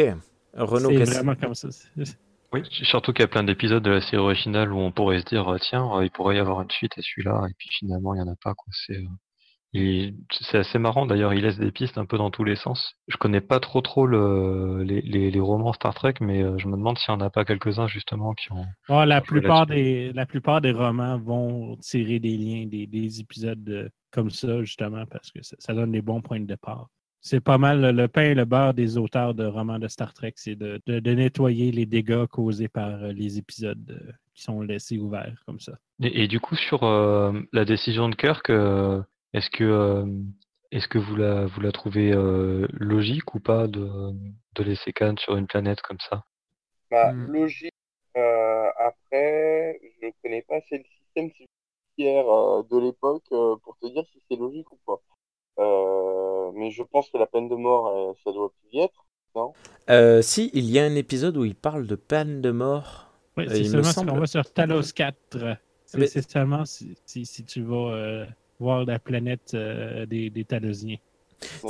[0.54, 1.70] Renaud, C'est qu'est-ce- vraiment comme ça.
[2.52, 5.26] Oui, surtout qu'il y a plein d'épisodes de la série originale où on pourrait se
[5.26, 8.18] dire tiens, euh, il pourrait y avoir une suite à celui-là, et puis finalement il
[8.18, 8.66] y en a pas quoi.
[8.72, 9.04] C'est euh,
[9.74, 12.96] c'est assez marrant d'ailleurs, il laisse des pistes un peu dans tous les sens.
[13.08, 16.68] Je connais pas trop trop le, les, les, les romans Star Trek, mais euh, je
[16.68, 18.66] me demande s'il y en a pas quelques-uns justement qui ont.
[18.88, 23.64] Ah, la, plupart des, la plupart des romans vont tirer des liens, des, des épisodes
[23.64, 26.88] de- comme ça, justement, parce que ça, ça donne des bons points de départ.
[27.22, 30.34] C'est pas mal le, pain et le beurre des auteurs de romans de Star Trek,
[30.38, 34.62] c'est de, de- de nettoyer les dégâts causés par euh, les épisodes euh, qui sont
[34.62, 35.74] laissés ouverts comme ça.
[36.02, 39.02] Et, et du coup sur euh, la décision de Kirk, euh,
[39.34, 40.06] est-ce que euh,
[40.72, 43.90] est-ce que vous la vous la trouvez euh, logique ou pas de
[44.56, 46.24] de laisser Khan sur une planète comme ça?
[46.92, 47.26] Bah, Hmm.
[47.26, 47.74] logique.
[48.18, 53.88] Euh, après, je connais pas assez le système judiciaire euh, de l'époque euh, pour te
[53.88, 55.02] dire si c'est logique ou pas.
[55.60, 59.06] Euh, mais je pense que la peine de mort, euh, ça doit plus y être.
[59.90, 63.12] Euh, si, il y a un épisode où il parle de peine de mort.
[63.38, 65.58] Oui, Euh, c'est il me seulement si on va sur Talos 4.
[65.86, 68.26] C'est Mais- c'est seulement si, si, si tu vas euh,
[68.60, 70.98] voir la planète euh, des, des Talosiens.
[71.64, 71.70] Euh,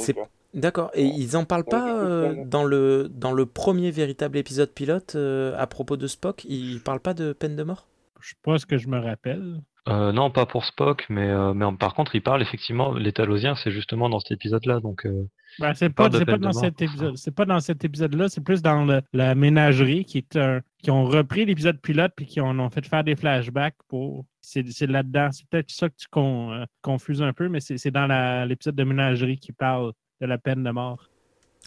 [0.53, 0.89] D'accord.
[0.95, 5.55] Et ils en parlent pas euh, dans le dans le premier véritable épisode pilote euh,
[5.57, 6.43] à propos de Spock.
[6.45, 7.87] Ils parlent pas de peine de mort?
[8.19, 9.61] Je sais pas ce que je me rappelle.
[9.87, 13.55] Euh, non, pas pour Spock, mais, euh, mais par contre, il parle effectivement, les Talosiens,
[13.55, 15.27] c'est justement dans cet épisode-là, donc euh,
[15.59, 17.17] Ben, c'est pas, pas dans cet épisode.
[17.17, 20.91] C'est pas dans cet épisode-là, c'est plus dans le- la ménagerie qui est un, qui
[20.91, 24.25] ont repris l'épisode pilote puis qui en ont fait faire des flashbacks pour.
[24.41, 25.29] C'est c'est là-dedans.
[25.31, 28.45] C'est peut-être ça que tu con- euh, confuses un peu, mais c'est c'est dans la-
[28.45, 29.91] l'épisode de ménagerie qui parle
[30.21, 31.09] de la peine de mort.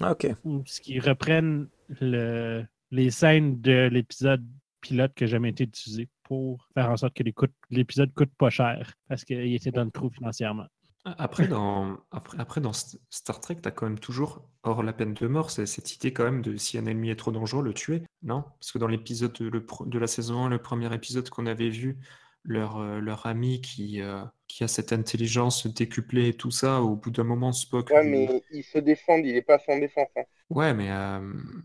[0.00, 0.26] Ok.
[0.44, 1.68] Ou ce qui reprennent
[2.00, 4.44] le- les scènes de l'épisode
[4.80, 8.32] pilote qui n'a jamais été utilisé pour faire en sorte que les coûts- l'épisode coûte
[8.36, 10.66] pas cher parce qu'il était dans le trou financièrement.
[11.04, 15.14] Après, dans, après, après, dans Star Trek, tu as quand même toujours, hors la peine
[15.14, 17.74] de mort, c'est cette idée quand même de si un ennemi est trop dangereux, le
[17.74, 18.42] tuer, non?
[18.60, 21.98] Parce que dans l'épisode de, de la saison 1, le premier épisode qu'on avait vu,
[22.44, 26.94] leur, euh, leur ami qui, euh, qui a cette intelligence décuplée et tout ça, au
[26.94, 27.90] bout d'un moment, Spock.
[27.90, 30.08] Ouais, mais ils se défendent, il est pas sans défense.
[30.16, 30.22] Hein.
[30.50, 31.20] Ouais, mais euh,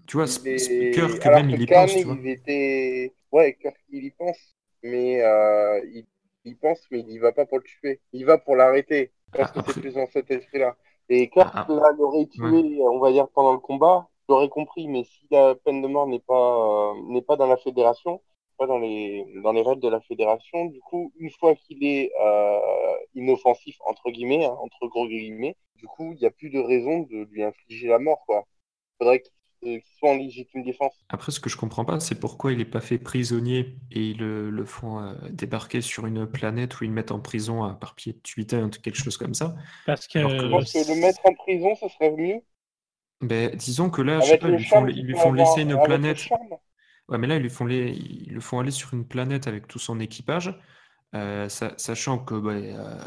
[0.07, 2.18] tu vois, Il est- Alors même, que il y Khan, pense, tu vois.
[2.23, 3.11] il.
[3.31, 4.55] Ouais, Kirk, il y pense.
[4.84, 6.05] Mais euh, il,
[6.48, 8.02] il pense, mais il y va pas pour le tuer.
[8.14, 9.14] Il va pour l'arrêter.
[9.36, 10.76] Parce Ah, que c'est plus dans cet esprit-là.
[11.10, 14.88] Et Kirk, Ah, là, l'aurait tué, on va dire, pendant le combat, j'aurais compris.
[14.88, 18.22] Mais si la peine de mort n'est pas, euh, n'est pas dans la fédération,
[18.57, 20.65] pas dans les dans les règles de la fédération.
[20.65, 22.60] Du coup, une fois qu'il est euh,
[23.15, 27.02] inoffensif entre guillemets, hein, entre gros guillemets, du coup, il n'y a plus de raison
[27.02, 28.45] de lui infliger la mort, quoi.
[28.99, 29.34] Faudrait qu'il
[30.00, 30.94] soit en légitime défense.
[31.10, 34.18] Après, ce que je comprends pas, c'est pourquoi il n'est pas fait prisonnier et ils
[34.18, 37.74] le, le font euh, débarquer sur une planète où ils le mettent en prison à
[37.74, 39.56] par pied de tuitaine, quelque chose comme ça.
[39.86, 40.20] Parce que.
[40.20, 42.42] Alors que Je pense que le mettre en prison, ça serait mieux.
[43.22, 46.30] Ben, disons que là, je sais pas, ils lui font, ils lui laisser une planète.
[47.10, 49.68] Ouais, mais là, ils lui font, les, ils le font aller sur une planète avec
[49.68, 50.54] tout son équipage,
[51.16, 52.98] euh, sa- sachant que bah, euh,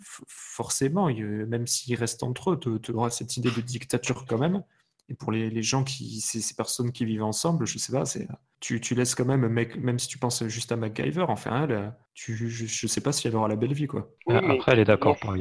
[0.00, 4.38] f- forcément, il- même s'ils restent entre eux, tu auras cette idée de dictature quand
[4.38, 4.64] même.
[5.12, 8.06] Et pour les, les gens qui, ces, ces personnes qui vivent ensemble, je sais pas,
[8.06, 8.26] c'est,
[8.60, 11.94] tu, tu laisses quand même, mec, même si tu penses juste à MacGyver, enfin, elle,
[12.14, 14.10] tu, je, je sais pas si elle aura la belle vie, quoi.
[14.26, 15.32] Oui, Ah, après, elle est d'accord pour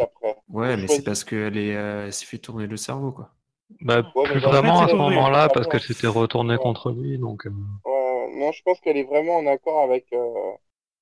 [0.00, 0.36] après.
[0.48, 3.34] Ouais, mais c'est parce qu'elle est, euh, elle s'est fait tourner le cerveau, quoi.
[3.82, 6.62] Bah, Ouais, plus vraiment En à ce moment-là, parce qu'elle s'était retournée Ouais.
[6.62, 7.46] contre lui, donc...
[7.86, 10.52] euh, non, je pense qu'elle est vraiment en accord avec, euh,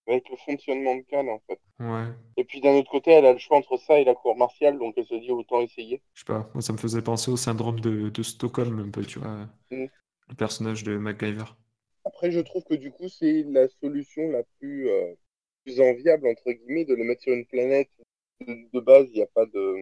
[0.08, 1.60] avec le fonctionnement de Cannes, en fait.
[1.80, 4.36] Ouais, Et puis d'un autre côté, elle a le choix entre ça et la cour
[4.36, 6.02] martiale, donc elle se dit autant essayer.
[6.14, 9.04] je sais pas, moi ça me faisait penser au syndrome de, de Stockholm un peu,
[9.06, 9.88] tu vois, Mm.
[10.28, 11.44] le personnage de MacGyver.
[12.04, 15.14] Après, je trouve que du coup, c'est la solution la plus, euh,
[15.64, 17.90] plus enviable, entre guillemets, de le mettre sur une planète.
[18.40, 19.76] De, de base, il n'y a pas de,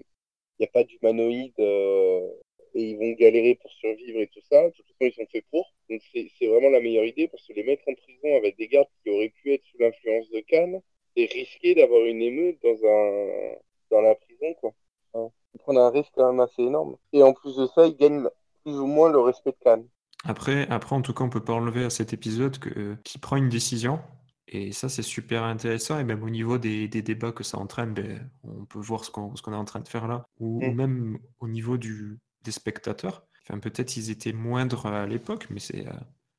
[0.58, 2.28] il y a pas d'humanoïdes, euh,
[2.76, 4.62] et ils vont galérer pour survivre et tout ça.
[4.64, 5.72] De toute façon, ils sont faits pour.
[5.88, 8.88] Donc, c'est, vraiment la meilleure idée, parce que les mettre en prison avec des gardes
[9.02, 10.82] qui auraient pu être sous l'influence de Cannes,
[11.16, 13.54] c'est risqué d'avoir une émeute dans un,
[13.90, 14.74] dans la prison, quoi.
[15.14, 15.30] Hein.
[15.54, 16.96] Ils prennent un risque quand même assez énorme.
[17.14, 18.28] Et en plus de ça, ils gagnent
[18.62, 19.88] plus ou moins le respect de Cannes.
[20.24, 23.16] Après, après, en tout cas, on peut pas enlever à cet épisode que, euh, qui
[23.16, 24.00] prend une décision.
[24.48, 25.98] Et ça, c'est super intéressant.
[25.98, 29.10] Et même au niveau des, des débats que ça entraîne, ben, on peut voir ce
[29.10, 30.26] qu'on qu'on est en train de faire là.
[30.40, 30.74] Ou, ou Mm.
[30.74, 33.26] même au niveau du, des spectateurs.
[33.42, 35.92] Enfin, peut-être ils étaient moindres à l'époque, mais c'est euh,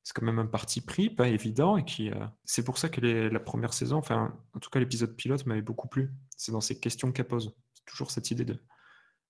[0.03, 1.77] c'est quand même un parti pris, pas évident.
[1.77, 5.15] Et qui, euh, c'est pour ça que la première saison, enfin, en tout cas, l'épisode
[5.15, 6.11] pilote m'avait beaucoup plu.
[6.35, 7.53] C'est dans ces questions qu'elle pose.
[7.73, 8.57] C'est toujours cette idée de,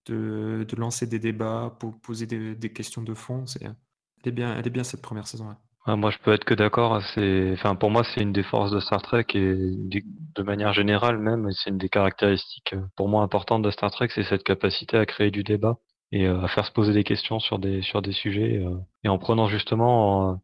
[0.05, 3.45] de, de lancer des débats, po- poser des, des questions de fond.
[3.47, 3.75] C'est, elle
[4.25, 5.55] est bien, elle est bien cette première saison.
[5.87, 7.01] Ouais, moi, je peux être que d'accord.
[7.13, 9.55] C'est, enfin, pour moi, c'est une des forces de Star Trek et
[10.35, 14.09] de manière générale même, c'est une des caractéristiques euh, pour moi importantes de Star Trek,
[14.13, 15.77] c'est cette capacité à créer du débat
[16.11, 19.09] et euh, à faire se poser des questions sur des sur des sujets euh, et
[19.09, 20.35] en prenant justement euh,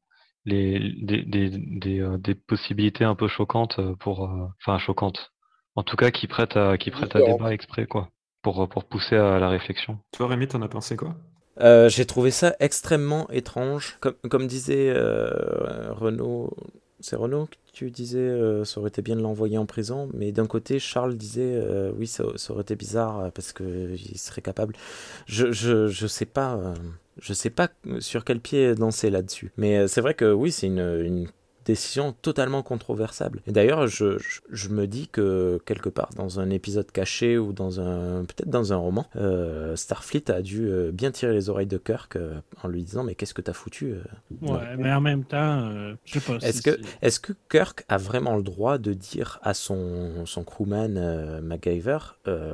[0.45, 5.31] les des des des, euh, des possibilités un peu choquantes pour, euh, enfin choquantes,
[5.75, 8.09] en tout cas qui prêtent à qui prêtent à débat exprès quoi,
[8.41, 9.99] pour pour pousser à la réflexion.
[10.11, 11.15] Toi, Rémi, t'en as pensé quoi?
[11.59, 13.97] Euh, j'ai trouvé ça extrêmement étrange.
[13.99, 16.51] Comme, comme disait euh, Renaud,
[16.99, 20.45] c'est Renaud tu disais, euh, ça aurait été bien de l'envoyer en prison, mais d'un
[20.45, 24.75] côté, Charles disait, euh, oui, ça, ça aurait été bizarre euh, parce qu'il serait capable.
[25.25, 26.75] Je, je, je sais pas,
[27.19, 27.69] je sais pas
[27.99, 29.51] sur quel pied danser là-dessus.
[29.57, 31.27] Mais c'est vrai que oui, c'est une
[31.65, 33.41] décision totalement controversable.
[33.47, 37.53] Et d'ailleurs, je, je, je me dis que quelque part dans un épisode caché ou
[37.53, 41.67] dans un peut-être dans un roman, euh, Starfleet a dû euh, bien tirer les oreilles
[41.67, 43.95] de Kirk euh, en lui disant mais qu'est-ce que t'as foutu
[44.41, 45.71] Ouais, mais en même temps,
[46.05, 46.35] je sais pas.
[46.45, 50.25] Est-ce si que c'est- est-ce que Kirk a vraiment le droit de dire à son
[50.25, 51.97] son crewman MacGyver,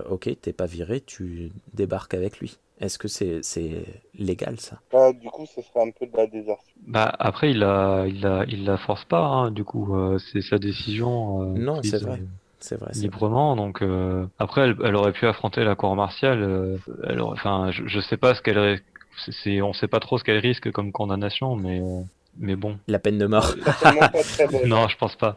[0.09, 2.57] ok t'es pas viré, tu débarques avec lui?
[2.79, 3.85] Est-ce que c'est c'est
[4.15, 4.79] légal ça?
[4.91, 6.79] Bah, du coup, ce serait un peu de la désertion.
[6.87, 10.41] Bah après il la il la il la force pas hein, du coup euh, c'est
[10.41, 12.19] sa décision euh, Non, prise, c'est vrai.
[12.19, 12.25] euh,
[12.59, 12.93] C'est vrai.
[12.93, 13.21] c'est vrai.
[13.21, 17.33] librement donc euh, après elle, elle aurait pu affronter la cour martiale euh, elle aurait-
[17.39, 18.81] enfin je, je sais pas ce qu'elle
[19.63, 22.01] on sait pas trop ce qu'elle risque comme condamnation mais euh,
[22.39, 23.53] mais bon La peine de mort.
[23.63, 24.67] Certainement pas très bonne.
[24.67, 25.35] non je pense pas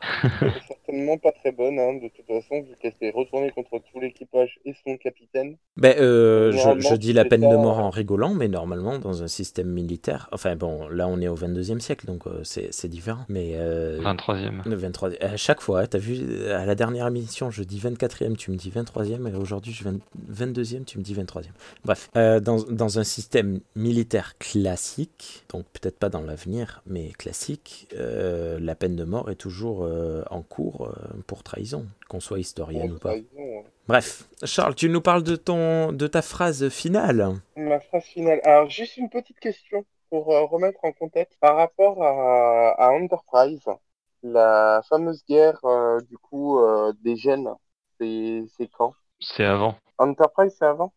[0.66, 4.58] Certainement pas très bonne, hein, de toute façon, vu qu'elle s'est retournée contre tout l'équipage
[4.64, 5.56] et son capitaine.
[5.76, 9.22] Ben, euh, je, je dis la peine de mort euh, en rigolant, mais normalement, dans
[9.22, 12.88] un système militaire, enfin bon, là on est au 22e siècle, donc euh, c'est c'est
[12.88, 13.24] différent.
[13.28, 17.50] Mais euh, 23e le 23 à chaque fois, tu as vu, à la dernière émission,
[17.50, 19.98] je dis 24e, tu me dis 23e, et aujourd'hui, je viens
[20.32, 21.46] 22e, tu me dis 23e.
[21.84, 27.88] Bref, euh, dans, dans un système militaire classique, donc peut-être pas dans l'avenir, mais classique,
[27.94, 32.38] euh, la peine de mort est toujours euh, en cours euh, pour trahison, qu'on soit
[32.38, 33.10] historien ou pas.
[33.10, 33.64] trahison.
[33.88, 37.32] Bref, Charles, tu nous parles de ton, de ta phrase finale.
[37.56, 38.40] Ma phrase finale.
[38.44, 43.64] Alors, juste une petite question pour euh, remettre en contexte par rapport à, à Enterprise,
[44.22, 47.48] la fameuse guerre euh, du coup euh, des gènes.
[47.98, 48.94] C'est quand?
[49.20, 50.92] C'est avant Enterprise, c'est avant?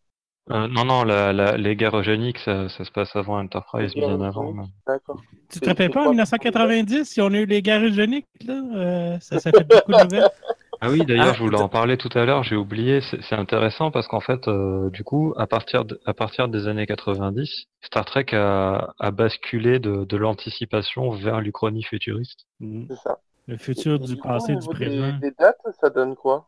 [0.52, 4.20] Euh, non non la, la, les guerres eugéniques ça, ça se passe avant Enterprise bien
[4.20, 5.20] avant mais- D'accord.
[5.50, 6.12] Tu te rappelles pas, en quoi?
[6.12, 10.02] 1990, si on a eu les guerres eugéniques, là, euh, ça, ça fait beaucoup de
[10.04, 10.30] nouvelles?
[10.82, 13.00] Ah oui, d'ailleurs, Ah, je voulais en parler tout à l'heure, j'ai oublié.
[13.00, 16.68] C'est c'est intéressant parce qu'en fait, euh, du coup, à partir de- à partir des
[16.68, 22.40] années 90, Star Trek a, a basculé de, de l'anticipation vers l'Uchronie futuriste.
[22.60, 22.84] Mm.
[22.90, 23.18] C'est ça.
[23.46, 25.18] Le futur Et du coup, au passé, du niveau des- présent.
[25.18, 26.46] Des, dates, ça donne quoi?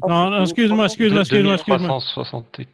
[0.07, 0.85] Non, non, excuse-moi, 2300.
[0.85, 1.87] excuse-moi, excuse-moi, excuse-moi.
[1.87, 2.69] 2360 et quelques,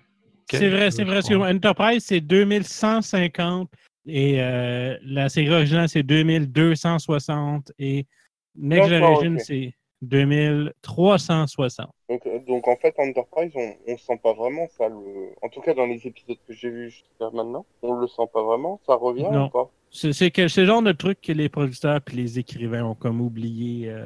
[0.52, 1.50] C'est vrai, c'est vrai, excuse-moi.
[1.50, 3.70] Enterprise, c'est 2150
[4.08, 8.08] et euh, la série originale, c'est 2260 et
[8.56, 11.88] Next Generation, c'est 2360.
[12.10, 14.88] Donc, euh, donc en fait, Enterprise, on, on sent pas vraiment ça.
[14.88, 14.96] Le...
[15.42, 18.44] En tout cas, dans les épisodes que j'ai vus jusqu'à maintenant, on le sent pas
[18.44, 18.80] vraiment.
[18.86, 19.46] Ça revient Non.
[19.48, 19.70] ou pas?
[19.92, 22.96] C'est c'est que- c'est le genre de truc que les producteurs et les écrivains ont
[22.96, 23.90] comme oublié.
[23.90, 24.06] euh.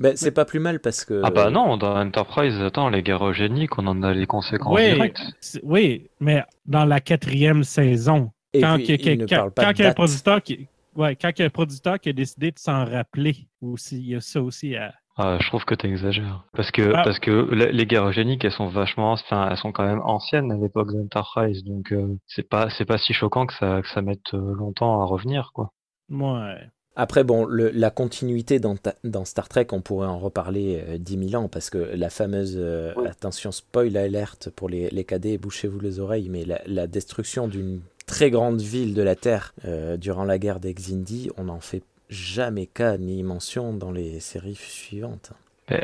[0.00, 1.20] Ben, c'est pas plus mal parce que.
[1.24, 4.92] Ah bah non, dans Enterprise, attends, les guerres eugéniques, on en a les conséquences Oui,
[4.94, 5.20] directes.
[5.62, 9.84] oui, mais dans la quatrième saison, Et quand puis, il il ne quand- il y
[9.84, 10.66] a un producteur qui.
[10.98, 14.08] Ouais, quand il y a un producteur qui a décidé de s'en rappeler aussi, il
[14.08, 14.92] y a ça aussi à.
[15.16, 16.44] Ah, je trouve que t'exagères.
[16.52, 17.02] Parce que, Ah.
[17.04, 20.56] parce que les guerres eugéniques, elles sont vachement, enfin, elles sont quand même anciennes à
[20.56, 24.34] l'époque d'Enterprise, donc euh, c'est pas, c'est pas si choquant que ça, que ça mette
[24.34, 25.72] euh, longtemps à revenir, quoi.
[26.08, 26.54] Moi,
[27.00, 30.98] Après, bon, le- la continuité dans, ta- dans Star Trek, on pourrait en reparler euh,
[30.98, 33.06] 10 000 ans, parce que la fameuse, euh, Oui.
[33.06, 37.82] attention, spoil alerte pour les, les cadets, bouchez-vous les oreilles, mais la, la destruction d'une
[38.08, 41.82] très grande ville de la Terre euh, durant la guerre des Xindi, on n'en fait
[42.08, 45.32] jamais cas ni mention dans les séries suivantes.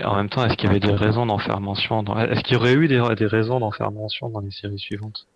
[0.05, 2.19] En même temps, est-ce qu'il y avait des raisons d'en faire mention dans...
[2.19, 5.27] Est-ce qu'il y aurait eu des, des raisons d'en faire mention dans les séries suivantes?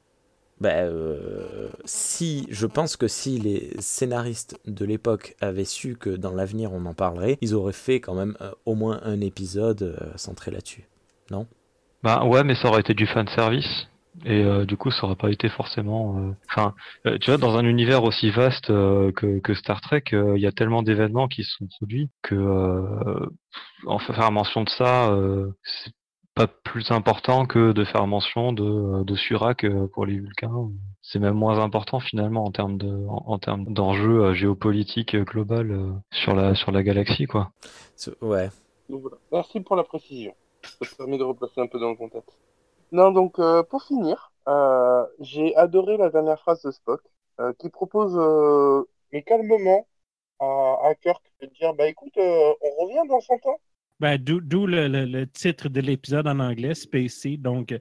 [0.61, 6.33] Ben, euh, si, je pense que si les scénaristes de l'époque avaient su que dans
[6.33, 10.11] l'avenir on en parlerait, ils auraient fait quand même euh, au moins un épisode euh,
[10.17, 10.89] centré là-dessus.
[12.03, 13.87] Bah ouais, mais ça aurait été du fan service.
[14.25, 16.19] Et euh, du coup, ça aurait pas été forcément.
[16.19, 16.75] euh, Enfin,
[17.07, 20.43] euh, tu vois, dans un univers aussi vaste euh, que, que Star Trek, euh, il
[20.43, 23.27] y a tellement d'événements qui se sont produits que euh,
[23.87, 25.93] en fa- faire mention de ça, euh, c'est
[26.35, 30.71] pas plus important que de faire mention de, de Surak pour les Vulcains.
[31.03, 36.35] C'est même moins important finalement en termes de, en, en termes d'enjeux géopolitiques global sur
[36.35, 37.51] la sur la galaxie, quoi.
[38.21, 38.51] Ouais.
[38.89, 39.17] Donc voilà.
[39.33, 40.33] Merci pour la précision.
[40.63, 42.37] Ça permet de replacer un peu dans le contexte.
[42.93, 47.03] Non, donc euh, pour finir, euh, j'ai adoré la dernière phrase de Spock
[47.41, 48.15] euh, qui propose,
[49.13, 49.87] mais calmement,
[50.41, 53.59] à, à Kirk de dire Bah écoute, on revient dans 100 ans.
[54.01, 57.37] Ben, d'où d'où le, le- le titre de l'épisode en anglais, Spacey.
[57.37, 57.75] Donc,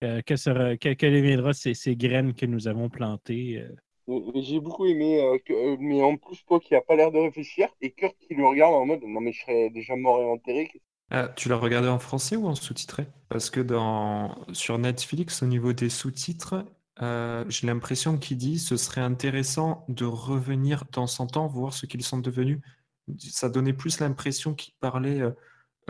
[0.00, 3.64] que, sera, que, que deviendra ces, ces graines que nous avons plantées?
[4.08, 7.18] Et- et J'ai beaucoup aimé, que- mais en plus, Spock qui a pas l'air de
[7.18, 10.24] réfléchir et Kirk qui le regarde en mode Non, mais je serais déjà mort et
[10.24, 10.70] enterré.
[11.14, 13.06] Ah, tu l'as regardé en français ou en sous-titré?
[13.28, 16.64] Parce que dans, sur Netflix, au niveau des sous-titres,
[17.02, 21.84] euh, j'ai l'impression qu'il dit ce serait intéressant de revenir dans 100 ans, voir ce
[21.84, 22.60] qu'ils sont devenus.
[23.18, 25.32] Ça donnait plus l'impression qu'il parlait euh,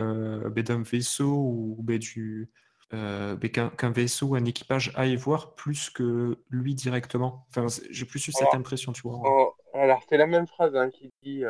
[0.01, 2.51] euh, ben, d'un vaisseau ou ben, du,
[2.93, 7.47] euh, ben, qu'un vaisseau ou un équipage aille voir plus que lui directement.
[7.49, 9.21] Enfin, j'ai plus eu cette Alors, impression, tu vois.
[9.23, 11.45] Oh, alors, c'est la même phrase hein, qui dit,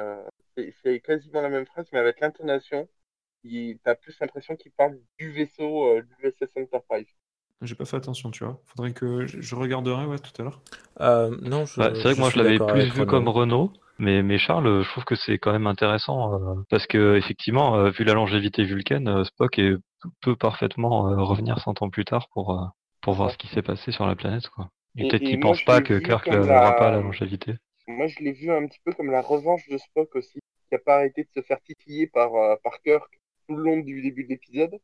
[0.83, 2.87] c'est quasiment la même phrase, mais avec l'intonation,
[3.43, 7.07] il- t'as plus l'impression qu'il parle du vaisseau euh, du VSS Enterprise.
[7.61, 8.59] J'ai pas fait attention, tu vois.
[8.65, 10.61] Faudrait que je, je regarderai ouais, tout à l'heure.
[10.99, 14.21] Euh, non, je, Bah, c'est vrai que moi je l'avais plus vu comme Renault, mais,
[14.21, 18.03] mais Charles, je trouve que c'est quand même intéressant euh, parce que effectivement, euh, vu
[18.03, 19.75] la longévité vulcaine, euh, Spock est-
[20.21, 22.65] peut parfaitement euh, revenir 100 ans plus tard pour, euh,
[23.01, 24.69] pour voir ce qui s'est passé sur la planète, quoi.
[24.97, 27.55] Et, Et- peut-être qu'il pense pas que Kirk n'aura la- pas la longévité.
[27.87, 30.39] Moi, je l'ai vu un petit peu comme la revanche de Spock aussi,
[30.69, 33.09] qui a pas arrêté de se faire titiller par, euh, par Kirk
[33.47, 34.79] tout le long du début de l'épisode,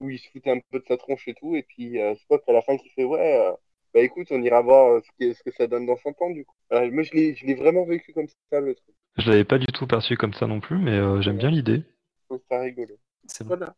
[0.00, 2.42] où il se foutait un peu de sa tronche et tout, et puis euh, Spock
[2.48, 3.52] à la fin qui fait Ouais, euh,
[3.94, 6.30] bah écoute, on ira voir euh, ce, que- ce que ça donne dans 100 ans
[6.30, 6.54] du coup.
[6.70, 8.94] Moi, je l'ai je l'ai vraiment vécu comme ça, le truc.
[9.18, 11.82] Je l'avais pas du tout perçu comme ça non plus, mais euh, j'aime bien l'idée.
[12.22, 12.94] Je trouve ça rigolo.
[13.26, 13.44] C'est.
[13.44, 13.74] Voilà.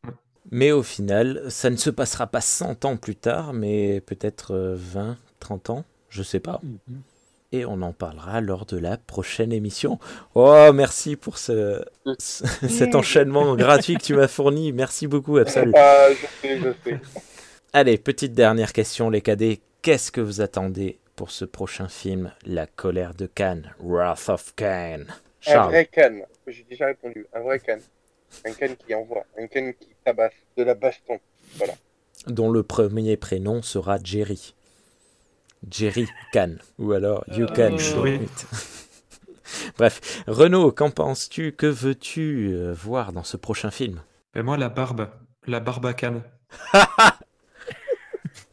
[0.51, 4.75] Mais au final, ça ne se passera pas 100 ans plus tard, mais peut-être euh,
[4.77, 6.61] 20, 30 ans, je sais pas.
[7.53, 9.99] Et on en parlera lors de la prochaine émission.
[10.35, 11.85] Oh, merci pour ce,
[12.19, 14.73] ce- cet enchaînement gratuit que tu m'as fourni.
[14.73, 15.73] Merci beaucoup, Absol.
[15.75, 17.01] Ah, je sais, je sais.
[17.73, 19.61] Allez, petite dernière question, les cadets.
[19.83, 25.07] Qu'est-ce que vous attendez pour ce prochain film, La colère de Cannes, Wrath of Cannes
[25.47, 26.21] Un vrai can.
[26.47, 27.27] J'ai déjà répondu.
[27.35, 27.79] Un vrai can.
[28.45, 29.25] Un can qui envoie.
[29.39, 30.33] Un can qui tabasse.
[30.57, 31.19] De la baston.
[32.27, 34.55] dont le premier prénom sera Jerry.
[35.69, 36.59] Jerry Cannes.
[36.79, 37.77] Ou alors You Can.
[37.79, 38.21] Euh, oui.
[39.77, 41.53] Bref, Renaud, qu'en penses-tu?
[41.53, 44.03] Que veux-tu euh, voir dans ce prochain film?
[44.35, 45.09] Ben moi, la barbe.
[45.47, 46.23] La barbacane.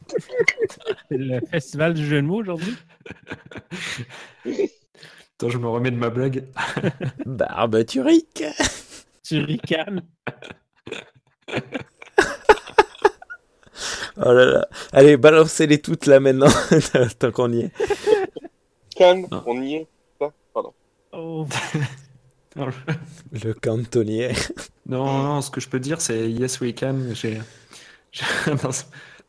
[0.08, 0.18] C'est
[1.10, 2.76] le festival du jeu de mots aujourd'hui?
[5.34, 6.44] Attends, je me remets de ma blague.
[7.24, 8.42] Barbiturique
[9.22, 10.02] Tu ricanes.
[14.16, 14.68] Oh là là.
[14.92, 16.48] Allez, balancez-les toutes là maintenant,
[17.18, 17.72] tant qu'on y est.
[18.96, 19.42] Calme, Non.
[19.46, 19.86] on y est?
[20.20, 20.72] Ça, Pardon.
[21.12, 21.46] Oh,
[22.56, 22.68] Non,
[23.32, 24.32] Le cantonnier.
[24.86, 27.14] Non, non, ce que je peux dire, c'est Yes We Can.
[27.14, 27.38] J'ai,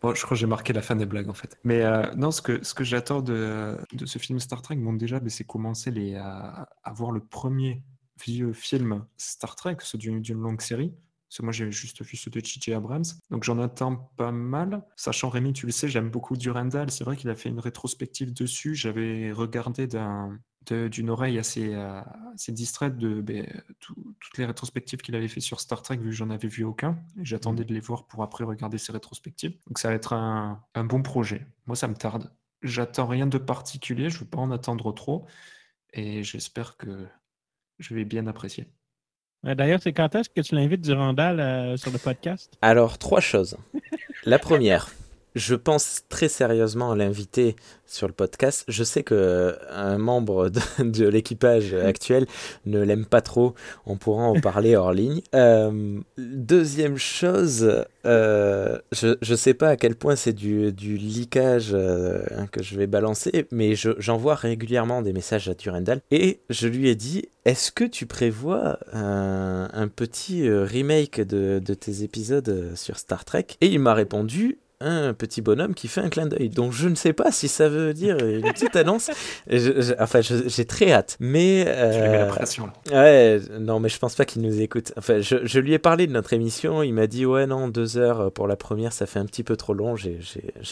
[0.01, 1.57] bon, je crois que j'ai marqué la fin des blagues en fait.
[1.63, 4.93] Mais euh, non, ce que, ce que j'attends de, de ce film Star Trek, bon,
[4.93, 7.83] déjà, ben, c'est commencer les, à, à voir le premier
[8.25, 10.93] vieux film Star Trek, ceux d'une, d'une longue série.
[11.29, 12.73] Parce que moi, j'ai juste vu ceux de J.J.
[12.73, 13.03] Abrams.
[13.29, 14.83] Donc, j'en attends pas mal.
[14.95, 16.89] Sachant, Rémi, tu le sais, j'aime beaucoup Durandal.
[16.91, 18.73] C'est vrai qu'il a fait une rétrospective dessus.
[18.75, 22.01] J'avais regardé d'un, d'une oreille assez, euh,
[22.33, 23.45] assez distraite de ben,
[23.79, 26.63] tout- toutes les rétrospectives qu'il avait fait sur Star Trek, vu que j'en avais vu
[26.63, 26.99] aucun.
[27.21, 29.57] J'attendais de les voir pour après regarder ses rétrospectives.
[29.67, 31.45] Donc, ça va être un, un bon projet.
[31.67, 32.31] Moi, ça me tarde.
[32.63, 34.09] J'attends rien de particulier.
[34.09, 35.27] Je ne veux pas en attendre trop.
[35.93, 37.07] Et j'espère que
[37.79, 38.67] je vais bien apprécier.
[39.43, 42.51] Ouais, D'ailleurs, c'est quand est-ce que tu l'invites Durandal euh, sur le podcast?
[42.61, 43.57] Alors, trois choses.
[44.25, 44.89] La première,
[45.39, 47.55] je pense très sérieusement à l'inviter
[47.85, 48.65] sur le podcast.
[48.67, 50.49] Je sais que euh, un membre
[50.79, 52.27] de, l'équipage actuel
[52.65, 53.55] ne l'aime pas trop.
[53.85, 55.21] On pourra en parler hors ligne.
[55.33, 61.73] Euh, deuxième chose, euh, je ne sais pas à quel point c'est du, du leakage
[61.73, 66.67] hein, que je vais balancer, mais je- j'envoie régulièrement des messages à Durandal et je
[66.67, 73.25] lui ai dit est-ce que tu prévois un, petit remake de, tes épisodes sur Star
[73.25, 73.47] Trek?
[73.61, 76.49] Et il m'a répondu un petit bonhomme qui fait un clin d'œil.
[76.49, 79.11] Donc je ne sais pas si ça veut dire une petite annonce.
[79.49, 81.17] Je- je- enfin, je- j'ai très hâte.
[81.19, 82.69] Mais Je lui mets la euh, pression.
[82.91, 83.01] là.
[83.01, 84.93] Ouais, non, mais je pense pas qu'il nous écoute.
[84.97, 86.81] Enfin, je, je lui ai parlé de notre émission.
[86.81, 89.57] Il m'a dit Ouais, non, deux heures pour la première, ça fait un petit peu
[89.57, 89.95] trop long.
[89.95, 90.19] J'ai-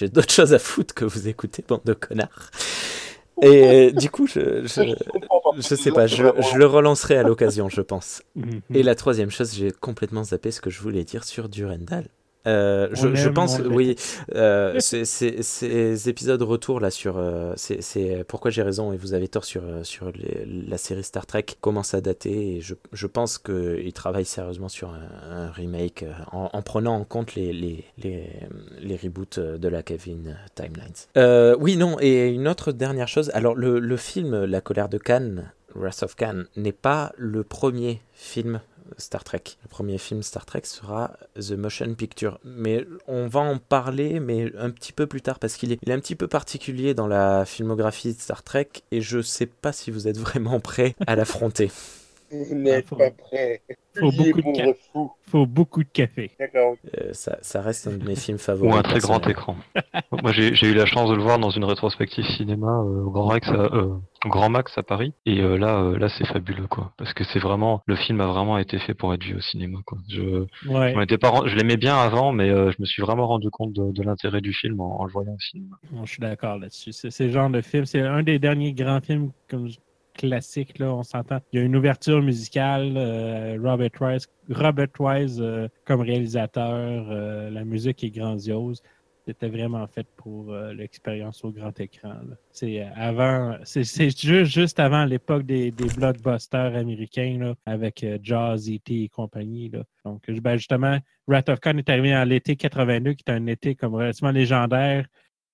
[0.09, 2.49] d'autres choses à foutre que vous écoutez, bande de connards.
[3.41, 4.95] Et euh, du coup, je, je, Je
[5.61, 6.15] je sais pas, je,
[6.51, 8.23] je le relancerai à l'occasion, je pense.
[8.35, 8.61] Mhm.
[8.73, 12.07] Et la troisième chose, j'ai complètement zappé ce que je voulais dire sur Durandal.
[12.45, 13.95] Euh, je, pense, oui,
[14.35, 19.43] euh, ces épisodes retour là sur, euh, c'est pourquoi j'ai raison et vous avez tort
[19.43, 23.91] sur sur les- la série Star Trek commence à dater et je, je pense qu'ils
[23.93, 28.29] travaillent sérieusement sur un, un remake en, en prenant en compte les les, les,
[28.79, 31.55] les reboots de la Kevin Timelines.
[31.59, 33.29] Oui, non, et une autre dernière chose.
[33.33, 38.01] Alors le, le film La colère de Cannes, Wrath of Khan, n'est pas le premier
[38.13, 38.61] film
[38.97, 39.43] Star Trek.
[39.63, 42.39] Le premier film Star Trek sera The Motion Picture.
[42.43, 45.99] Mais on va en parler, mais un petit peu plus tard, parce qu'il est, un
[45.99, 50.07] petit peu particulier dans la filmographie de Star Trek, et je sais pas si vous
[50.07, 51.71] êtes vraiment prêt à l'affronter.
[52.31, 53.61] Vous n'êtes Ah, faut- pas prêt.
[53.97, 55.11] faut beaucoup de fou.
[55.29, 56.31] faut beaucoup de café.
[56.39, 58.73] Euh, ça, ça reste un de mes films favoris.
[58.73, 59.55] Ou un très grand écran.
[60.23, 63.27] Moi, j'ai eu la chance de le voir dans une rétrospective cinéma euh, au Grand
[63.27, 63.95] Max, à, euh,
[64.25, 65.13] au Grand Max à Paris.
[65.25, 66.91] Et euh, là, euh, là, c'est fabuleux, quoi.
[66.97, 69.79] Parce que c'est vraiment, le film a vraiment été fait pour être vu au cinéma,
[69.85, 69.97] quoi.
[70.09, 70.93] Je, Ouais.
[70.95, 73.73] je étais pas, je l'aimais bien avant, mais euh, je me suis vraiment rendu compte
[73.73, 75.75] de, de l'intérêt du film en, en le voyant au cinéma.
[75.91, 76.91] Bon, je suis d'accord là-dessus.
[76.93, 77.85] C'est genre de film.
[77.85, 79.69] C'est un des derniers grands films comme
[80.17, 81.39] classiques, là, on s'entend.
[81.53, 87.49] Il y a une ouverture musicale, euh, Robert Wise, Robert Wise euh, comme réalisateur, euh,
[87.49, 88.81] la musique est grandiose.
[89.25, 92.13] C'était vraiment fait pour l'expérience au grand écran.
[92.53, 99.03] C'est avant, c'est juste, juste avant l'époque des, des blockbusters américains là, avec Jaws, E.T.
[99.03, 99.67] et compagnie.
[99.67, 99.83] Là.
[100.05, 103.75] Donc, ben, justement, Wrath of Khan est arrivé en l'été 82, qui est un été
[103.75, 105.05] comme relativement légendaire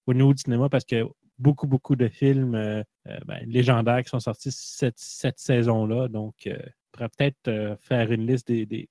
[0.06, 1.04] au niveau du cinéma parce que
[1.38, 6.08] beaucoup, beaucoup de films euh, euh, ben, légendaires qui sont sortis cette, cette saison-là.
[6.08, 8.90] Donc, euh, on pourrait peut-être euh, faire une liste des, des,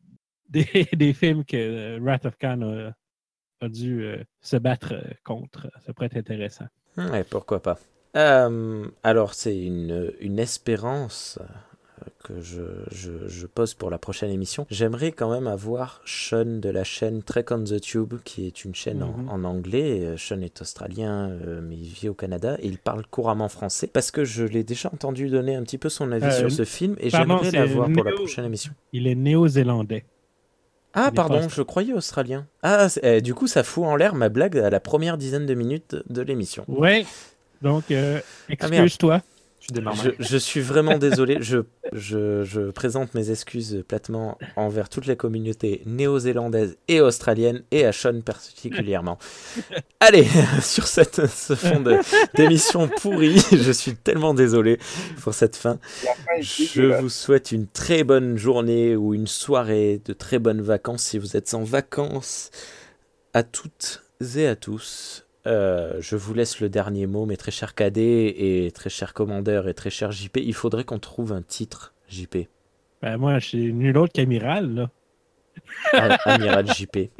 [0.93, 2.93] des, films que euh, Wrath of Khan
[3.61, 5.71] a, dû euh, se battre euh, contre.
[5.85, 6.67] Ça pourrait être intéressant.
[6.97, 7.79] Ouais, pourquoi pas.
[8.17, 11.45] Euh, alors, c'est une, une espérance euh,
[12.25, 14.67] que je, je, je pose pour la prochaine émission.
[14.71, 18.75] J'aimerais quand même avoir Sean de la chaîne Trek on the Tube, qui est une
[18.75, 19.29] chaîne en- Mhm.
[19.29, 20.01] en, anglais.
[20.05, 23.87] Euh, Sean est australien, euh, mais il vit au Canada et il parle couramment français
[23.87, 26.65] parce que je l'ai déjà entendu donner un petit peu son avis Euh, sur ce
[26.65, 28.73] film et j'aimerais l'avoir pour la prochaine émission.
[28.93, 30.05] Il est néo-zélandais.
[30.95, 32.47] Ah, pardon, je croyais australien.
[32.63, 35.55] Ah, eh, du coup, ça fout en l'air ma blague à la première dizaine de
[35.55, 36.65] minutes de l'émission.
[36.69, 37.07] Ouais.
[37.63, 38.21] Donc, Ah,
[38.51, 39.23] excuse-toi.
[39.63, 41.39] Tu démarres Je, suis vraiment désolé.
[41.41, 41.59] Je,
[41.93, 47.93] je, je présente mes excuses platement envers toutes les communautés néo-zélandaises et australiennes et à
[47.93, 49.19] Sean particulièrement.
[50.01, 50.27] Allez,
[50.63, 51.81] sur cette, ce fond
[52.35, 54.79] d'émission pourrie, je suis tellement désolé
[55.21, 55.79] pour cette fin.
[56.05, 57.01] La Je dégueulasse.
[57.03, 61.37] vous souhaite une très bonne journée ou une soirée, de très bonnes vacances si vous
[61.37, 62.51] êtes en vacances.
[63.33, 64.03] À toutes
[64.37, 65.22] et à tous.
[65.47, 68.27] Euh, je vous laisse le dernier mot, mes très chers cadets
[68.67, 70.37] et très chers commandeurs et très chers JP.
[70.37, 72.47] Il faudrait qu'on trouve un titre, JP.
[73.03, 74.91] Ben, moi, je suis nul autre qu'amiral, là.
[75.93, 77.11] Ah, Amiral JP.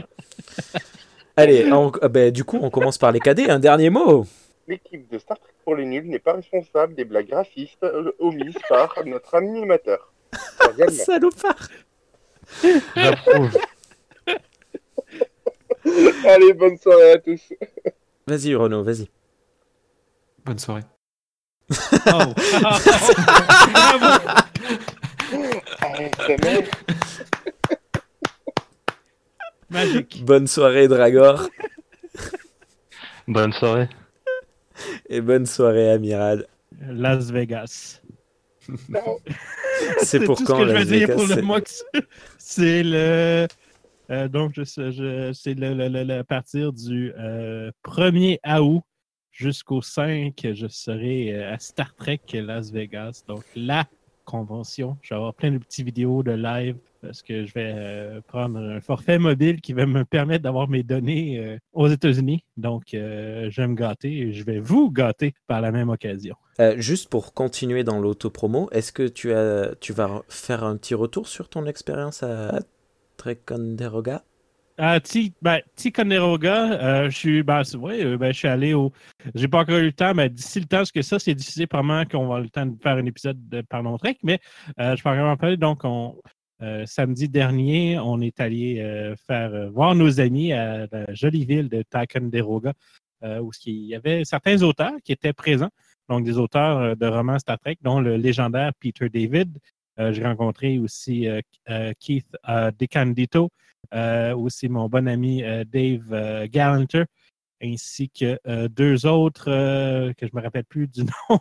[1.37, 3.51] Allez, on- ah ben, du coup, on commence par les cadets.
[3.51, 4.25] Un dernier mot.
[4.69, 8.55] L'équipe de Star Trek pour les nuls n'est pas responsable des blagues racistes euh, omises
[8.69, 10.13] par notre animateur.
[10.91, 11.69] Salopard.
[12.95, 13.59] J'approuve.
[16.27, 17.41] Allez, bonne soirée à tous.
[18.33, 19.11] Vas-y, Renaud, vas-y.
[20.47, 20.85] Bonne soirée.
[22.07, 22.33] Oh.
[29.71, 30.25] Magique.
[30.25, 31.49] Bonne soirée, Dragor.
[33.29, 33.89] Bonne soirée.
[35.09, 36.47] Et bonne soirée, Amiral.
[36.81, 38.01] Las Vegas.
[40.03, 41.85] C'est pour tout quand, ce que je Las dire Vegas, pour le c'est- MOX.
[42.39, 43.47] C'est le.
[44.11, 48.83] Euh, donc, je, je- c'est le, à partir du euh, 1er août
[49.31, 53.23] jusqu'au 5, je serai euh, à Star Trek Las Vegas.
[53.27, 53.85] Donc, la
[54.25, 54.97] convention.
[55.03, 58.59] Je vais avoir plein de petites vidéos de live parce que je vais euh, prendre
[58.61, 62.45] un forfait mobile qui va me permettre d'avoir mes données euh, aux États-Unis.
[62.57, 66.37] Donc, euh, je vais me gâter et je vais vous gâter par la même occasion.
[66.61, 70.95] Euh, juste pour continuer dans l'autopromo, est-ce que tu, as, tu vas faire un petit
[70.95, 72.61] retour sur ton expérience à
[73.23, 74.25] Treconderoga
[74.79, 74.99] Ah,
[75.43, 78.91] ben, Ticonderoga, euh, je suis, ben, euh, ben, je suis allé au.
[79.37, 81.69] J'ai pas encore eu le temps, mais d'ici le temps, parce que ça, c'est difficile,
[81.69, 84.41] probablement qu'on va avoir le temps de faire un épisode de Parlons Trek, mais
[84.81, 85.57] euh, je peux vraiment parler.
[85.57, 86.21] Donc, on,
[86.85, 92.73] samedi dernier, on est allé faire voir nos amis à la jolie ville de Ticonderoga,
[93.41, 95.71] où il y avait certains auteurs qui étaient présents,
[96.09, 99.59] donc des auteurs de romans Star Trek, dont le légendaire Peter David.
[99.99, 101.41] Euh, J'ai rencontré aussi euh,
[101.71, 102.37] euh, Keith
[102.79, 103.51] DeCandito,
[104.37, 107.05] aussi mon bon ami Dave Gallanter,
[107.63, 108.39] ainsi que
[108.69, 111.39] deux autres que je me rappelle plus du nom.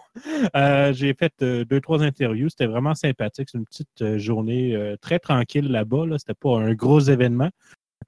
[0.92, 2.50] J'ai fait deux, trois interviews.
[2.50, 3.50] C'était vraiment sympathique.
[3.52, 6.06] C'est une petite journée très tranquille là-bas.
[6.08, 6.18] Là.
[6.20, 7.52] C'était pas un gros événement.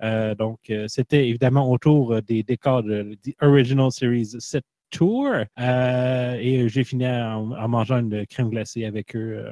[0.01, 5.29] Donc, c'était évidemment autour des décors de The Original Series 7 Tour.
[5.57, 9.45] Et j'ai fini en, mangeant une crème glacée avec eux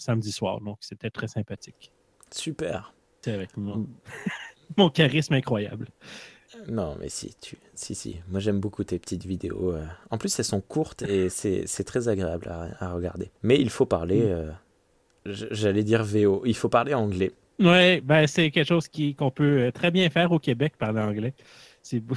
[0.00, 0.60] samedi soir.
[0.60, 1.92] Donc, c'était très sympathique.
[2.30, 2.92] Super.
[3.22, 3.86] C'est avec mon,
[4.76, 5.88] mon charisme incroyable.
[6.68, 7.58] Non, mais si, tu...
[7.74, 8.16] si, si.
[8.28, 9.72] Moi, j'aime beaucoup tes petites vidéos.
[9.74, 9.84] euh.
[10.10, 13.30] En plus, elles sont courtes et c'est très agréable à, à regarder.
[13.42, 14.28] Mais il faut parler, Mm.
[14.30, 14.50] euh,
[15.26, 17.32] j'allais dire VO, il faut parler anglais.
[17.60, 21.00] Oui, ben, c'est quelque chose qui- qu'on peut euh, très bien faire au Québec, parler
[21.00, 21.34] anglais.
[21.82, 22.02] C'est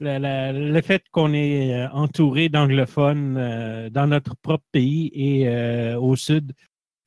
[0.00, 5.98] Ben, le fait qu'on est euh, entouré d'anglophones euh, dans notre propre pays et euh,
[5.98, 6.52] au sud,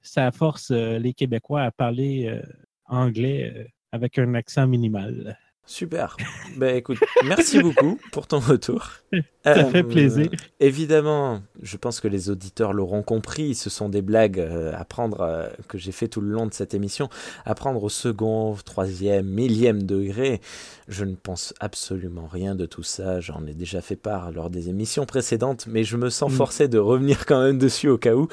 [0.01, 2.41] ça force les Québécois à parler
[2.87, 5.37] anglais avec un accent minimal.
[5.65, 6.17] Super.
[6.57, 8.89] ben écoute, merci beaucoup pour ton retour.
[9.45, 10.29] Ça fait Euh, plaisir.
[10.59, 15.21] Évidemment, je pense que les auditeurs l'auront compris, ce sont des blagues euh, à prendre,
[15.21, 17.09] euh, que j'ai fait tout le long de cette émission,
[17.45, 20.41] à prendre au second, troisième, millième degré.
[20.89, 24.67] Je ne pense absolument rien de tout ça, j'en ai déjà fait part lors des
[24.69, 26.35] émissions précédentes, mais je me sens Mm.
[26.35, 28.27] forcé de revenir quand même dessus au cas où.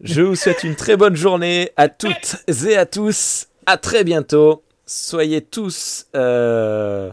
[0.00, 2.36] Je vous souhaite une très bonne journée à toutes
[2.66, 3.46] et à tous.
[3.66, 4.64] À très bientôt.
[4.94, 6.04] Soyez tous.
[6.14, 7.10] euh,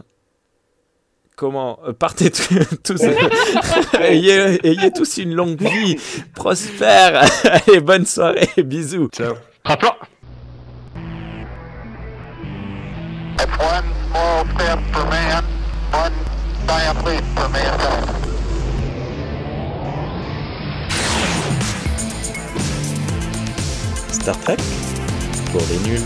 [1.34, 2.30] Comment euh, Partez
[2.84, 3.00] tous.
[4.00, 5.96] ayez, ayez tous une longue vie,
[6.34, 7.22] prospère.
[7.44, 8.50] Allez, bonne soirée.
[8.62, 9.08] Bisous.
[9.16, 9.32] Ciao.
[9.64, 9.94] Rappelons
[13.38, 15.44] It's one small step for man,
[15.90, 16.12] one
[16.68, 18.16] giant leap for mankind.
[24.12, 24.58] Star Trek
[25.52, 26.04] pour les nuls.